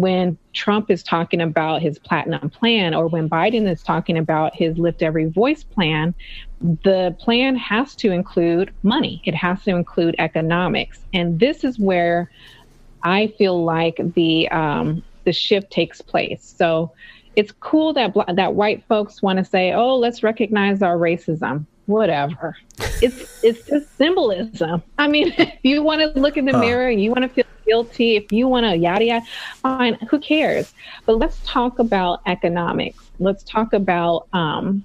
when 0.01 0.39
Trump 0.53 0.91
is 0.91 1.03
talking 1.03 1.41
about 1.41 1.83
his 1.83 1.99
platinum 1.99 2.51
plan 2.51 2.95
or 2.95 3.07
when 3.09 3.29
Biden 3.29 3.71
is 3.71 3.83
talking 3.83 4.19
about 4.19 4.55
his 4.55 4.79
lift 4.79 5.03
every 5.03 5.27
voice 5.27 5.63
plan, 5.63 6.15
the 6.61 7.17
plan 7.19 7.57
has 7.57 7.95
to 7.97 8.11
include 8.11 8.73
money. 8.83 9.23
It 9.25 9.35
has 9.35 9.63
to 9.65 9.71
include 9.71 10.15
economics. 10.19 11.01
And 11.13 11.39
this 11.39 11.65
is 11.65 11.79
where 11.79 12.31
I 13.03 13.29
feel 13.39 13.65
like 13.65 14.01
the 14.15 14.49
um, 14.51 15.03
the 15.25 15.33
shift 15.33 15.71
takes 15.71 16.01
place. 16.01 16.55
So 16.57 16.93
it's 17.37 17.53
cool 17.61 17.93
that 17.95 18.15
that 18.35 18.55
white 18.55 18.85
folks 18.89 19.23
want 19.23 19.39
to 19.39 19.45
say, 19.45 19.73
"Oh, 19.73 19.97
let's 19.97 20.23
recognize 20.23 20.83
our 20.83 20.97
racism." 20.97 21.67
Whatever. 21.87 22.57
it's 23.03 23.43
it's 23.43 23.67
just 23.67 23.97
symbolism. 23.97 24.83
I 24.99 25.09
mean, 25.09 25.33
if 25.39 25.55
you 25.63 25.83
want 25.83 26.01
to 26.01 26.21
look 26.21 26.37
in 26.37 26.45
the 26.45 26.57
mirror 26.59 26.89
and 26.89 27.03
you 27.03 27.11
want 27.11 27.23
to 27.23 27.29
feel 27.29 27.45
guilty, 27.71 28.17
if 28.17 28.33
you 28.33 28.49
want 28.49 28.67
to 28.67 28.77
yada 28.77 29.05
yada, 29.05 29.27
fine. 29.63 29.95
Who 30.11 30.19
cares? 30.19 30.75
But 31.07 31.19
let's 31.19 31.39
talk 31.45 31.79
about 31.79 32.21
economics. 32.27 32.99
Let's 33.21 33.45
talk 33.45 33.73
about, 33.73 34.27
um, 34.33 34.85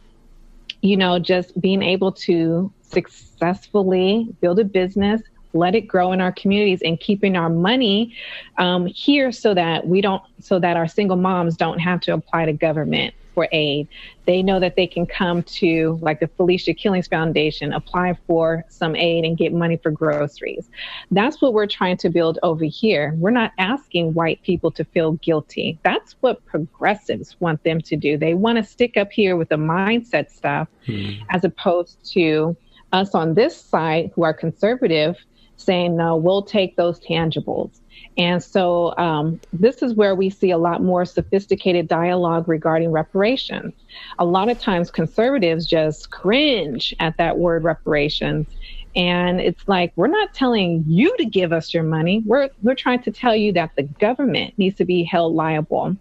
you 0.81 0.95
know, 0.95 1.17
just 1.17 1.59
being 1.59 1.81
able 1.81 2.11
to 2.11 2.71
successfully 2.83 4.27
build 4.39 4.59
a 4.59 4.63
business, 4.63 5.21
let 5.53 5.73
it 5.73 5.81
grow 5.81 6.11
in 6.11 6.21
our 6.21 6.31
communities 6.33 6.81
and 6.83 6.99
keeping 6.99 7.36
our 7.36 7.49
money 7.49 8.15
um, 8.57 8.86
here 8.86 9.31
so 9.31 9.53
that 9.53 9.88
we 9.88 10.01
don't 10.01 10.21
so 10.39 10.59
that 10.59 10.77
our 10.77 10.88
single 10.88 11.17
moms 11.17 11.55
don't 11.55 11.79
have 11.79 12.01
to 12.01 12.13
apply 12.13 12.45
to 12.45 12.53
government 12.53 13.15
for 13.36 13.47
aid. 13.51 13.88
They 14.25 14.41
know 14.41 14.59
that 14.59 14.75
they 14.75 14.88
can 14.88 15.05
come 15.05 15.43
to 15.43 15.99
like 16.01 16.19
the 16.19 16.27
Felecia 16.27 16.75
Killings 16.75 17.07
Foundation, 17.07 17.71
apply 17.73 18.17
for 18.25 18.65
some 18.69 18.95
aid 18.95 19.23
and 19.23 19.38
get 19.38 19.53
money 19.53 19.77
for 19.77 19.91
groceries. 19.91 20.67
That's 21.11 21.39
what 21.41 21.53
we're 21.53 21.67
trying 21.67 21.97
to 21.97 22.09
build 22.09 22.39
over 22.41 22.65
here. 22.65 23.13
We're 23.17 23.29
not 23.29 23.51
asking 23.59 24.15
white 24.15 24.41
people 24.41 24.71
to 24.71 24.83
feel 24.83 25.11
guilty. 25.13 25.77
That's 25.83 26.15
what 26.21 26.43
progressives 26.45 27.36
want 27.39 27.63
them 27.63 27.81
to 27.81 27.95
do. 27.95 28.17
They 28.17 28.33
want 28.33 28.57
to 28.57 28.63
stick 28.63 28.97
up 28.97 29.11
here 29.11 29.36
with 29.36 29.49
the 29.49 29.57
mindset 29.57 30.31
stuff 30.31 30.67
hmm. 30.88 31.11
as 31.29 31.43
opposed 31.43 32.11
to 32.13 32.57
us 32.93 33.13
on 33.13 33.33
this 33.36 33.55
side 33.55 34.11
who 34.15 34.23
are 34.23 34.33
conservative 34.33 35.17
saying, 35.57 35.95
no, 35.95 36.15
we'll 36.15 36.41
take 36.41 36.75
those 36.75 36.99
tangibles. 36.99 37.81
And 38.17 38.41
so 38.41 38.95
um, 38.97 39.39
this 39.51 39.81
is 39.81 39.93
where 39.93 40.15
we 40.15 40.29
see 40.29 40.51
a 40.51 40.57
lot 40.57 40.81
more 40.81 41.05
sophisticated 41.05 41.87
dialogue 41.87 42.47
regarding 42.47 42.91
reparations. 42.91 43.73
A 44.19 44.25
lot 44.25 44.49
of 44.49 44.59
times 44.59 44.89
conservatives 44.89 45.65
just 45.65 46.11
cringe 46.11 46.95
at 46.99 47.17
that 47.17 47.37
word 47.37 47.63
reparations 47.63 48.47
and 48.95 49.41
it's 49.41 49.67
like, 49.67 49.91
we're 49.95 50.07
not 50.07 50.33
telling 50.33 50.83
you 50.87 51.15
to 51.17 51.25
give 51.25 51.51
us 51.51 51.73
your 51.73 51.83
money. 51.83 52.23
We're, 52.25 52.49
we're 52.61 52.75
trying 52.75 53.01
to 53.03 53.11
tell 53.11 53.35
you 53.35 53.51
that 53.53 53.71
the 53.75 53.83
government 53.83 54.53
needs 54.57 54.77
to 54.77 54.85
be 54.85 55.03
held 55.03 55.35
liable 55.35 55.97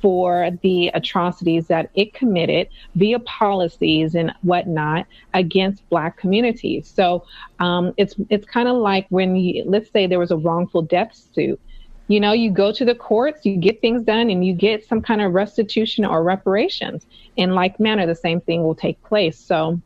for 0.00 0.50
the 0.62 0.88
atrocities 0.88 1.68
that 1.68 1.90
it 1.94 2.12
committed 2.14 2.68
via 2.96 3.20
policies 3.20 4.16
and 4.16 4.32
whatnot 4.42 5.06
against 5.34 5.88
Black 5.88 6.16
communities. 6.16 6.92
So 6.92 7.24
um, 7.60 7.94
it's, 7.96 8.16
it's 8.28 8.46
kind 8.46 8.66
of 8.66 8.76
like 8.76 9.06
when 9.10 9.36
you, 9.36 9.62
let's 9.64 9.90
say 9.92 10.08
there 10.08 10.18
was 10.18 10.32
a 10.32 10.36
wrongful 10.36 10.82
death 10.82 11.14
suit 11.34 11.60
you 12.08 12.18
know 12.18 12.32
you 12.32 12.50
go 12.50 12.72
to 12.72 12.84
the 12.84 12.96
courts 12.96 13.46
you 13.46 13.56
get 13.56 13.80
things 13.80 14.02
done 14.02 14.28
and 14.28 14.44
you 14.44 14.52
get 14.52 14.84
some 14.84 15.00
kind 15.00 15.22
of 15.22 15.32
restitution 15.32 16.04
or 16.04 16.24
reparations 16.24 17.06
in 17.36 17.54
like 17.54 17.78
manner 17.78 18.06
the 18.06 18.14
same 18.14 18.40
thing 18.40 18.64
will 18.64 18.74
take 18.74 19.00
place 19.04 19.38
so 19.38 19.80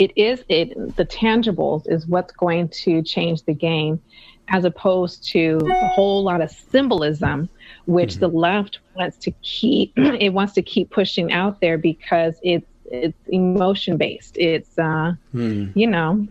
it 0.00 0.12
is 0.16 0.42
it 0.48 0.70
the 0.96 1.04
tangibles 1.04 1.88
is 1.88 2.06
what's 2.06 2.32
going 2.32 2.68
to 2.68 3.02
change 3.02 3.42
the 3.44 3.54
game 3.54 4.00
as 4.48 4.64
opposed 4.64 5.22
to 5.22 5.60
a 5.70 5.88
whole 5.88 6.24
lot 6.24 6.40
of 6.40 6.50
symbolism 6.50 7.48
which 7.84 8.12
mm-hmm. 8.12 8.20
the 8.20 8.28
left 8.28 8.80
wants 8.96 9.16
to 9.18 9.30
keep 9.42 9.92
it 9.96 10.32
wants 10.32 10.54
to 10.54 10.62
keep 10.62 10.90
pushing 10.90 11.30
out 11.32 11.60
there 11.60 11.78
because 11.78 12.34
it's 12.42 12.66
it's 12.86 13.28
emotion 13.28 13.96
based 13.96 14.36
it's 14.38 14.76
uh 14.78 15.12
mm. 15.32 15.70
you 15.76 15.86
know 15.86 16.26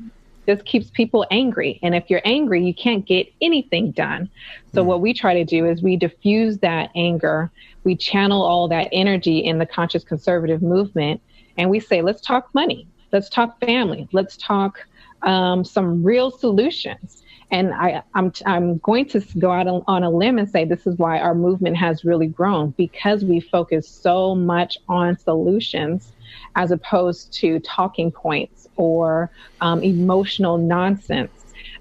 just 0.47 0.65
keeps 0.65 0.89
people 0.89 1.27
angry 1.29 1.79
and 1.83 1.93
if 1.93 2.09
you're 2.09 2.23
angry 2.25 2.65
you 2.65 2.73
can't 2.73 3.05
get 3.05 3.31
anything 3.39 3.91
done 3.91 4.27
so 4.73 4.83
mm. 4.83 4.85
what 4.87 4.99
we 4.99 5.13
try 5.13 5.33
to 5.35 5.45
do 5.45 5.65
is 5.65 5.83
we 5.83 5.95
diffuse 5.95 6.57
that 6.57 6.89
anger 6.95 7.51
we 7.83 7.95
channel 7.95 8.41
all 8.41 8.67
that 8.67 8.89
energy 8.91 9.37
in 9.37 9.59
the 9.59 9.65
conscious 9.65 10.03
conservative 10.03 10.61
movement 10.63 11.21
and 11.57 11.69
we 11.69 11.79
say 11.79 12.01
let's 12.01 12.19
talk 12.19 12.53
money 12.53 12.87
Let's 13.11 13.29
talk 13.29 13.59
family. 13.59 14.07
Let's 14.11 14.37
talk 14.37 14.79
um, 15.21 15.65
some 15.65 16.03
real 16.03 16.31
solutions. 16.31 17.23
And 17.51 17.73
I, 17.73 18.03
I'm, 18.13 18.31
I'm 18.45 18.77
going 18.77 19.07
to 19.09 19.21
go 19.39 19.51
out 19.51 19.67
on 19.67 20.03
a 20.03 20.09
limb 20.09 20.37
and 20.37 20.47
say 20.49 20.65
this 20.65 20.85
is 20.85 20.97
why 20.97 21.19
our 21.19 21.33
movement 21.33 21.77
has 21.77 22.05
really 22.05 22.27
grown 22.27 22.71
because 22.71 23.25
we 23.25 23.39
focus 23.39 23.89
so 23.89 24.35
much 24.35 24.77
on 24.87 25.17
solutions 25.17 26.11
as 26.55 26.69
opposed 26.71 27.33
to 27.33 27.59
talking 27.61 28.11
points 28.11 28.67
or 28.75 29.31
um, 29.61 29.81
emotional 29.81 30.57
nonsense. 30.59 31.31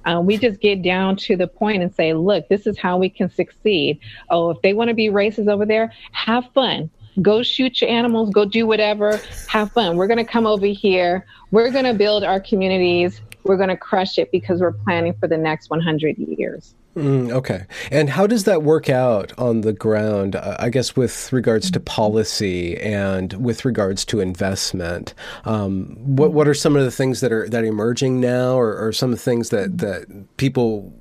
Um, 0.06 0.24
we 0.24 0.38
just 0.38 0.60
get 0.60 0.80
down 0.80 1.16
to 1.16 1.36
the 1.36 1.46
point 1.46 1.82
and 1.82 1.94
say, 1.94 2.14
look, 2.14 2.48
this 2.48 2.66
is 2.66 2.78
how 2.78 2.96
we 2.96 3.10
can 3.10 3.30
succeed. 3.30 4.00
Oh, 4.30 4.50
if 4.50 4.62
they 4.62 4.72
want 4.72 4.88
to 4.88 4.94
be 4.94 5.08
racist 5.08 5.52
over 5.52 5.66
there, 5.66 5.92
have 6.12 6.50
fun 6.54 6.90
go 7.22 7.42
shoot 7.42 7.80
your 7.80 7.90
animals, 7.90 8.30
go 8.30 8.44
do 8.44 8.66
whatever, 8.66 9.20
have 9.48 9.72
fun. 9.72 9.96
We're 9.96 10.06
going 10.06 10.18
to 10.18 10.30
come 10.30 10.46
over 10.46 10.66
here. 10.66 11.26
We're 11.50 11.70
going 11.70 11.84
to 11.84 11.94
build 11.94 12.24
our 12.24 12.40
communities. 12.40 13.20
We're 13.44 13.56
going 13.56 13.70
to 13.70 13.76
crush 13.76 14.18
it 14.18 14.30
because 14.30 14.60
we're 14.60 14.72
planning 14.72 15.14
for 15.18 15.28
the 15.28 15.38
next 15.38 15.70
100 15.70 16.18
years. 16.18 16.74
Mm, 16.98 17.30
okay. 17.30 17.64
And 17.92 18.10
how 18.10 18.26
does 18.26 18.44
that 18.44 18.64
work 18.64 18.90
out 18.90 19.32
on 19.38 19.60
the 19.60 19.72
ground? 19.72 20.34
Uh, 20.34 20.56
I 20.58 20.68
guess 20.68 20.96
with 20.96 21.32
regards 21.32 21.70
to 21.70 21.80
policy 21.80 22.76
and 22.76 23.32
with 23.34 23.64
regards 23.64 24.04
to 24.06 24.20
investment. 24.20 25.14
Um, 25.44 25.96
what 26.00 26.32
what 26.32 26.48
are 26.48 26.54
some 26.54 26.74
of 26.76 26.82
the 26.82 26.90
things 26.90 27.20
that 27.20 27.32
are 27.32 27.48
that 27.48 27.62
are 27.62 27.66
emerging 27.66 28.20
now, 28.20 28.58
or, 28.58 28.76
or 28.76 28.92
some 28.92 29.12
of 29.12 29.18
the 29.18 29.22
things 29.22 29.50
that 29.50 29.78
that 29.78 30.36
people 30.38 30.92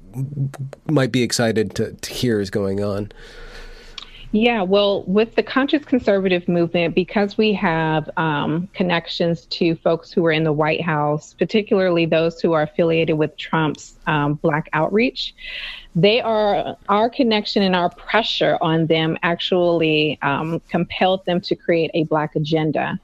might 0.88 1.11
be 1.11 1.24
excited 1.24 1.74
to, 1.76 1.93
to 1.93 2.13
hear 2.13 2.39
is 2.39 2.51
going 2.51 2.84
on? 2.84 3.11
Yeah, 4.34 4.61
well, 4.61 5.03
with 5.03 5.36
the 5.36 5.43
conscious 5.43 5.86
conservative 5.86 6.47
movement, 6.49 6.95
because 6.95 7.38
we 7.38 7.53
have 7.53 8.09
um, 8.17 8.67
connections 8.73 9.45
to 9.45 9.75
folks 9.75 10.11
who 10.11 10.25
are 10.25 10.32
in 10.32 10.43
the 10.43 10.51
White 10.51 10.82
House, 10.82 11.34
particularly 11.34 12.05
those 12.05 12.41
who 12.41 12.51
are 12.51 12.63
affiliated 12.63 13.17
with 13.17 13.38
Trump's 13.38 13.95
um, 14.05 14.34
Black 14.36 14.69
outreach, 14.73 15.34
they 15.97 16.21
are 16.21 16.77
our 16.89 17.09
connection 17.09 17.63
and 17.63 17.75
our 17.75 17.89
pressure 17.89 18.55
on 18.61 18.85
them 18.85 19.17
actually 19.23 20.19
um, 20.21 20.61
compelled 20.69 21.25
them 21.25 21.41
to 21.41 21.55
create 21.55 21.89
a 21.95 22.03
Black 22.03 22.35
agenda. 22.35 22.99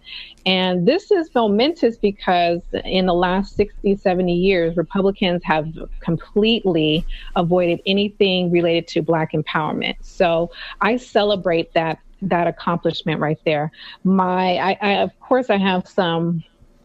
And 0.45 0.87
this 0.87 1.09
is 1.09 1.27
momentous 1.33 1.97
because 1.97 2.61
in 2.85 3.07
the 3.07 3.15
last 3.15 3.55
60, 3.55 3.95
70 3.95 4.31
years, 4.31 4.77
Republicans 4.77 5.41
have 5.43 5.73
completely 6.01 7.03
avoided 7.35 7.81
anything 7.87 8.51
related 8.51 8.87
to 8.89 9.01
Black 9.01 9.31
empowerment. 9.31 9.95
So 10.01 10.51
I 10.79 10.97
celebrate 10.97 11.73
that 11.73 11.99
that 12.21 12.47
accomplishment 12.47 13.19
right 13.19 13.39
there. 13.43 13.71
My, 14.03 14.55
I, 14.55 14.77
I 14.81 14.91
of 15.01 15.19
course, 15.19 15.49
I 15.49 15.57
have 15.57 15.87
some 15.87 16.43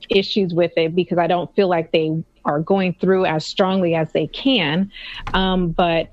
issues 0.08 0.54
with 0.54 0.72
it 0.76 0.96
because 0.96 1.18
I 1.18 1.26
don't 1.26 1.54
feel 1.54 1.68
like 1.68 1.92
they 1.92 2.24
are 2.48 2.60
going 2.60 2.94
through 2.94 3.26
as 3.26 3.46
strongly 3.46 3.94
as 3.94 4.10
they 4.12 4.26
can. 4.26 4.90
Um, 5.34 5.70
but 5.70 6.10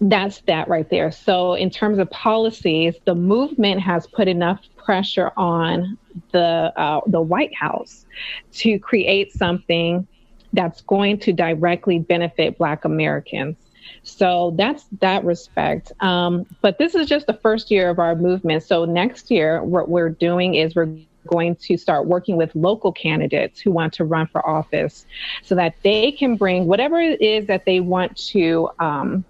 that's 0.00 0.40
that 0.42 0.68
right 0.68 0.88
there. 0.90 1.10
So, 1.12 1.54
in 1.54 1.70
terms 1.70 1.98
of 1.98 2.10
policies, 2.10 2.94
the 3.04 3.14
movement 3.14 3.80
has 3.80 4.06
put 4.06 4.28
enough 4.28 4.60
pressure 4.76 5.32
on 5.36 5.98
the 6.32 6.72
uh, 6.76 7.00
the 7.06 7.20
White 7.20 7.54
House 7.54 8.06
to 8.54 8.78
create 8.78 9.32
something 9.32 10.06
that's 10.52 10.80
going 10.82 11.18
to 11.20 11.32
directly 11.32 11.98
benefit 11.98 12.58
Black 12.58 12.84
Americans. 12.84 13.56
So 14.02 14.54
that's 14.56 14.84
that 15.00 15.24
respect. 15.24 15.92
Um, 16.00 16.46
but 16.60 16.78
this 16.78 16.94
is 16.94 17.08
just 17.08 17.26
the 17.26 17.34
first 17.34 17.70
year 17.70 17.90
of 17.90 17.98
our 17.98 18.14
movement. 18.14 18.62
So 18.62 18.84
next 18.84 19.30
year, 19.30 19.62
what 19.62 19.88
we're 19.88 20.10
doing 20.10 20.54
is 20.54 20.74
we're 20.74 20.96
going 21.26 21.56
to 21.56 21.76
start 21.76 22.06
working 22.06 22.36
with 22.36 22.54
local 22.54 22.92
candidates 22.92 23.60
who 23.60 23.70
want 23.70 23.92
to 23.94 24.04
run 24.04 24.26
for 24.26 24.46
office 24.48 25.06
so 25.42 25.54
that 25.54 25.74
they 25.82 26.12
can 26.12 26.36
bring 26.36 26.66
whatever 26.66 27.00
it 27.00 27.20
is 27.20 27.46
that 27.46 27.64
they 27.64 27.80
want 27.80 28.16
to 28.16 28.68
um, 28.78 29.24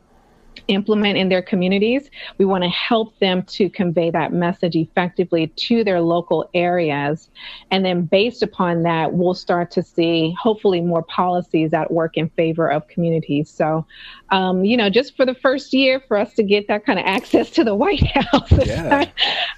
implement 0.69 1.19
in 1.19 1.29
their 1.29 1.43
communities. 1.43 2.11
We 2.39 2.45
want 2.45 2.65
to 2.65 2.71
help 2.71 3.19
them 3.19 3.43
to 3.45 3.69
convey 3.69 4.11
that 4.11 4.33
message 4.33 4.77
effectively 4.77 5.49
to 5.49 5.85
their 5.85 6.01
local 6.01 6.49
areas. 6.55 7.31
And 7.71 7.85
then 7.85 8.03
based 8.03 8.43
upon 8.43 8.83
that, 8.83 9.13
we'll 9.13 9.35
start 9.35 9.71
to 9.73 9.83
see 9.83 10.35
hopefully 10.41 10.81
more 10.81 11.03
policies 11.03 11.71
that 11.71 11.91
work 11.91 12.17
in 12.17 12.29
favor 12.31 12.71
of 12.71 12.87
communities. 12.89 13.51
So, 13.51 13.87
um, 14.31 14.65
you 14.65 14.77
know, 14.77 14.91
just 14.91 15.17
for 15.17 15.25
the 15.25 15.35
first 15.35 15.73
year 15.73 16.01
for 16.01 16.17
us 16.17 16.35
to 16.35 16.43
get 16.43 16.69
that 16.69 16.85
kind 16.85 16.99
of 16.99 17.07
access 17.07 17.51
to 17.51 17.65
the 17.65 17.75
White 17.75 18.07
House. 18.15 18.67
Yeah. 18.67 19.11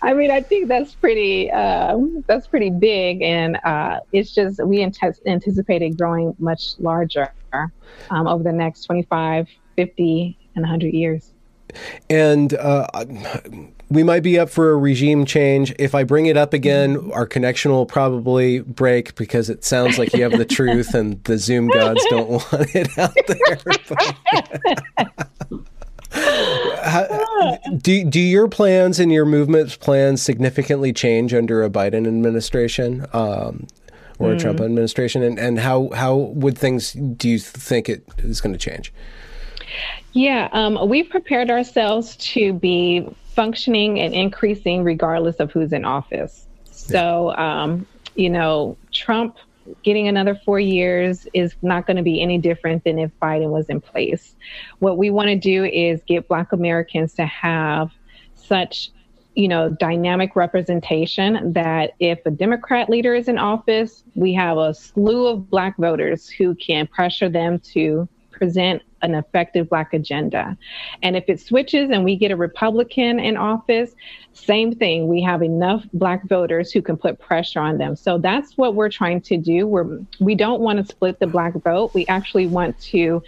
I 0.02 0.14
mean, 0.14 0.30
I 0.30 0.40
think 0.40 0.68
that's 0.68 0.94
pretty, 0.94 1.50
uh, 1.50 1.98
that's 2.26 2.46
pretty 2.46 2.70
big. 2.70 3.22
And 3.22 3.58
uh, 3.64 4.00
it's 4.12 4.34
just, 4.34 4.62
we 4.64 4.82
anticipated 4.82 5.96
growing 5.96 6.34
much 6.38 6.78
larger 6.78 7.32
um, 8.10 8.26
over 8.26 8.42
the 8.42 8.52
next 8.52 8.84
25, 8.84 9.48
50, 9.76 10.38
in 10.58 10.62
100 10.62 10.92
years. 10.92 11.32
And 12.10 12.54
uh, 12.54 12.86
we 13.90 14.02
might 14.02 14.22
be 14.22 14.38
up 14.38 14.50
for 14.50 14.70
a 14.70 14.76
regime 14.76 15.24
change. 15.24 15.74
If 15.78 15.94
I 15.94 16.04
bring 16.04 16.26
it 16.26 16.36
up 16.36 16.52
again, 16.52 17.10
our 17.12 17.26
connection 17.26 17.70
will 17.70 17.86
probably 17.86 18.60
break 18.60 19.14
because 19.14 19.48
it 19.48 19.64
sounds 19.64 19.98
like 19.98 20.12
you 20.12 20.22
have 20.22 20.32
the 20.32 20.44
truth 20.44 20.94
and 20.94 21.22
the 21.24 21.38
Zoom 21.38 21.68
gods 21.68 22.04
don't 22.10 22.28
want 22.30 22.74
it 22.74 22.98
out 22.98 23.14
there. 23.26 23.58
How, 26.82 27.58
do 27.76 28.04
do 28.04 28.20
your 28.20 28.48
plans 28.48 28.98
and 28.98 29.12
your 29.12 29.26
movement's 29.26 29.76
plans 29.76 30.22
significantly 30.22 30.92
change 30.92 31.34
under 31.34 31.62
a 31.62 31.70
Biden 31.70 32.06
administration 32.06 33.06
um, 33.12 33.66
or 34.18 34.32
a 34.32 34.36
mm. 34.36 34.40
Trump 34.40 34.60
administration? 34.60 35.22
And 35.22 35.38
and 35.38 35.58
how 35.58 35.90
how 35.94 36.16
would 36.16 36.56
things 36.58 36.92
do 36.92 37.28
you 37.28 37.38
think 37.38 37.88
it 37.88 38.04
is 38.18 38.40
going 38.40 38.52
to 38.52 38.58
change? 38.58 38.92
Yeah, 40.12 40.48
um, 40.52 40.88
we've 40.88 41.08
prepared 41.08 41.50
ourselves 41.50 42.16
to 42.16 42.52
be 42.52 43.08
functioning 43.34 44.00
and 44.00 44.14
increasing 44.14 44.82
regardless 44.82 45.36
of 45.36 45.52
who's 45.52 45.72
in 45.72 45.84
office. 45.84 46.46
So, 46.64 47.36
um, 47.36 47.86
you 48.14 48.30
know, 48.30 48.76
Trump 48.92 49.36
getting 49.82 50.08
another 50.08 50.34
four 50.44 50.58
years 50.58 51.26
is 51.34 51.54
not 51.60 51.86
going 51.86 51.98
to 51.98 52.02
be 52.02 52.22
any 52.22 52.38
different 52.38 52.84
than 52.84 52.98
if 52.98 53.10
Biden 53.20 53.50
was 53.50 53.68
in 53.68 53.80
place. 53.80 54.34
What 54.78 54.96
we 54.96 55.10
want 55.10 55.28
to 55.28 55.36
do 55.36 55.64
is 55.64 56.00
get 56.06 56.26
Black 56.26 56.52
Americans 56.52 57.14
to 57.14 57.26
have 57.26 57.90
such 58.34 58.90
you 59.38 59.46
know, 59.46 59.68
dynamic 59.68 60.34
representation 60.34 61.52
that 61.52 61.92
if 62.00 62.18
a 62.26 62.30
Democrat 62.30 62.90
leader 62.90 63.14
is 63.14 63.28
in 63.28 63.38
office, 63.38 64.02
we 64.16 64.34
have 64.34 64.58
a 64.58 64.74
slew 64.74 65.28
of 65.28 65.48
black 65.48 65.76
voters 65.76 66.28
who 66.28 66.56
can 66.56 66.88
pressure 66.88 67.28
them 67.28 67.60
to 67.60 68.08
present 68.32 68.82
an 69.02 69.14
effective 69.14 69.68
Black 69.68 69.94
agenda. 69.94 70.56
And 71.02 71.16
if 71.16 71.24
it 71.28 71.40
switches 71.40 71.90
and 71.90 72.04
we 72.04 72.16
get 72.16 72.30
a 72.30 72.36
Republican 72.36 73.20
in 73.20 73.36
office, 73.36 73.94
same 74.32 74.74
thing. 74.74 75.08
We 75.08 75.20
have 75.22 75.42
enough 75.42 75.84
Black 75.92 76.24
voters 76.28 76.70
who 76.70 76.80
can 76.80 76.96
put 76.96 77.18
pressure 77.18 77.60
on 77.60 77.78
them. 77.78 77.96
So 77.96 78.18
that's 78.18 78.56
what 78.56 78.74
we're 78.74 78.88
trying 78.88 79.20
to 79.22 79.36
do. 79.36 79.66
We're, 79.66 80.00
we 80.20 80.34
don't 80.34 80.60
want 80.60 80.78
to 80.78 80.84
split 80.84 81.18
the 81.18 81.26
Black 81.26 81.54
vote. 81.54 81.92
We 81.94 82.06
actually 82.06 82.46
want 82.46 82.78
to 82.80 83.22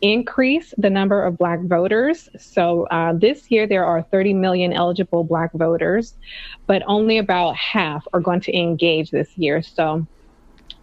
increase 0.00 0.72
the 0.78 0.90
number 0.90 1.22
of 1.22 1.38
Black 1.38 1.60
voters. 1.62 2.28
So 2.38 2.86
uh, 2.86 3.12
this 3.12 3.50
year 3.50 3.66
there 3.66 3.84
are 3.84 4.02
30 4.02 4.34
million 4.34 4.72
eligible 4.72 5.24
Black 5.24 5.52
voters, 5.52 6.14
but 6.66 6.82
only 6.86 7.18
about 7.18 7.56
half 7.56 8.06
are 8.12 8.20
going 8.20 8.40
to 8.40 8.56
engage 8.56 9.10
this 9.10 9.36
year. 9.36 9.62
So 9.62 10.06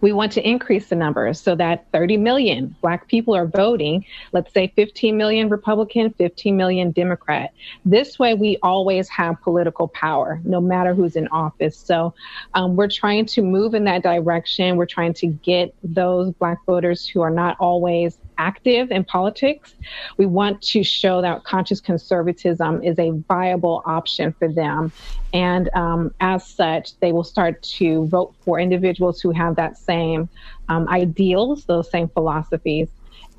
we 0.01 0.11
want 0.11 0.31
to 0.33 0.47
increase 0.47 0.89
the 0.89 0.95
numbers 0.95 1.39
so 1.39 1.55
that 1.55 1.85
30 1.91 2.17
million 2.17 2.75
Black 2.81 3.07
people 3.07 3.35
are 3.35 3.45
voting. 3.45 4.05
Let's 4.33 4.53
say 4.53 4.73
15 4.75 5.15
million 5.15 5.49
Republican, 5.49 6.11
15 6.13 6.57
million 6.57 6.91
Democrat. 6.91 7.53
This 7.85 8.19
way, 8.19 8.33
we 8.33 8.57
always 8.63 9.07
have 9.09 9.41
political 9.41 9.87
power, 9.87 10.41
no 10.43 10.59
matter 10.59 10.93
who's 10.93 11.15
in 11.15 11.27
office. 11.29 11.77
So 11.77 12.13
um, 12.53 12.75
we're 12.75 12.89
trying 12.89 13.25
to 13.27 13.41
move 13.41 13.73
in 13.73 13.83
that 13.85 14.03
direction. 14.03 14.75
We're 14.75 14.85
trying 14.85 15.13
to 15.15 15.27
get 15.27 15.73
those 15.83 16.31
Black 16.33 16.57
voters 16.65 17.07
who 17.07 17.21
are 17.21 17.29
not 17.29 17.57
always 17.59 18.17
active 18.41 18.89
in 18.89 19.03
politics. 19.03 19.75
We 20.17 20.25
want 20.25 20.61
to 20.73 20.83
show 20.83 21.21
that 21.21 21.43
conscious 21.43 21.79
conservatism 21.79 22.83
is 22.83 22.97
a 22.97 23.11
viable 23.27 23.83
option 23.85 24.33
for 24.33 24.47
them. 24.51 24.91
And 25.33 25.69
um, 25.75 26.13
as 26.19 26.45
such, 26.45 26.99
they 26.99 27.11
will 27.11 27.23
start 27.23 27.61
to 27.79 28.07
vote 28.07 28.33
for 28.41 28.59
individuals 28.59 29.21
who 29.21 29.31
have 29.31 29.55
that 29.57 29.77
same 29.77 30.27
um, 30.69 30.89
ideals, 30.89 31.65
those 31.65 31.89
same 31.89 32.09
philosophies. 32.09 32.89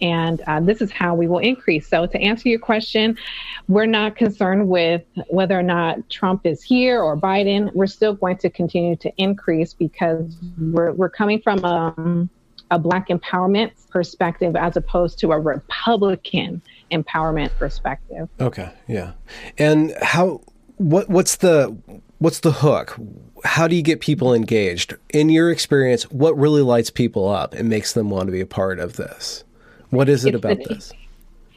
And 0.00 0.40
uh, 0.46 0.60
this 0.60 0.80
is 0.80 0.90
how 0.90 1.14
we 1.14 1.26
will 1.28 1.38
increase. 1.38 1.86
So, 1.86 2.06
to 2.06 2.18
answer 2.20 2.48
your 2.48 2.58
question, 2.58 3.16
we're 3.68 3.86
not 3.86 4.16
concerned 4.16 4.68
with 4.68 5.02
whether 5.28 5.56
or 5.56 5.62
not 5.62 6.08
Trump 6.10 6.44
is 6.44 6.60
here 6.62 7.00
or 7.00 7.16
Biden. 7.16 7.72
We're 7.72 7.86
still 7.86 8.14
going 8.14 8.38
to 8.38 8.50
continue 8.50 8.96
to 8.96 9.12
increase 9.16 9.74
because 9.74 10.36
we're, 10.58 10.92
we're 10.92 11.10
coming 11.10 11.40
from 11.40 11.64
a 11.64 11.94
um, 11.96 12.30
a 12.72 12.78
Black 12.78 13.08
empowerment 13.08 13.70
perspective 13.90 14.56
as 14.56 14.76
opposed 14.76 15.18
to 15.18 15.30
a 15.30 15.38
Republican 15.38 16.62
empowerment 16.90 17.50
perspective. 17.58 18.28
Okay, 18.40 18.70
yeah. 18.88 19.12
And 19.58 19.94
how? 20.02 20.40
What? 20.78 21.08
What's 21.08 21.36
the? 21.36 21.76
What's 22.18 22.40
the 22.40 22.52
hook? 22.52 22.98
How 23.44 23.68
do 23.68 23.76
you 23.76 23.82
get 23.82 24.00
people 24.00 24.32
engaged? 24.32 24.94
In 25.12 25.28
your 25.28 25.50
experience, 25.50 26.04
what 26.10 26.36
really 26.38 26.62
lights 26.62 26.88
people 26.88 27.28
up 27.28 27.52
and 27.52 27.68
makes 27.68 27.92
them 27.92 28.10
want 28.10 28.26
to 28.26 28.32
be 28.32 28.40
a 28.40 28.46
part 28.46 28.78
of 28.78 28.96
this? 28.96 29.44
What 29.90 30.08
is 30.08 30.24
it 30.24 30.34
it's 30.34 30.38
about 30.38 30.58
the, 30.58 30.74
this? 30.74 30.92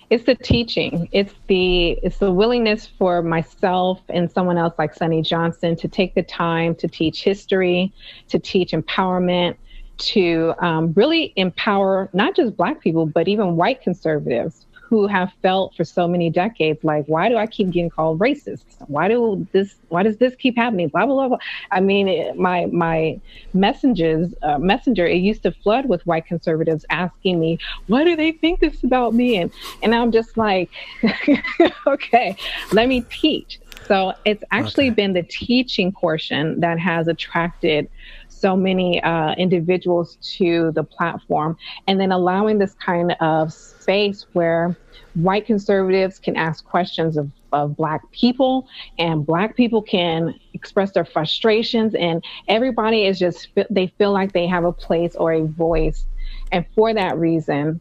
It's 0.09 0.25
the 0.25 0.35
teaching. 0.35 1.07
It's 1.11 1.33
the 1.47 1.91
it's 2.03 2.17
the 2.17 2.31
willingness 2.31 2.87
for 2.87 3.21
myself 3.21 4.01
and 4.09 4.29
someone 4.29 4.57
else 4.57 4.73
like 4.77 4.93
Sonnie 4.93 5.21
Johnson 5.23 5.75
to 5.77 5.87
take 5.87 6.13
the 6.15 6.23
time 6.23 6.75
to 6.75 6.87
teach 6.87 7.23
history, 7.23 7.93
to 8.27 8.37
teach 8.37 8.71
empowerment, 8.71 9.55
to 9.97 10.53
um, 10.59 10.93
really 10.93 11.33
empower 11.35 12.09
not 12.13 12.35
just 12.35 12.55
Black 12.57 12.81
people, 12.81 13.05
but 13.05 13.27
even 13.27 13.55
white 13.55 13.81
conservatives 13.81 14.65
who 14.87 15.07
have 15.07 15.31
felt 15.41 15.75
for 15.75 15.83
so 15.83 16.07
many 16.07 16.29
decades 16.29 16.83
like, 16.83 17.05
why 17.07 17.27
do 17.27 17.37
I 17.37 17.47
keep 17.47 17.71
getting 17.71 17.89
called 17.89 18.19
racist? 18.19 18.63
Why 18.87 19.07
do 19.07 19.45
this? 19.51 19.75
Why 19.89 20.03
does 20.03 20.17
this 20.17 20.35
keep 20.35 20.55
happening? 20.55 20.89
Blah 20.89 21.05
blah 21.07 21.15
blah. 21.15 21.27
blah. 21.29 21.37
I 21.71 21.79
mean, 21.79 22.07
it, 22.07 22.37
my 22.37 22.67
my 22.67 23.19
messengers 23.53 24.33
uh, 24.43 24.59
messenger 24.59 25.07
it 25.07 25.17
used 25.17 25.43
to 25.43 25.51
flood 25.51 25.87
with 25.87 26.05
white 26.05 26.27
conservatives 26.27 26.85
asking 26.89 27.39
me, 27.39 27.57
why 27.87 28.03
do 28.03 28.15
they 28.15 28.31
think 28.31 28.59
this 28.59 28.83
about 28.83 29.13
me? 29.13 29.37
And 29.37 29.51
and 29.81 29.95
I'm 29.95 30.11
just 30.11 30.37
like, 30.37 30.69
okay, 31.87 32.35
let 32.71 32.87
me 32.87 33.01
teach. 33.01 33.59
So 33.87 34.13
it's 34.25 34.43
actually 34.51 34.87
okay. 34.87 34.95
been 34.95 35.13
the 35.13 35.23
teaching 35.23 35.91
portion 35.91 36.59
that 36.59 36.79
has 36.79 37.07
attracted 37.07 37.89
so 38.35 38.55
many 38.55 39.01
uh, 39.03 39.33
individuals 39.33 40.17
to 40.37 40.71
the 40.71 40.83
platform, 40.83 41.57
and 41.87 41.99
then 41.99 42.11
allowing 42.11 42.57
this 42.57 42.73
kind 42.75 43.15
of 43.19 43.53
space 43.53 44.25
where 44.33 44.77
white 45.13 45.45
conservatives 45.45 46.19
can 46.19 46.35
ask 46.35 46.65
questions 46.65 47.15
of, 47.15 47.31
of 47.53 47.75
black 47.77 48.01
people 48.11 48.67
and 48.99 49.25
black 49.25 49.55
people 49.55 49.81
can 49.81 50.37
express 50.53 50.91
their 50.91 51.05
frustrations 51.05 51.95
and 51.95 52.21
everybody 52.49 53.05
is 53.05 53.17
just 53.17 53.47
they 53.69 53.87
feel 53.97 54.11
like 54.11 54.33
they 54.33 54.45
have 54.45 54.65
a 54.65 54.73
place 54.73 55.15
or 55.15 55.31
a 55.31 55.45
voice. 55.45 56.05
And 56.51 56.65
for 56.75 56.93
that 56.93 57.17
reason 57.17 57.79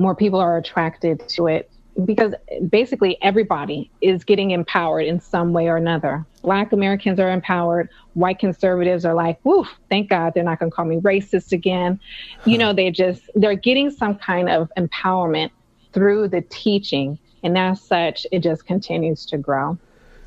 more 0.00 0.14
people 0.14 0.40
are 0.40 0.56
attracted 0.56 1.28
to 1.28 1.46
it 1.46 1.70
because 2.04 2.34
basically 2.68 3.18
everybody 3.22 3.90
is 4.00 4.24
getting 4.24 4.50
empowered 4.52 5.06
in 5.06 5.20
some 5.20 5.52
way 5.52 5.68
or 5.68 5.76
another. 5.76 6.24
Black 6.42 6.72
Americans 6.72 7.18
are 7.18 7.30
empowered. 7.30 7.88
White 8.14 8.38
conservatives 8.38 9.04
are 9.04 9.14
like, 9.14 9.38
woof, 9.44 9.68
thank 9.88 10.08
God 10.08 10.34
they're 10.34 10.44
not 10.44 10.58
going 10.58 10.70
to 10.70 10.74
call 10.74 10.84
me 10.84 10.96
racist 10.96 11.52
again. 11.52 12.00
You 12.44 12.58
know, 12.58 12.72
they 12.72 12.90
just, 12.90 13.22
they're 13.34 13.54
getting 13.54 13.90
some 13.90 14.16
kind 14.16 14.48
of 14.48 14.70
empowerment 14.78 15.50
through 15.92 16.28
the 16.28 16.42
teaching. 16.42 17.18
And 17.42 17.56
as 17.58 17.80
such, 17.80 18.26
it 18.32 18.40
just 18.40 18.66
continues 18.66 19.26
to 19.26 19.38
grow. 19.38 19.78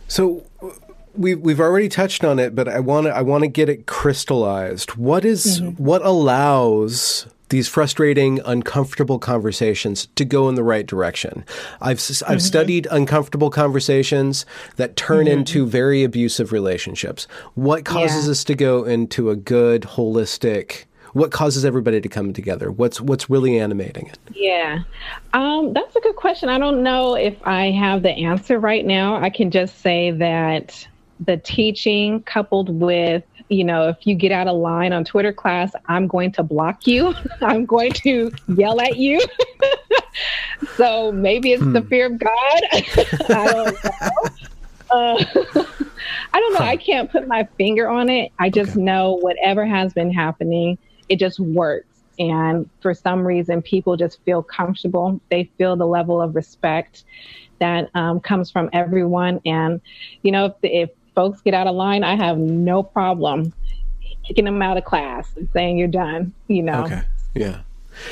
So, 0.07 0.43
we've 1.15 1.39
we've 1.39 1.59
already 1.59 1.89
touched 1.89 2.23
on 2.23 2.39
it, 2.39 2.55
but 2.55 2.67
I 2.67 2.79
want 2.79 3.07
to 3.07 3.15
I 3.15 3.21
want 3.21 3.43
to 3.43 3.47
get 3.47 3.69
it 3.69 3.85
crystallized. 3.85 4.95
What 4.95 5.23
is, 5.23 5.61
mm-hmm. 5.61 5.81
what 5.81 6.03
allows 6.03 7.27
these 7.49 7.67
frustrating, 7.67 8.39
uncomfortable 8.45 9.19
conversations 9.19 10.07
to 10.15 10.25
go 10.25 10.49
in 10.49 10.55
the 10.55 10.63
right 10.63 10.85
direction. 10.85 11.45
I've 11.81 11.97
mm-hmm. 11.97 12.31
I've 12.31 12.41
studied 12.41 12.87
uncomfortable 12.91 13.49
conversations 13.49 14.45
that 14.77 14.95
turn 14.95 15.25
mm-hmm. 15.25 15.39
into 15.39 15.65
very 15.65 16.03
abusive 16.03 16.51
relationships. 16.51 17.27
What 17.55 17.85
causes 17.85 18.25
yeah. 18.25 18.31
us 18.31 18.43
to 18.45 18.55
go 18.55 18.83
into 18.83 19.29
a 19.29 19.35
good, 19.35 19.83
holistic? 19.83 20.85
What 21.13 21.31
causes 21.31 21.63
everybody 21.63 22.01
to 22.01 22.09
come 22.09 22.33
together? 22.33 22.71
What's 22.71 22.99
what's 22.99 23.29
really 23.29 23.59
animating 23.59 24.07
it? 24.07 24.17
Yeah, 24.33 24.79
um, 25.33 25.73
that's 25.73 25.95
a 25.95 25.99
good 26.01 26.15
question. 26.15 26.49
I 26.49 26.57
don't 26.57 26.81
know 26.81 27.15
if 27.15 27.35
I 27.45 27.69
have 27.69 28.01
the 28.01 28.11
answer 28.11 28.59
right 28.59 28.83
now. 28.83 29.15
I 29.17 29.29
can 29.29 29.51
just 29.51 29.79
say 29.81 30.09
that 30.09 30.87
the 31.19 31.37
teaching 31.37 32.23
coupled 32.23 32.69
with 32.69 33.23
you 33.53 33.63
know, 33.63 33.89
if 33.89 33.97
you 34.05 34.15
get 34.15 34.31
out 34.31 34.47
of 34.47 34.57
line 34.57 34.93
on 34.93 35.03
Twitter 35.03 35.31
class, 35.31 35.71
I'm 35.87 36.07
going 36.07 36.31
to 36.33 36.43
block 36.43 36.87
you. 36.87 37.13
I'm 37.41 37.65
going 37.65 37.91
to 37.93 38.31
yell 38.47 38.81
at 38.81 38.97
you. 38.97 39.21
so 40.75 41.11
maybe 41.11 41.53
it's 41.53 41.63
hmm. 41.63 41.73
the 41.73 41.81
fear 41.81 42.07
of 42.07 42.19
God. 42.19 42.31
I 42.73 43.51
don't 43.51 43.83
know. 43.83 43.95
Uh, 44.91 45.25
I 46.33 46.39
don't 46.39 46.53
know. 46.53 46.59
Huh. 46.59 46.65
I 46.65 46.77
can't 46.77 47.11
put 47.11 47.27
my 47.27 47.47
finger 47.57 47.87
on 47.89 48.09
it. 48.09 48.31
I 48.39 48.49
just 48.49 48.71
okay. 48.71 48.81
know 48.81 49.13
whatever 49.13 49.65
has 49.65 49.93
been 49.93 50.11
happening, 50.11 50.77
it 51.09 51.17
just 51.17 51.39
works. 51.39 51.87
And 52.19 52.69
for 52.81 52.93
some 52.93 53.25
reason, 53.25 53.61
people 53.61 53.97
just 53.97 54.21
feel 54.23 54.43
comfortable. 54.43 55.19
They 55.31 55.49
feel 55.57 55.75
the 55.75 55.87
level 55.87 56.21
of 56.21 56.35
respect 56.35 57.05
that 57.59 57.89
um, 57.95 58.19
comes 58.19 58.51
from 58.51 58.69
everyone. 58.71 59.41
And, 59.45 59.81
you 60.21 60.31
know, 60.31 60.45
if, 60.45 60.53
if 60.61 60.89
folks 61.15 61.41
get 61.41 61.53
out 61.53 61.67
of 61.67 61.75
line, 61.75 62.03
I 62.03 62.15
have 62.15 62.37
no 62.37 62.83
problem 62.83 63.53
kicking 64.25 64.45
them 64.45 64.61
out 64.61 64.77
of 64.77 64.85
class 64.85 65.29
and 65.35 65.49
saying 65.51 65.77
you're 65.77 65.87
done, 65.87 66.33
you 66.47 66.63
know. 66.63 66.85
Okay. 66.85 67.01
Yeah. 67.35 67.61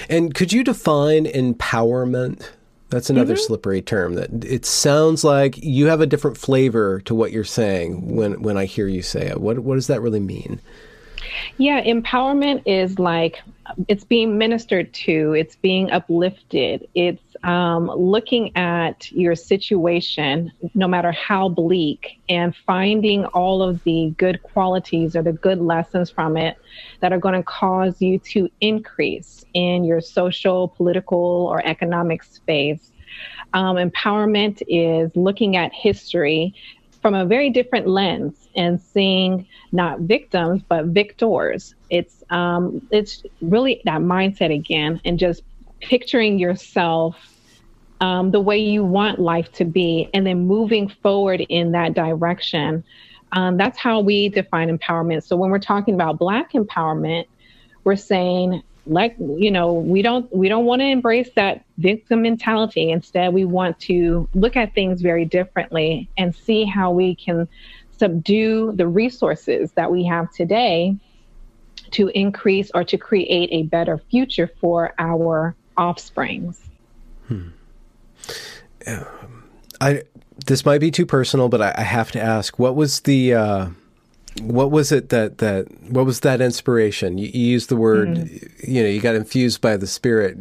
And 0.10 0.34
could 0.34 0.54
you 0.54 0.64
define 0.64 1.26
empowerment? 1.26 2.50
That's 2.90 3.10
another 3.10 3.36
mm-hmm. 3.36 3.44
slippery 3.44 3.82
term 3.82 4.16
that 4.16 4.44
it 4.44 4.66
sounds 4.66 5.24
like 5.24 5.58
you 5.58 5.88
have 5.88 6.02
a 6.02 6.06
different 6.06 6.38
flavor 6.38 7.00
to 7.02 7.16
what 7.16 7.32
you're 7.32 7.46
saying 7.46 8.16
when 8.16 8.42
when 8.42 8.58
I 8.58 8.66
hear 8.66 8.86
you 8.88 9.02
say 9.02 9.28
it. 9.28 9.40
What 9.40 9.60
what 9.60 9.76
does 9.76 9.88
that 9.88 10.02
really 10.02 10.20
mean? 10.20 10.60
Yeah, 11.58 11.82
empowerment 11.82 12.64
is 12.66 13.00
like 13.00 13.42
it's 13.88 14.04
being 14.04 14.38
ministered 14.38 14.94
to, 14.94 15.34
it's 15.34 15.56
being 15.56 15.90
uplifted, 15.90 16.88
it's 16.94 17.24
um, 17.44 17.88
looking 17.88 18.56
at 18.56 19.12
your 19.12 19.36
situation, 19.36 20.52
no 20.76 20.88
matter 20.88 21.12
how 21.12 21.50
bleak, 21.50 22.20
and 22.30 22.56
finding 22.56 23.26
all 23.26 23.64
of 23.64 23.84
the 23.84 24.14
good 24.18 24.44
qualities 24.44 25.16
or 25.16 25.24
the 25.24 25.34
good 25.34 25.60
lessons 25.60 26.10
from 26.10 26.38
it 26.38 26.58
that 27.00 27.12
are 27.12 27.18
going 27.18 27.36
to 27.36 27.44
cause 27.44 28.02
you 28.02 28.20
to 28.20 28.50
increase 28.62 29.44
in 29.54 29.84
your 29.84 30.02
social, 30.02 30.68
political, 30.70 31.48
or 31.50 31.66
economic 31.66 32.24
space. 32.24 32.92
Um, 33.54 33.76
empowerment 33.76 34.62
is 34.68 35.12
looking 35.16 35.58
at 35.58 35.74
history 35.74 36.54
from 37.02 37.16
a 37.16 37.26
very 37.26 37.50
different 37.50 37.88
lens 37.88 38.48
and 38.56 38.80
seeing 38.80 39.48
not 39.72 40.02
victims 40.02 40.62
but 40.68 40.86
victors. 40.86 41.74
It's 41.90 42.24
um, 42.30 42.88
it's 42.92 43.24
really 43.42 43.82
that 43.86 44.02
mindset 44.02 44.54
again, 44.54 45.02
and 45.04 45.18
just 45.18 45.42
picturing 45.82 46.40
yourself 46.40 47.31
um, 48.02 48.32
the 48.32 48.42
way 48.42 48.58
you 48.58 48.84
want 48.84 49.20
life 49.20 49.52
to 49.54 49.66
be, 49.66 50.10
and 50.14 50.26
then 50.28 50.46
moving 50.48 50.90
forward 50.90 51.42
in 51.48 51.72
that 51.72 51.94
direction. 51.94 52.84
Um, 53.32 53.56
that's 53.56 53.78
how 53.78 54.02
we 54.02 54.28
define 54.28 54.76
empowerment. 54.76 55.24
So 55.24 55.38
when 55.38 55.52
we're 55.52 55.60
talking 55.60 55.94
about 55.94 56.20
Black 56.20 56.52
empowerment, 56.52 57.28
we're 57.84 57.96
saying 57.96 58.64
like 58.88 59.16
you 59.20 59.52
know 59.52 59.74
we 59.74 60.02
don't 60.02 60.34
we 60.36 60.50
don't 60.50 60.66
want 60.66 60.82
to 60.82 60.86
embrace 60.86 61.30
that 61.36 61.64
victim 61.78 62.24
mentality 62.24 62.90
instead 62.90 63.32
we 63.32 63.46
want 63.46 63.80
to 63.80 64.28
look 64.34 64.56
at 64.56 64.74
things 64.74 65.02
very 65.02 65.24
differently 65.24 66.10
and 66.18 66.36
see 66.36 66.66
how 66.66 66.90
we 66.90 67.14
can 67.14 67.48
subdue 67.98 68.72
the 68.76 68.88
resources 68.88 69.72
that 69.74 69.92
we 69.92 70.04
have 70.04 70.32
today 70.32 70.96
to 71.92 72.08
increase 72.10 72.72
or 72.74 72.84
to 72.84 72.98
create 72.98 73.50
a 73.52 73.64
better 73.64 74.00
future 74.10 74.50
for 74.60 74.94
our 74.98 75.56
offsprings 75.78 76.60
hmm. 77.28 77.50
I 79.80 80.02
this 80.46 80.66
might 80.66 80.80
be 80.80 80.92
too 80.92 81.06
personal 81.06 81.50
but 81.50 81.62
i, 81.62 81.74
I 81.78 81.84
have 81.84 82.12
to 82.12 82.22
ask 82.22 82.58
what 82.60 82.76
was 82.76 83.02
the 83.02 83.34
uh 83.34 83.70
what 84.42 84.72
was 84.72 84.92
it 84.92 85.10
that 85.10 85.40
that 85.40 85.68
what 85.92 86.06
was 86.06 86.22
that 86.22 86.40
inspiration 86.40 87.18
you, 87.18 87.28
you 87.34 87.48
used 87.48 87.70
the 87.70 87.76
word 87.76 88.10
mm-hmm. 88.10 88.72
you 88.72 88.82
know 88.82 88.90
you 88.90 89.02
got 89.02 89.16
infused 89.16 89.60
by 89.62 89.76
the 89.76 89.88
spirit 89.88 90.38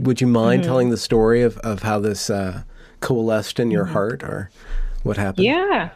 would 0.00 0.20
you 0.20 0.26
mind 0.26 0.62
mm-hmm. 0.62 0.70
telling 0.70 0.90
the 0.90 0.96
story 0.96 1.42
of 1.42 1.56
of 1.58 1.82
how 1.82 1.98
this 2.00 2.28
uh, 2.30 2.62
coalesced 3.00 3.60
in 3.60 3.70
your 3.70 3.84
mm-hmm. 3.84 3.92
heart 3.92 4.22
or 4.22 4.50
what 5.04 5.16
happened 5.16 5.44
yeah 5.44 5.90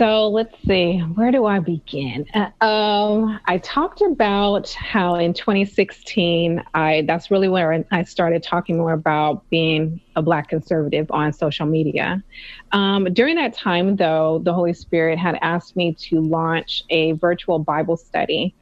so 0.00 0.30
let's 0.30 0.56
see, 0.66 1.00
where 1.00 1.30
do 1.30 1.44
I 1.44 1.58
begin? 1.58 2.24
Uh, 2.32 2.64
um, 2.64 3.38
I 3.44 3.58
talked 3.58 4.00
about 4.00 4.72
how 4.72 5.16
in 5.16 5.34
2016, 5.34 6.64
I 6.72 7.04
that's 7.06 7.30
really 7.30 7.48
where 7.48 7.84
I 7.90 8.04
started 8.04 8.42
talking 8.42 8.78
more 8.78 8.94
about 8.94 9.46
being 9.50 10.00
a 10.16 10.22
Black 10.22 10.48
conservative 10.48 11.10
on 11.10 11.34
social 11.34 11.66
media. 11.66 12.24
Um, 12.72 13.12
during 13.12 13.36
that 13.36 13.52
time, 13.52 13.96
though, 13.96 14.40
the 14.42 14.54
Holy 14.54 14.72
Spirit 14.72 15.18
had 15.18 15.38
asked 15.42 15.76
me 15.76 15.92
to 16.08 16.22
launch 16.22 16.82
a 16.88 17.12
virtual 17.12 17.58
Bible 17.58 17.98
study. 17.98 18.54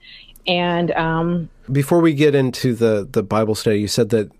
And 0.48 0.90
um, 0.90 1.48
before 1.70 2.00
we 2.00 2.14
get 2.14 2.34
into 2.34 2.74
the 2.74 3.08
the 3.08 3.22
Bible 3.22 3.54
study, 3.54 3.78
you 3.78 3.86
said 3.86 4.08
that 4.08 4.32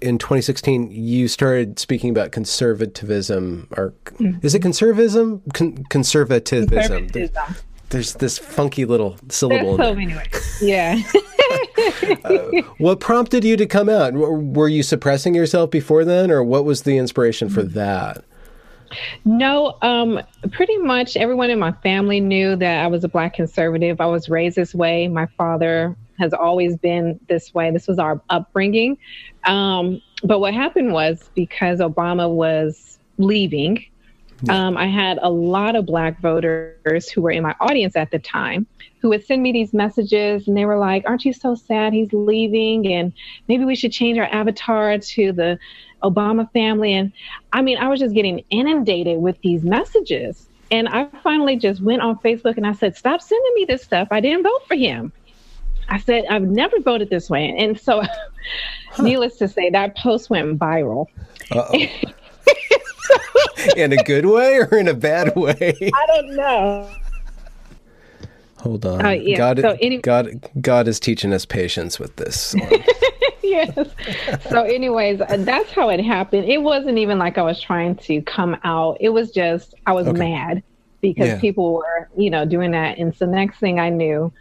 in 0.00 0.18
2016 0.18 0.90
you 0.90 1.28
started 1.28 1.78
speaking 1.78 2.10
about 2.10 2.32
conservatism 2.32 3.68
or 3.76 3.94
mm. 4.18 4.42
is 4.44 4.54
it 4.54 4.60
conservatism 4.60 5.42
Con- 5.54 5.84
conservatism, 5.84 6.68
conservatism. 6.68 7.54
There's, 7.90 8.14
this 8.14 8.38
funky 8.38 8.84
little 8.84 9.16
syllable 9.28 9.76
there's 9.76 9.88
so 9.88 9.94
many 9.94 10.14
yeah 10.60 11.00
uh, 12.24 12.62
what 12.78 13.00
prompted 13.00 13.44
you 13.44 13.56
to 13.56 13.66
come 13.66 13.88
out 13.88 14.14
were 14.14 14.68
you 14.68 14.82
suppressing 14.82 15.34
yourself 15.34 15.70
before 15.70 16.04
then 16.04 16.30
or 16.30 16.42
what 16.42 16.64
was 16.64 16.82
the 16.82 16.96
inspiration 16.96 17.48
for 17.48 17.62
that 17.62 18.24
no, 19.24 19.76
um, 19.82 20.20
pretty 20.50 20.78
much 20.78 21.16
everyone 21.16 21.50
in 21.50 21.58
my 21.58 21.72
family 21.72 22.20
knew 22.20 22.56
that 22.56 22.84
I 22.84 22.86
was 22.86 23.04
a 23.04 23.08
black 23.08 23.34
conservative. 23.34 24.00
I 24.00 24.06
was 24.06 24.28
raised 24.28 24.56
this 24.56 24.74
way. 24.74 25.08
My 25.08 25.26
father 25.36 25.96
has 26.18 26.32
always 26.32 26.76
been 26.76 27.18
this 27.28 27.54
way. 27.54 27.70
This 27.70 27.86
was 27.86 27.98
our 27.98 28.20
upbringing. 28.30 28.98
Um, 29.44 30.00
but 30.22 30.40
what 30.40 30.54
happened 30.54 30.92
was 30.92 31.30
because 31.34 31.80
Obama 31.80 32.30
was 32.30 32.98
leaving, 33.18 33.84
um, 34.48 34.76
I 34.76 34.86
had 34.86 35.18
a 35.20 35.30
lot 35.30 35.74
of 35.74 35.84
black 35.84 36.20
voters 36.20 37.10
who 37.10 37.22
were 37.22 37.32
in 37.32 37.42
my 37.42 37.56
audience 37.60 37.96
at 37.96 38.10
the 38.10 38.18
time 38.18 38.66
who 39.00 39.08
would 39.08 39.24
send 39.24 39.42
me 39.42 39.52
these 39.52 39.72
messages 39.72 40.46
and 40.46 40.56
they 40.56 40.64
were 40.64 40.78
like, 40.78 41.04
Aren't 41.06 41.24
you 41.24 41.32
so 41.32 41.54
sad 41.54 41.92
he's 41.92 42.12
leaving? 42.12 42.86
And 42.92 43.12
maybe 43.48 43.64
we 43.64 43.74
should 43.74 43.92
change 43.92 44.18
our 44.18 44.26
avatar 44.26 44.98
to 44.98 45.32
the 45.32 45.58
Obama 46.02 46.50
family. 46.52 46.94
And 46.94 47.12
I 47.52 47.62
mean, 47.62 47.78
I 47.78 47.88
was 47.88 48.00
just 48.00 48.14
getting 48.14 48.44
inundated 48.50 49.18
with 49.18 49.40
these 49.40 49.62
messages. 49.62 50.48
And 50.70 50.88
I 50.88 51.06
finally 51.22 51.56
just 51.56 51.80
went 51.80 52.02
on 52.02 52.18
Facebook 52.18 52.56
and 52.56 52.66
I 52.66 52.72
said, 52.72 52.96
Stop 52.96 53.20
sending 53.22 53.54
me 53.54 53.64
this 53.64 53.82
stuff. 53.82 54.08
I 54.10 54.20
didn't 54.20 54.44
vote 54.44 54.66
for 54.66 54.74
him. 54.74 55.12
I 55.88 55.98
said, 55.98 56.24
I've 56.28 56.42
never 56.42 56.80
voted 56.80 57.10
this 57.10 57.30
way. 57.30 57.54
And 57.56 57.78
so, 57.78 58.02
huh. 58.90 59.02
needless 59.02 59.36
to 59.38 59.48
say, 59.48 59.70
that 59.70 59.96
post 59.96 60.30
went 60.30 60.58
viral. 60.58 61.06
in 63.76 63.92
a 63.92 64.02
good 64.04 64.26
way 64.26 64.58
or 64.58 64.76
in 64.76 64.88
a 64.88 64.94
bad 64.94 65.34
way? 65.34 65.74
I 65.80 66.06
don't 66.06 66.36
know. 66.36 66.90
Hold 68.60 68.86
on. 68.86 69.04
Uh, 69.04 69.10
yeah. 69.10 69.36
God, 69.36 69.60
so 69.60 69.76
any- 69.80 69.98
God, 69.98 70.48
God 70.60 70.88
is 70.88 70.98
teaching 70.98 71.32
us 71.32 71.44
patience 71.44 71.98
with 71.98 72.16
this. 72.16 72.54
yes. 73.42 73.74
So, 74.50 74.62
anyways, 74.62 75.20
uh, 75.20 75.36
that's 75.40 75.70
how 75.70 75.90
it 75.90 76.00
happened. 76.00 76.46
It 76.46 76.62
wasn't 76.62 76.98
even 76.98 77.18
like 77.18 77.38
I 77.38 77.42
was 77.42 77.60
trying 77.60 77.96
to 77.96 78.20
come 78.22 78.56
out. 78.64 78.96
It 79.00 79.10
was 79.10 79.30
just 79.30 79.74
I 79.86 79.92
was 79.92 80.08
okay. 80.08 80.18
mad 80.18 80.62
because 81.00 81.28
yeah. 81.28 81.40
people 81.40 81.74
were, 81.74 82.08
you 82.16 82.30
know, 82.30 82.44
doing 82.44 82.72
that. 82.72 82.98
And 82.98 83.14
so, 83.14 83.26
next 83.26 83.58
thing 83.58 83.78
I 83.78 83.90
knew, 83.90 84.32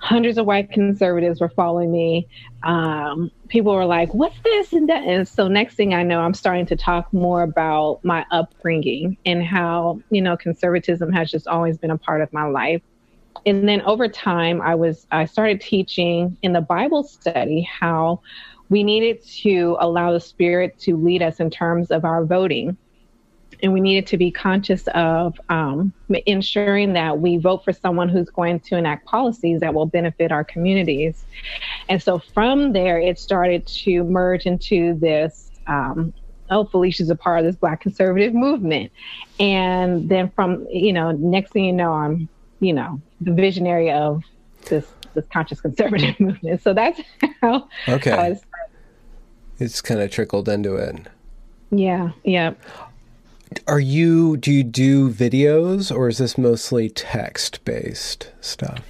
hundreds 0.00 0.38
of 0.38 0.46
white 0.46 0.72
conservatives 0.72 1.40
were 1.40 1.50
following 1.50 1.92
me. 1.92 2.26
Um, 2.62 3.30
people 3.48 3.74
were 3.74 3.84
like, 3.84 4.12
"What's 4.14 4.38
this 4.40 4.72
and 4.72 4.88
that?" 4.88 5.04
And 5.04 5.28
so 5.28 5.46
next 5.46 5.74
thing 5.74 5.94
I 5.94 6.02
know, 6.02 6.20
I'm 6.20 6.34
starting 6.34 6.66
to 6.66 6.76
talk 6.76 7.12
more 7.12 7.42
about 7.42 8.00
my 8.02 8.24
upbringing 8.30 9.16
and 9.26 9.44
how 9.44 10.00
you 10.10 10.22
know 10.22 10.36
conservatism 10.36 11.12
has 11.12 11.30
just 11.30 11.46
always 11.46 11.78
been 11.78 11.90
a 11.90 11.98
part 11.98 12.22
of 12.22 12.32
my 12.32 12.44
life. 12.44 12.82
And 13.46 13.68
then 13.68 13.82
over 13.82 14.08
time, 14.08 14.60
I 14.62 14.74
was 14.74 15.06
I 15.12 15.26
started 15.26 15.60
teaching 15.60 16.36
in 16.42 16.54
the 16.54 16.60
Bible 16.62 17.04
study 17.04 17.62
how 17.62 18.20
we 18.70 18.82
needed 18.82 19.22
to 19.42 19.76
allow 19.80 20.12
the 20.12 20.20
Spirit 20.20 20.78
to 20.80 20.96
lead 20.96 21.22
us 21.22 21.40
in 21.40 21.50
terms 21.50 21.90
of 21.90 22.04
our 22.04 22.24
voting 22.24 22.76
and 23.62 23.72
we 23.72 23.80
needed 23.80 24.06
to 24.08 24.16
be 24.16 24.30
conscious 24.30 24.86
of 24.94 25.40
um, 25.48 25.92
ensuring 26.26 26.92
that 26.94 27.20
we 27.20 27.36
vote 27.36 27.64
for 27.64 27.72
someone 27.72 28.08
who's 28.08 28.30
going 28.30 28.60
to 28.60 28.76
enact 28.76 29.06
policies 29.06 29.60
that 29.60 29.74
will 29.74 29.86
benefit 29.86 30.32
our 30.32 30.44
communities. 30.44 31.24
And 31.88 32.02
so 32.02 32.18
from 32.18 32.72
there, 32.72 32.98
it 32.98 33.18
started 33.18 33.66
to 33.66 34.04
merge 34.04 34.46
into 34.46 34.94
this. 34.94 35.50
Um, 35.66 36.12
oh, 36.50 36.64
Felecia's 36.64 37.10
a 37.10 37.16
part 37.16 37.40
of 37.40 37.44
this 37.44 37.56
Black 37.56 37.80
conservative 37.80 38.34
movement, 38.34 38.90
and 39.38 40.08
then 40.08 40.30
from 40.30 40.66
you 40.70 40.92
know, 40.92 41.12
next 41.12 41.52
thing 41.52 41.64
you 41.64 41.72
know, 41.72 41.92
I'm 41.92 42.28
you 42.60 42.72
know 42.72 43.00
the 43.20 43.32
visionary 43.32 43.90
of 43.90 44.22
this 44.66 44.86
this 45.14 45.24
conscious 45.32 45.60
conservative 45.60 46.18
movement. 46.20 46.62
So 46.62 46.74
that's 46.74 47.00
how. 47.40 47.68
Okay. 47.88 48.10
How 48.10 48.36
it's 49.60 49.82
kind 49.82 50.00
of 50.00 50.10
trickled 50.10 50.48
into 50.48 50.74
it. 50.76 51.06
Yeah. 51.70 52.12
Yeah. 52.24 52.54
Are 53.66 53.80
you 53.80 54.36
do 54.36 54.52
you 54.52 54.62
do 54.62 55.10
videos 55.10 55.94
or 55.94 56.08
is 56.08 56.18
this 56.18 56.38
mostly 56.38 56.88
text 56.88 57.64
based 57.64 58.30
stuff? 58.40 58.80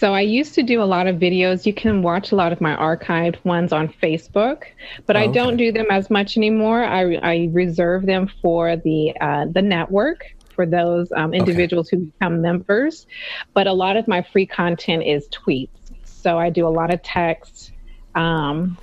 So 0.00 0.14
I 0.14 0.22
used 0.22 0.54
to 0.54 0.62
do 0.62 0.82
a 0.82 0.84
lot 0.84 1.06
of 1.06 1.16
videos. 1.16 1.66
You 1.66 1.74
can 1.74 2.00
watch 2.00 2.32
a 2.32 2.34
lot 2.34 2.52
of 2.52 2.60
my 2.62 2.74
archived 2.74 3.44
ones 3.44 3.70
on 3.70 3.88
Facebook, 3.88 4.62
but 5.04 5.14
oh, 5.14 5.20
I 5.20 5.26
don't 5.26 5.58
do 5.58 5.70
them 5.72 5.88
as 5.90 6.08
much 6.08 6.38
anymore. 6.38 6.82
I, 6.82 7.16
I 7.16 7.48
reserve 7.52 8.06
them 8.06 8.30
for 8.40 8.76
the 8.76 9.14
uh, 9.20 9.44
the 9.52 9.60
network 9.60 10.24
for 10.54 10.64
those 10.64 11.12
um, 11.12 11.34
individuals 11.34 11.88
okay. 11.88 11.98
who 11.98 12.06
become 12.06 12.40
members. 12.40 13.06
But 13.52 13.66
a 13.66 13.74
lot 13.74 13.98
of 13.98 14.08
my 14.08 14.22
free 14.22 14.46
content 14.46 15.02
is 15.04 15.28
tweets. 15.28 15.68
So 16.04 16.38
I 16.38 16.48
do 16.48 16.66
a 16.66 16.68
lot 16.68 16.92
of 16.92 17.02
text. 17.02 17.72
Um, 18.14 18.78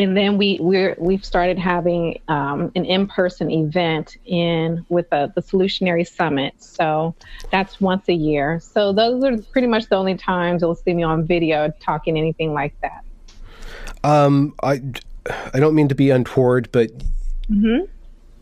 and 0.00 0.16
then 0.16 0.38
we 0.38 0.58
we're 0.60 0.96
we've 0.98 1.24
started 1.24 1.58
having 1.58 2.18
um, 2.28 2.72
an 2.74 2.86
in-person 2.86 3.50
event 3.50 4.16
in 4.24 4.84
with 4.88 5.08
the, 5.10 5.30
the 5.34 5.42
solutionary 5.42 6.08
summit. 6.08 6.54
So 6.58 7.14
that's 7.52 7.82
once 7.82 8.08
a 8.08 8.14
year. 8.14 8.60
So 8.60 8.94
those 8.94 9.22
are 9.22 9.36
pretty 9.52 9.66
much 9.66 9.88
the 9.90 9.96
only 9.96 10.16
times 10.16 10.62
you'll 10.62 10.74
see 10.74 10.94
me 10.94 11.02
on 11.02 11.26
video 11.26 11.70
talking 11.80 12.16
anything 12.16 12.54
like 12.54 12.74
that. 12.80 13.04
Um 14.02 14.54
i 14.62 14.80
i 15.52 15.60
don't 15.60 15.74
mean 15.74 15.86
to 15.86 15.94
be 15.94 16.08
untoward 16.08 16.72
but 16.72 16.90
mm-hmm 17.50 17.84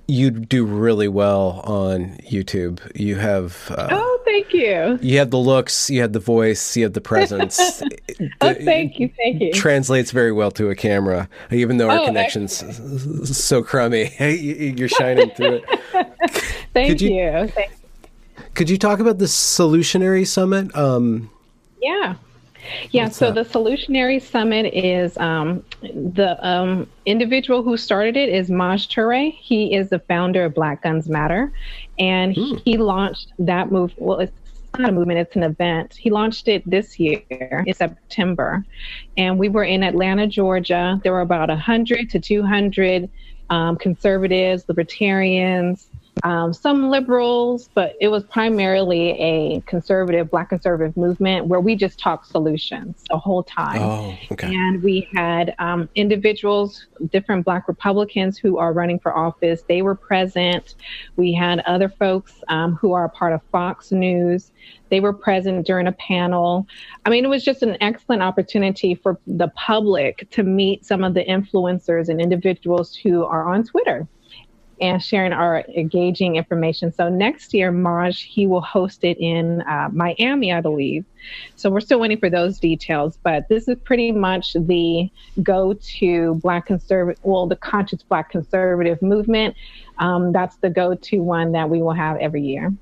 you 0.09 0.31
do 0.31 0.65
really 0.65 1.07
well 1.07 1.61
on 1.65 2.17
YouTube. 2.19 2.81
You 2.99 3.17
have 3.17 3.71
uh, 3.71 3.89
oh, 3.91 4.21
thank 4.25 4.53
you. 4.53 4.99
You 5.03 5.19
have 5.19 5.31
the 5.31 5.39
looks, 5.39 5.91
you 5.91 6.01
have 6.01 6.13
the 6.13 6.21
voice, 6.21 6.77
you 6.77 6.83
have 6.85 6.95
the 6.95 7.01
presence. 7.01 7.61
oh, 8.41 8.55
thank 8.55 8.99
you, 8.99 9.11
thank 9.17 9.41
you. 9.41 9.53
Translates 9.53 10.11
very 10.11 10.33
well 10.33 10.51
to 10.53 10.71
a 10.71 10.75
camera, 10.75 11.29
even 11.51 11.77
though 11.77 11.91
our 11.91 12.01
oh, 12.01 12.07
connection's 12.07 12.63
excellent. 12.63 13.29
so 13.29 13.63
crummy. 13.63 14.11
You're 14.19 14.89
shining 14.89 15.31
through 15.31 15.63
it. 15.63 15.65
thank 16.73 17.01
you. 17.01 17.11
you. 17.11 17.49
Thank 17.49 17.73
could 18.59 18.69
you 18.69 18.77
talk 18.77 18.99
about 18.99 19.19
the 19.19 19.27
Solutionary 19.27 20.27
Summit? 20.27 20.75
Um, 20.75 21.31
yeah. 21.81 22.17
Yeah, 22.91 23.05
What's 23.05 23.17
so 23.17 23.33
that? 23.33 23.51
the 23.51 23.59
Solutionary 23.59 24.21
Summit 24.21 24.73
is 24.75 25.17
um, 25.19 25.65
the 25.83 26.37
um, 26.47 26.89
individual 27.07 27.63
who 27.63 27.77
started 27.77 28.17
it 28.17 28.29
is 28.29 28.51
Maj 28.51 28.89
Toure. 28.89 29.33
He 29.33 29.75
is 29.75 29.91
the 29.91 29.99
founder 30.01 30.45
of 30.45 30.55
Black 30.55 30.83
Guns 30.83 31.09
Matter, 31.09 31.53
and 31.99 32.33
he, 32.33 32.53
hmm. 32.53 32.57
he 32.65 32.77
launched 32.77 33.33
that 33.39 33.71
move. 33.71 33.93
Well, 33.97 34.21
it's 34.21 34.33
not 34.79 34.89
a 34.89 34.93
movement; 34.93 35.19
it's 35.19 35.37
an 35.37 35.45
event. 35.45 35.95
He 35.95 36.11
launched 36.11 36.49
it 36.49 36.69
this 36.69 36.99
year 36.99 37.65
in 37.67 37.75
September, 37.75 38.65
and 39.17 39.39
we 39.39 39.49
were 39.49 39.65
in 39.65 39.83
Atlanta, 39.83 40.27
Georgia. 40.27 41.01
There 41.03 41.13
were 41.13 41.21
about 41.21 41.51
hundred 41.51 42.11
to 42.11 42.21
two 42.21 42.43
hundred 42.43 43.09
um, 43.51 43.77
conservatives, 43.77 44.65
libertarians, 44.69 45.89
um, 46.23 46.53
some 46.53 46.91
liberals, 46.91 47.69
but 47.75 47.97
it 48.01 48.09
was 48.09 48.25
primarily 48.25 49.11
a 49.21 49.61
conservative, 49.67 50.31
black 50.31 50.51
conservative 50.51 50.97
movement 50.97 51.47
where 51.47 51.61
we 51.61 51.77
just 51.77 51.99
talked 51.99 52.27
solutions 52.27 53.05
the 53.11 53.19
whole 53.19 53.43
time. 53.43 53.81
Oh, 53.81 54.19
okay. 54.33 54.55
And 54.55 54.83
we 54.83 55.09
had 55.15 55.55
um, 55.59 55.89
individuals, 55.95 56.87
different 57.11 57.45
black 57.45 57.69
Republicans 57.69 58.39
who 58.39 58.59
are 58.59 58.73
running 58.73 58.99
for 58.99 59.17
office. 59.17 59.63
They 59.69 59.83
were 59.83 59.95
present. 59.95 60.75
We 61.17 61.33
had 61.33 61.61
other 61.61 61.89
folks 61.89 62.35
um, 62.49 62.75
who 62.77 62.93
are 62.93 63.05
a 63.05 63.11
part 63.11 63.33
of 63.33 63.41
Fox 63.51 63.93
News. 63.93 64.53
They 64.91 65.01
were 65.01 65.13
present 65.13 65.67
during 65.67 65.87
a 65.87 65.93
panel. 65.93 66.67
I 67.05 67.11
mean, 67.11 67.25
it 67.25 67.29
was 67.29 67.45
just 67.45 67.63
an 67.63 67.77
excellent 67.81 68.23
opportunity 68.23 68.95
for 68.95 69.19
the 69.27 69.49
public 69.49 70.29
to 70.31 70.43
meet 70.43 70.85
some 70.85 71.05
of 71.05 71.15
the 71.15 71.25
influencers 71.25 72.09
and 72.09 72.21
individuals 72.21 72.95
who 72.95 73.25
are 73.25 73.49
on 73.49 73.65
Twitter 73.65 74.09
and 74.81 75.03
sharing 75.03 75.33
our 75.33 75.65
engaging 75.77 76.37
information. 76.37 76.93
So 76.93 77.09
next 77.09 77.53
year, 77.55 77.71
Maj, 77.73 78.23
he 78.23 78.47
will 78.47 78.61
host 78.61 79.05
it 79.05 79.19
in 79.19 79.63
uh, 79.63 79.89
Miami, 79.93 80.53
I 80.53 80.61
believe. 80.61 81.05
So 81.57 81.71
we're 81.71 81.81
still 81.81 82.01
waiting 82.01 82.19
for 82.19 82.31
those 82.31 82.59
details, 82.59 83.19
but 83.23 83.49
this 83.49 83.69
is 83.69 83.77
pretty 83.85 84.13
much 84.13 84.55
the 84.55 85.11
go-to 85.43 86.35
Black 86.37 86.67
conservative, 86.67 87.21
well, 87.25 87.47
the 87.47 87.57
conscious 87.57 88.03
Black 88.03 88.31
conservative 88.31 89.03
movement. 89.03 89.55
Um, 89.99 90.33
that's 90.33 90.57
the 90.57 90.71
go-to 90.71 91.23
one 91.23 91.53
that 91.53 91.69
we 91.69 91.83
will 91.83 91.93
have 91.93 92.17
every 92.19 92.43
year. 92.43 92.73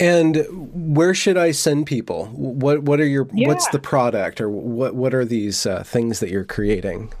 And 0.00 0.44
where 0.96 1.14
should 1.14 1.36
I 1.36 1.52
send 1.52 1.86
people? 1.86 2.26
What 2.26 2.82
What 2.82 3.00
are 3.00 3.06
your 3.06 3.28
yeah. 3.32 3.46
What's 3.46 3.68
the 3.68 3.78
product, 3.78 4.40
or 4.40 4.50
what 4.50 4.96
What 4.96 5.14
are 5.14 5.24
these 5.24 5.66
uh, 5.66 5.84
things 5.84 6.18
that 6.18 6.30
you're 6.30 6.44
creating? 6.44 7.12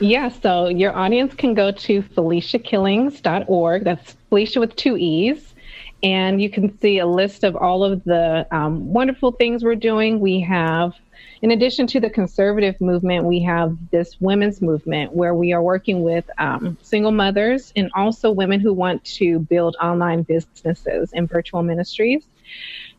Yeah, 0.00 0.28
so 0.28 0.68
your 0.68 0.94
audience 0.96 1.34
can 1.34 1.54
go 1.54 1.70
to 1.70 2.02
FeleciaKillings.org. 2.02 3.84
That's 3.84 4.16
Felecia 4.30 4.58
with 4.58 4.74
two 4.74 4.96
E's. 4.96 5.54
And 6.02 6.42
you 6.42 6.50
can 6.50 6.78
see 6.80 6.98
a 6.98 7.06
list 7.06 7.44
of 7.44 7.56
all 7.56 7.84
of 7.84 8.02
the 8.04 8.46
um, 8.50 8.92
wonderful 8.92 9.32
things 9.32 9.62
we're 9.62 9.76
doing. 9.76 10.18
We 10.18 10.40
have, 10.40 10.94
in 11.42 11.52
addition 11.52 11.86
to 11.88 12.00
the 12.00 12.10
conservative 12.10 12.78
movement, 12.80 13.24
we 13.24 13.40
have 13.44 13.76
this 13.90 14.20
women's 14.20 14.60
movement 14.60 15.14
where 15.14 15.34
we 15.34 15.52
are 15.52 15.62
working 15.62 16.02
with 16.02 16.28
um, 16.38 16.76
single 16.82 17.12
mothers 17.12 17.72
and 17.76 17.90
also 17.94 18.32
women 18.32 18.60
who 18.60 18.74
want 18.74 19.02
to 19.04 19.38
build 19.38 19.76
online 19.80 20.24
businesses 20.24 21.12
and 21.14 21.28
virtual 21.28 21.62
ministries. 21.62 22.26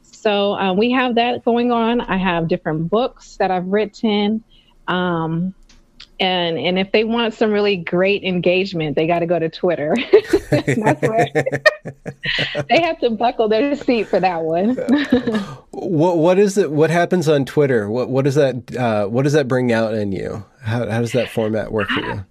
So 0.02 0.54
uh, 0.54 0.74
we 0.74 0.92
have 0.92 1.16
that 1.16 1.44
going 1.44 1.72
on. 1.72 2.02
I 2.02 2.18
have 2.18 2.48
different 2.48 2.90
books 2.90 3.36
that 3.38 3.52
I've 3.52 3.68
written. 3.68 4.44
Um, 4.88 5.54
and 6.20 6.58
and 6.58 6.80
if 6.80 6.92
they 6.92 7.04
want 7.04 7.34
some 7.34 7.52
really 7.52 7.78
great 7.78 8.24
engagement, 8.24 8.96
they 8.96 9.08
got 9.08 9.20
to 9.20 9.26
go 9.26 9.40
to 9.40 9.50
Twitter. 9.50 9.96
they 12.70 12.82
have 12.82 13.00
to 13.00 13.10
buckle 13.10 13.50
their 13.50 13.76
seat 13.76 14.08
for 14.08 14.20
that 14.20 14.42
one. 14.42 14.76
what 15.72 16.18
what 16.18 16.40
is 16.40 16.58
it? 16.58 16.72
What 16.72 16.90
happens 16.90 17.28
on 17.28 17.46
Twitter? 17.46 17.90
What 17.90 18.10
what 18.10 18.26
does 18.26 18.36
that 18.36 18.76
uh, 18.76 19.08
what 19.08 19.24
does 19.24 19.34
that 19.34 19.48
bring 19.48 19.72
out 19.72 19.94
in 19.94 20.12
you? 20.12 20.46
How 20.62 20.90
how 20.90 21.02
does 21.02 21.12
that 21.14 21.30
format 21.30 21.72
work 21.72 21.90
for 21.90 22.02
you? 22.02 22.26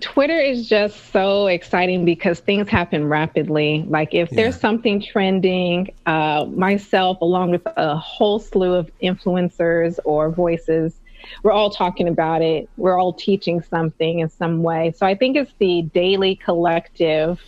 Twitter 0.00 0.38
is 0.38 0.68
just 0.68 1.12
so 1.12 1.46
exciting 1.46 2.04
because 2.04 2.40
things 2.40 2.68
happen 2.68 3.08
rapidly. 3.08 3.84
Like 3.88 4.14
if 4.14 4.30
yeah. 4.30 4.36
there's 4.36 4.60
something 4.60 5.02
trending, 5.02 5.92
uh, 6.04 6.46
myself 6.50 7.20
along 7.20 7.50
with 7.50 7.62
a 7.76 7.96
whole 7.96 8.38
slew 8.38 8.74
of 8.74 8.90
influencers 9.02 9.98
or 10.04 10.30
voices 10.30 11.00
we're 11.42 11.52
all 11.52 11.70
talking 11.70 12.08
about 12.08 12.42
it. 12.42 12.68
We're 12.76 12.98
all 12.98 13.12
teaching 13.12 13.62
something 13.62 14.20
in 14.20 14.28
some 14.28 14.62
way. 14.62 14.92
So 14.96 15.06
I 15.06 15.14
think 15.14 15.36
it's 15.36 15.52
the 15.58 15.82
daily 15.82 16.36
collective 16.36 17.40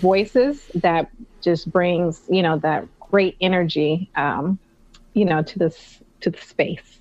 voices 0.00 0.70
that 0.74 1.10
just 1.42 1.70
brings, 1.70 2.22
you 2.28 2.42
know, 2.42 2.58
that 2.58 2.86
great 3.10 3.36
energy, 3.40 4.10
um, 4.16 4.58
you 5.14 5.24
know, 5.24 5.42
to 5.42 5.58
this 5.58 6.02
to 6.20 6.30
the 6.30 6.38
space. 6.38 7.00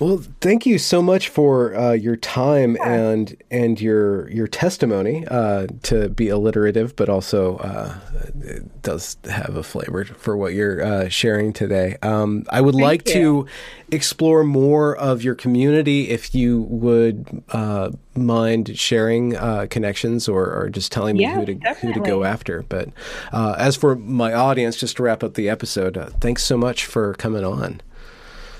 Well, 0.00 0.22
thank 0.40 0.66
you 0.66 0.78
so 0.78 1.02
much 1.02 1.28
for 1.28 1.76
uh, 1.76 1.92
your 1.92 2.16
time 2.16 2.76
yeah. 2.76 2.92
and 2.92 3.36
and 3.50 3.80
your 3.80 4.28
your 4.30 4.46
testimony 4.46 5.26
uh, 5.26 5.68
to 5.84 6.08
be 6.08 6.28
alliterative, 6.28 6.96
but 6.96 7.08
also 7.08 7.58
uh, 7.58 7.94
it 8.40 8.82
does 8.82 9.16
have 9.24 9.56
a 9.56 9.62
flavor 9.62 10.04
for 10.04 10.36
what 10.36 10.54
you're 10.54 10.82
uh, 10.82 11.08
sharing 11.08 11.52
today. 11.52 11.96
Um, 12.02 12.44
I 12.50 12.60
would 12.60 12.74
thank 12.74 12.82
like 12.82 13.08
you. 13.08 13.14
to 13.14 13.46
explore 13.90 14.44
more 14.44 14.96
of 14.96 15.22
your 15.22 15.34
community. 15.34 16.10
If 16.10 16.34
you 16.34 16.62
would 16.62 17.44
uh, 17.50 17.90
mind 18.14 18.76
sharing 18.78 19.36
uh, 19.36 19.66
connections 19.70 20.28
or, 20.28 20.52
or, 20.52 20.70
just 20.70 20.92
telling 20.92 21.16
me 21.16 21.22
yeah, 21.22 21.36
who 21.36 21.46
to 21.46 21.54
definitely. 21.54 22.00
who 22.00 22.04
to 22.04 22.10
go 22.10 22.24
after. 22.24 22.62
But 22.62 22.88
as 23.32 23.76
for 23.76 23.96
my 23.96 24.32
audience, 24.32 24.76
just 24.76 24.96
to 24.96 25.02
wrap 25.02 25.22
up 25.22 25.34
the 25.34 25.48
episode, 25.48 26.12
thanks 26.20 26.42
so 26.42 26.56
much 26.56 26.84
for 26.86 27.14
coming 27.14 27.44
on. 27.44 27.80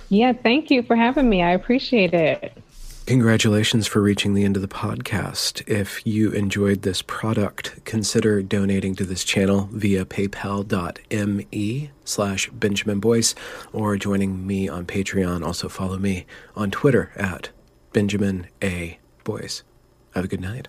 Yeah, 0.08 0.32
thank 0.32 0.70
you 0.70 0.82
for 0.82 0.96
having 0.96 1.28
me. 1.28 1.42
I 1.42 1.52
appreciate 1.52 2.14
it. 2.14 2.56
Congratulations 3.06 3.86
for 3.86 4.00
reaching 4.00 4.32
the 4.32 4.44
end 4.44 4.56
of 4.56 4.62
the 4.62 4.68
podcast. 4.68 5.62
If 5.68 6.06
you 6.06 6.30
enjoyed 6.30 6.82
this 6.82 7.02
product, 7.02 7.84
consider 7.84 8.42
donating 8.42 8.96
to 8.96 9.04
this 9.04 9.24
channel 9.24 9.68
via 9.72 10.06
paypal.me 10.06 11.90
slash 12.06 12.48
Benjamin 12.48 13.00
Boyce 13.00 13.34
or 13.74 13.98
joining 13.98 14.46
me 14.46 14.70
on 14.70 14.86
Patreon. 14.86 15.44
Also 15.44 15.68
follow 15.68 15.98
me 15.98 16.24
on 16.56 16.70
Twitter 16.70 17.12
at 17.16 17.50
Benjamin 17.92 18.46
A. 18.62 18.98
Boyce. 19.22 19.62
Have 20.14 20.24
a 20.24 20.28
good 20.28 20.40
night. 20.40 20.68